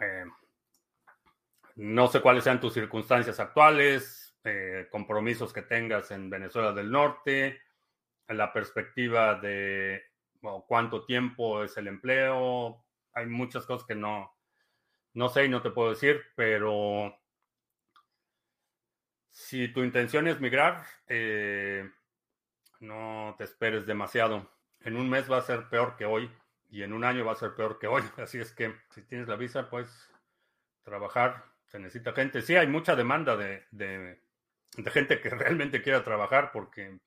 Eh, 0.00 0.24
no 1.78 2.08
sé 2.08 2.20
cuáles 2.20 2.42
sean 2.42 2.60
tus 2.60 2.74
circunstancias 2.74 3.38
actuales, 3.38 4.36
eh, 4.42 4.88
compromisos 4.90 5.52
que 5.52 5.62
tengas 5.62 6.10
en 6.10 6.28
Venezuela 6.28 6.72
del 6.72 6.90
Norte, 6.90 7.60
la 8.26 8.52
perspectiva 8.52 9.36
de 9.36 10.02
cuánto 10.66 11.04
tiempo 11.04 11.62
es 11.62 11.76
el 11.76 11.86
empleo. 11.86 12.84
Hay 13.12 13.26
muchas 13.26 13.64
cosas 13.64 13.86
que 13.86 13.94
no, 13.94 14.34
no 15.14 15.28
sé 15.28 15.44
y 15.44 15.48
no 15.48 15.62
te 15.62 15.70
puedo 15.70 15.90
decir, 15.90 16.20
pero 16.34 17.16
si 19.30 19.68
tu 19.68 19.84
intención 19.84 20.26
es 20.26 20.40
migrar, 20.40 20.84
eh, 21.06 21.88
no 22.80 23.36
te 23.38 23.44
esperes 23.44 23.86
demasiado. 23.86 24.50
En 24.80 24.96
un 24.96 25.08
mes 25.08 25.30
va 25.30 25.38
a 25.38 25.42
ser 25.42 25.68
peor 25.68 25.96
que 25.96 26.06
hoy 26.06 26.28
y 26.68 26.82
en 26.82 26.92
un 26.92 27.04
año 27.04 27.24
va 27.24 27.32
a 27.32 27.36
ser 27.36 27.54
peor 27.54 27.78
que 27.78 27.86
hoy. 27.86 28.02
Así 28.16 28.40
es 28.40 28.50
que 28.50 28.74
si 28.90 29.02
tienes 29.02 29.28
la 29.28 29.36
visa, 29.36 29.70
pues 29.70 30.10
trabajar. 30.82 31.57
Se 31.68 31.78
necesita 31.78 32.12
gente. 32.12 32.42
Sí, 32.42 32.56
hay 32.56 32.66
mucha 32.66 32.96
demanda 32.96 33.36
de, 33.36 33.64
de, 33.70 34.20
gente 34.90 35.20
que 35.20 35.30
realmente 35.30 35.82
quiera 35.82 36.02
trabajar 36.02 36.50
porque 36.52 36.98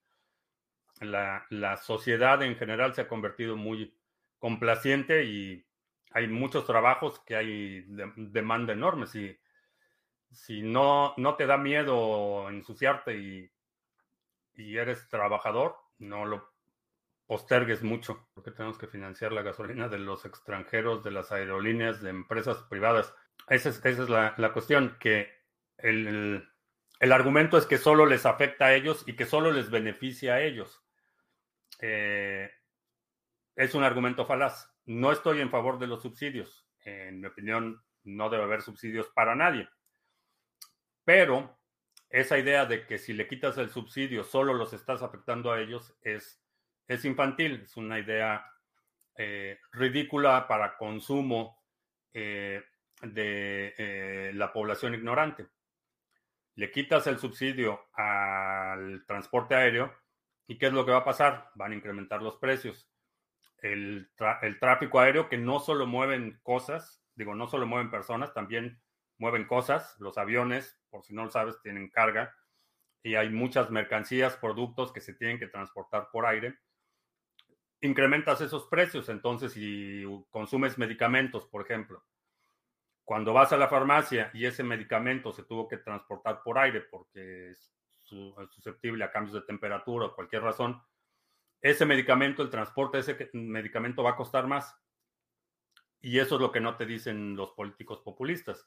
la, 0.99 1.45
la, 1.49 1.77
sociedad 1.77 2.41
en 2.43 2.55
general 2.55 2.93
se 2.93 3.01
ha 3.01 3.07
convertido 3.07 3.57
muy 3.57 3.95
complaciente 4.39 5.23
y 5.23 5.65
hay 6.11 6.27
muchos 6.27 6.65
trabajos 6.65 7.19
que 7.21 7.35
hay 7.35 7.85
demanda 7.87 8.73
enorme. 8.73 9.07
Si, 9.07 9.37
si 10.31 10.61
no, 10.61 11.13
no 11.17 11.35
te 11.35 11.45
da 11.45 11.57
miedo 11.57 12.49
ensuciarte 12.49 13.17
y, 13.17 13.51
y 14.55 14.77
eres 14.77 15.07
trabajador, 15.09 15.75
no 15.97 16.25
lo 16.25 16.51
postergues 17.25 17.81
mucho, 17.81 18.27
porque 18.33 18.51
tenemos 18.51 18.77
que 18.77 18.87
financiar 18.87 19.31
la 19.31 19.41
gasolina 19.41 19.87
de 19.87 19.99
los 19.99 20.25
extranjeros, 20.25 21.03
de 21.03 21.11
las 21.11 21.31
aerolíneas, 21.31 22.01
de 22.01 22.09
empresas 22.09 22.61
privadas. 22.63 23.15
Esa 23.47 23.69
es, 23.69 24.09
la, 24.09 24.53
cuestión, 24.53 24.97
que 24.99 25.29
el, 25.77 26.47
el, 26.99 27.11
argumento 27.11 27.57
es 27.57 27.65
que 27.65 27.77
solo 27.77 28.05
les 28.05 28.25
afecta 28.25 28.65
a 28.65 28.73
ellos 28.73 29.03
y 29.07 29.15
que 29.15 29.25
solo 29.25 29.51
les 29.51 29.69
beneficia 29.69 30.35
a 30.35 30.41
ellos. 30.41 30.83
Eh, 31.79 32.49
es 33.55 33.75
un 33.75 33.83
argumento 33.83 34.25
falaz. 34.25 34.71
No 34.85 35.11
estoy 35.11 35.41
en 35.41 35.49
favor 35.49 35.79
de 35.79 35.87
los 35.87 36.01
subsidios. 36.01 36.67
En 36.83 37.21
mi 37.21 37.27
opinión, 37.27 37.83
no 38.03 38.29
debe 38.29 38.43
haber 38.43 38.61
subsidios 38.61 39.09
para 39.09 39.35
nadie. 39.35 39.67
Pero 41.03 41.59
esa 42.09 42.37
idea 42.37 42.65
de 42.65 42.85
que 42.85 42.97
si 42.97 43.13
le 43.13 43.27
quitas 43.27 43.57
el 43.57 43.69
subsidio 43.69 44.23
solo 44.23 44.53
los 44.53 44.73
estás 44.73 45.01
afectando 45.01 45.51
a 45.51 45.61
ellos 45.61 45.95
es, 46.01 46.41
es 46.87 47.05
infantil, 47.05 47.61
es 47.63 47.77
una 47.77 47.99
idea 47.99 48.45
eh, 49.17 49.59
ridícula 49.71 50.47
para 50.47 50.77
consumo 50.77 51.63
eh, 52.13 52.63
de 53.01 53.73
eh, 53.77 54.31
la 54.33 54.51
población 54.53 54.93
ignorante. 54.93 55.47
Le 56.55 56.71
quitas 56.71 57.07
el 57.07 57.17
subsidio 57.17 57.87
al 57.93 59.05
transporte 59.05 59.55
aéreo 59.55 59.93
y 60.47 60.57
¿qué 60.57 60.67
es 60.67 60.73
lo 60.73 60.85
que 60.85 60.91
va 60.91 60.97
a 60.97 61.05
pasar? 61.05 61.49
Van 61.55 61.71
a 61.71 61.75
incrementar 61.75 62.21
los 62.21 62.37
precios 62.37 62.91
el, 63.61 64.09
tráfico 64.59 64.99
aéreo 64.99 65.29
que 65.29 65.37
no 65.37 65.59
solo 65.59 65.85
mueven 65.85 66.39
cosas, 66.43 67.03
digo, 67.15 67.35
no 67.35 67.47
solo 67.47 67.67
mueven 67.67 67.91
personas, 67.91 68.33
también 68.33 68.81
mueven 69.17 69.45
cosas. 69.45 69.95
Los 69.99 70.17
aviones, 70.17 70.79
por 70.89 71.03
si 71.03 71.13
no 71.13 71.25
lo 71.25 71.31
sabes, 71.31 71.61
tienen 71.61 71.89
carga 71.89 72.35
y 73.03 73.15
hay 73.15 73.29
muchas 73.29 73.69
mercancías, 73.71 74.35
productos 74.37 74.91
que 74.91 75.01
se 75.01 75.13
tienen 75.13 75.39
que 75.39 75.47
transportar 75.47 76.09
por 76.11 76.25
aire. 76.25 76.57
Incrementas 77.81 78.41
esos 78.41 78.67
precios, 78.67 79.09
entonces 79.09 79.53
si 79.53 80.03
consumes 80.29 80.77
medicamentos, 80.77 81.45
por 81.47 81.63
ejemplo, 81.63 82.03
cuando 83.11 83.33
vas 83.33 83.51
a 83.51 83.57
la 83.57 83.67
farmacia 83.67 84.31
y 84.33 84.45
ese 84.45 84.63
medicamento 84.63 85.33
se 85.33 85.43
tuvo 85.43 85.67
que 85.67 85.75
transportar 85.75 86.41
por 86.43 86.57
aire 86.57 86.79
porque 86.79 87.49
es 87.49 87.75
susceptible 88.05 89.03
a 89.03 89.11
cambios 89.11 89.33
de 89.33 89.41
temperatura 89.41 90.05
o 90.05 90.15
cualquier 90.15 90.43
razón, 90.43 90.81
ese 91.59 91.85
medicamento, 91.85 92.41
el 92.41 92.49
transporte 92.49 92.95
de 92.95 93.01
ese 93.01 93.29
medicamento 93.33 94.01
va 94.01 94.11
a 94.11 94.15
costar 94.15 94.47
más. 94.47 94.73
Y 95.99 96.19
eso 96.19 96.35
es 96.35 96.41
lo 96.41 96.53
que 96.53 96.61
no 96.61 96.77
te 96.77 96.85
dicen 96.85 97.35
los 97.35 97.51
políticos 97.51 97.99
populistas. 97.99 98.65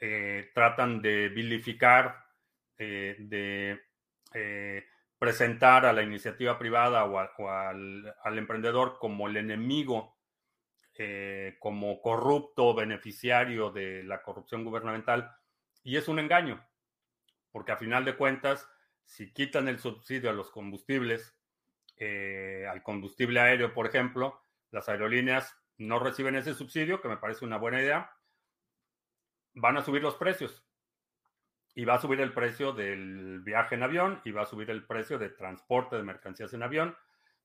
Eh, 0.00 0.50
tratan 0.52 1.00
de 1.00 1.28
vilificar, 1.28 2.26
eh, 2.76 3.14
de 3.16 3.80
eh, 4.34 4.86
presentar 5.20 5.86
a 5.86 5.92
la 5.92 6.02
iniciativa 6.02 6.58
privada 6.58 7.04
o, 7.04 7.48
al, 7.48 8.12
al, 8.24 8.38
emprendedor 8.38 8.98
como 8.98 9.28
el 9.28 9.36
enemigo, 9.36 10.16
como 11.58 12.00
corrupto 12.00 12.74
beneficiario 12.74 13.70
de 13.70 14.02
la 14.02 14.22
corrupción 14.22 14.64
gubernamental. 14.64 15.36
Y 15.82 15.96
es 15.96 16.08
un 16.08 16.18
engaño, 16.18 16.66
porque 17.52 17.72
a 17.72 17.76
final 17.76 18.04
de 18.04 18.16
cuentas, 18.16 18.68
si 19.04 19.32
quitan 19.32 19.68
el 19.68 19.78
subsidio 19.78 20.30
a 20.30 20.32
los 20.32 20.50
combustibles, 20.50 21.36
eh, 21.96 22.66
al 22.70 22.82
combustible 22.82 23.40
aéreo, 23.40 23.72
por 23.72 23.86
ejemplo, 23.86 24.42
las 24.70 24.88
aerolíneas 24.88 25.56
no 25.78 25.98
reciben 25.98 26.36
ese 26.36 26.54
subsidio, 26.54 27.00
que 27.00 27.08
me 27.08 27.16
parece 27.16 27.44
una 27.44 27.58
buena 27.58 27.80
idea, 27.80 28.10
van 29.54 29.76
a 29.76 29.82
subir 29.82 30.02
los 30.02 30.16
precios. 30.16 30.64
Y 31.74 31.84
va 31.84 31.94
a 31.94 32.00
subir 32.00 32.20
el 32.20 32.32
precio 32.32 32.72
del 32.72 33.40
viaje 33.40 33.74
en 33.74 33.82
avión 33.82 34.22
y 34.24 34.30
va 34.30 34.42
a 34.42 34.46
subir 34.46 34.70
el 34.70 34.86
precio 34.86 35.18
de 35.18 35.28
transporte 35.28 35.96
de 35.96 36.02
mercancías 36.02 36.52
en 36.54 36.62
avión. 36.62 36.96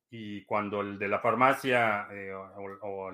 Y 0.09 0.45
cuando 0.45 0.81
el 0.81 0.97
de 0.97 1.09
la 1.09 1.19
farmacia 1.19 2.07
eh, 2.11 2.33
o, 2.33 3.11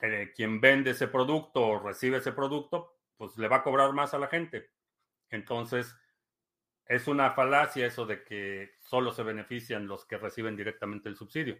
eh, 0.00 0.32
quien 0.34 0.60
vende 0.60 0.92
ese 0.92 1.08
producto 1.08 1.66
o 1.66 1.78
recibe 1.80 2.18
ese 2.18 2.32
producto, 2.32 2.98
pues 3.16 3.36
le 3.36 3.48
va 3.48 3.56
a 3.56 3.62
cobrar 3.62 3.92
más 3.92 4.14
a 4.14 4.18
la 4.18 4.28
gente. 4.28 4.70
Entonces, 5.30 5.96
es 6.86 7.06
una 7.08 7.32
falacia 7.32 7.86
eso 7.86 8.06
de 8.06 8.24
que 8.24 8.76
solo 8.80 9.12
se 9.12 9.22
benefician 9.22 9.86
los 9.86 10.06
que 10.06 10.16
reciben 10.16 10.56
directamente 10.56 11.08
el 11.08 11.16
subsidio. 11.16 11.58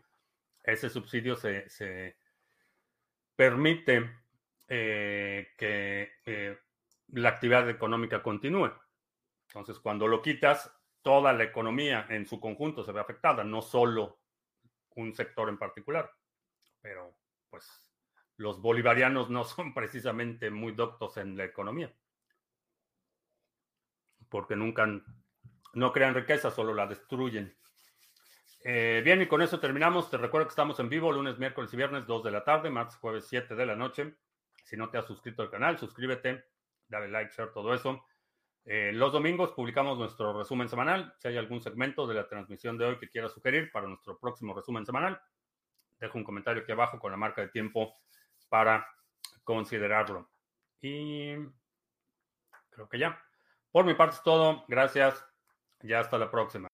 Ese 0.62 0.88
subsidio 0.88 1.36
se, 1.36 2.16
permite 3.36 4.10
eh, 4.68 5.48
que 5.56 6.12
eh, 6.24 6.58
la 7.08 7.28
actividad 7.30 7.68
económica 7.68 8.22
continúe. 8.22 8.72
Entonces, 9.48 9.78
cuando 9.78 10.06
lo 10.06 10.22
quitas, 10.22 10.72
toda 11.02 11.32
la 11.32 11.44
economía 11.44 12.06
en 12.10 12.26
su 12.26 12.40
conjunto 12.40 12.84
se 12.84 12.92
ve 12.92 13.00
afectada, 13.00 13.44
no 13.44 13.62
solo 13.62 14.20
un 14.96 15.14
sector 15.14 15.48
en 15.48 15.58
particular. 15.58 16.10
Pero, 16.80 17.16
pues, 17.50 17.87
los 18.38 18.60
bolivarianos 18.62 19.30
no 19.30 19.44
son 19.44 19.74
precisamente 19.74 20.50
muy 20.50 20.72
doctos 20.72 21.18
en 21.18 21.36
la 21.36 21.44
economía 21.44 21.92
porque 24.28 24.56
nunca 24.56 24.86
no 25.74 25.92
crean 25.92 26.14
riqueza, 26.14 26.50
solo 26.50 26.74
la 26.74 26.86
destruyen. 26.86 27.56
Eh, 28.64 29.00
bien, 29.04 29.22
y 29.22 29.26
con 29.26 29.42
eso 29.42 29.60
terminamos. 29.60 30.10
Te 30.10 30.16
recuerdo 30.18 30.46
que 30.46 30.52
estamos 30.52 30.78
en 30.80 30.88
vivo 30.88 31.12
lunes, 31.12 31.38
miércoles 31.38 31.72
y 31.72 31.76
viernes, 31.76 32.06
2 32.06 32.24
de 32.24 32.30
la 32.30 32.44
tarde, 32.44 32.70
martes, 32.70 32.96
jueves, 32.96 33.26
7 33.28 33.54
de 33.54 33.66
la 33.66 33.76
noche. 33.76 34.16
Si 34.64 34.76
no 34.76 34.90
te 34.90 34.98
has 34.98 35.06
suscrito 35.06 35.42
al 35.42 35.50
canal, 35.50 35.78
suscríbete, 35.78 36.44
dale 36.88 37.08
like, 37.08 37.32
share, 37.34 37.52
todo 37.52 37.72
eso. 37.72 38.04
Eh, 38.64 38.92
los 38.92 39.12
domingos 39.12 39.52
publicamos 39.52 39.98
nuestro 39.98 40.36
resumen 40.36 40.68
semanal. 40.68 41.14
Si 41.18 41.28
hay 41.28 41.38
algún 41.38 41.62
segmento 41.62 42.06
de 42.06 42.14
la 42.14 42.28
transmisión 42.28 42.76
de 42.76 42.84
hoy 42.84 42.98
que 42.98 43.08
quieras 43.08 43.32
sugerir 43.32 43.70
para 43.72 43.86
nuestro 43.86 44.18
próximo 44.18 44.52
resumen 44.52 44.84
semanal, 44.84 45.18
dejo 45.98 46.18
un 46.18 46.24
comentario 46.24 46.62
aquí 46.62 46.72
abajo 46.72 46.98
con 46.98 47.10
la 47.10 47.16
marca 47.16 47.40
de 47.40 47.48
tiempo 47.48 47.96
para 48.48 48.86
considerarlo. 49.44 50.30
Y 50.80 51.34
creo 52.70 52.88
que 52.88 52.98
ya. 52.98 53.20
Por 53.70 53.84
mi 53.84 53.94
parte 53.94 54.16
es 54.16 54.22
todo. 54.22 54.64
Gracias. 54.68 55.24
Ya 55.82 56.00
hasta 56.00 56.18
la 56.18 56.30
próxima. 56.30 56.67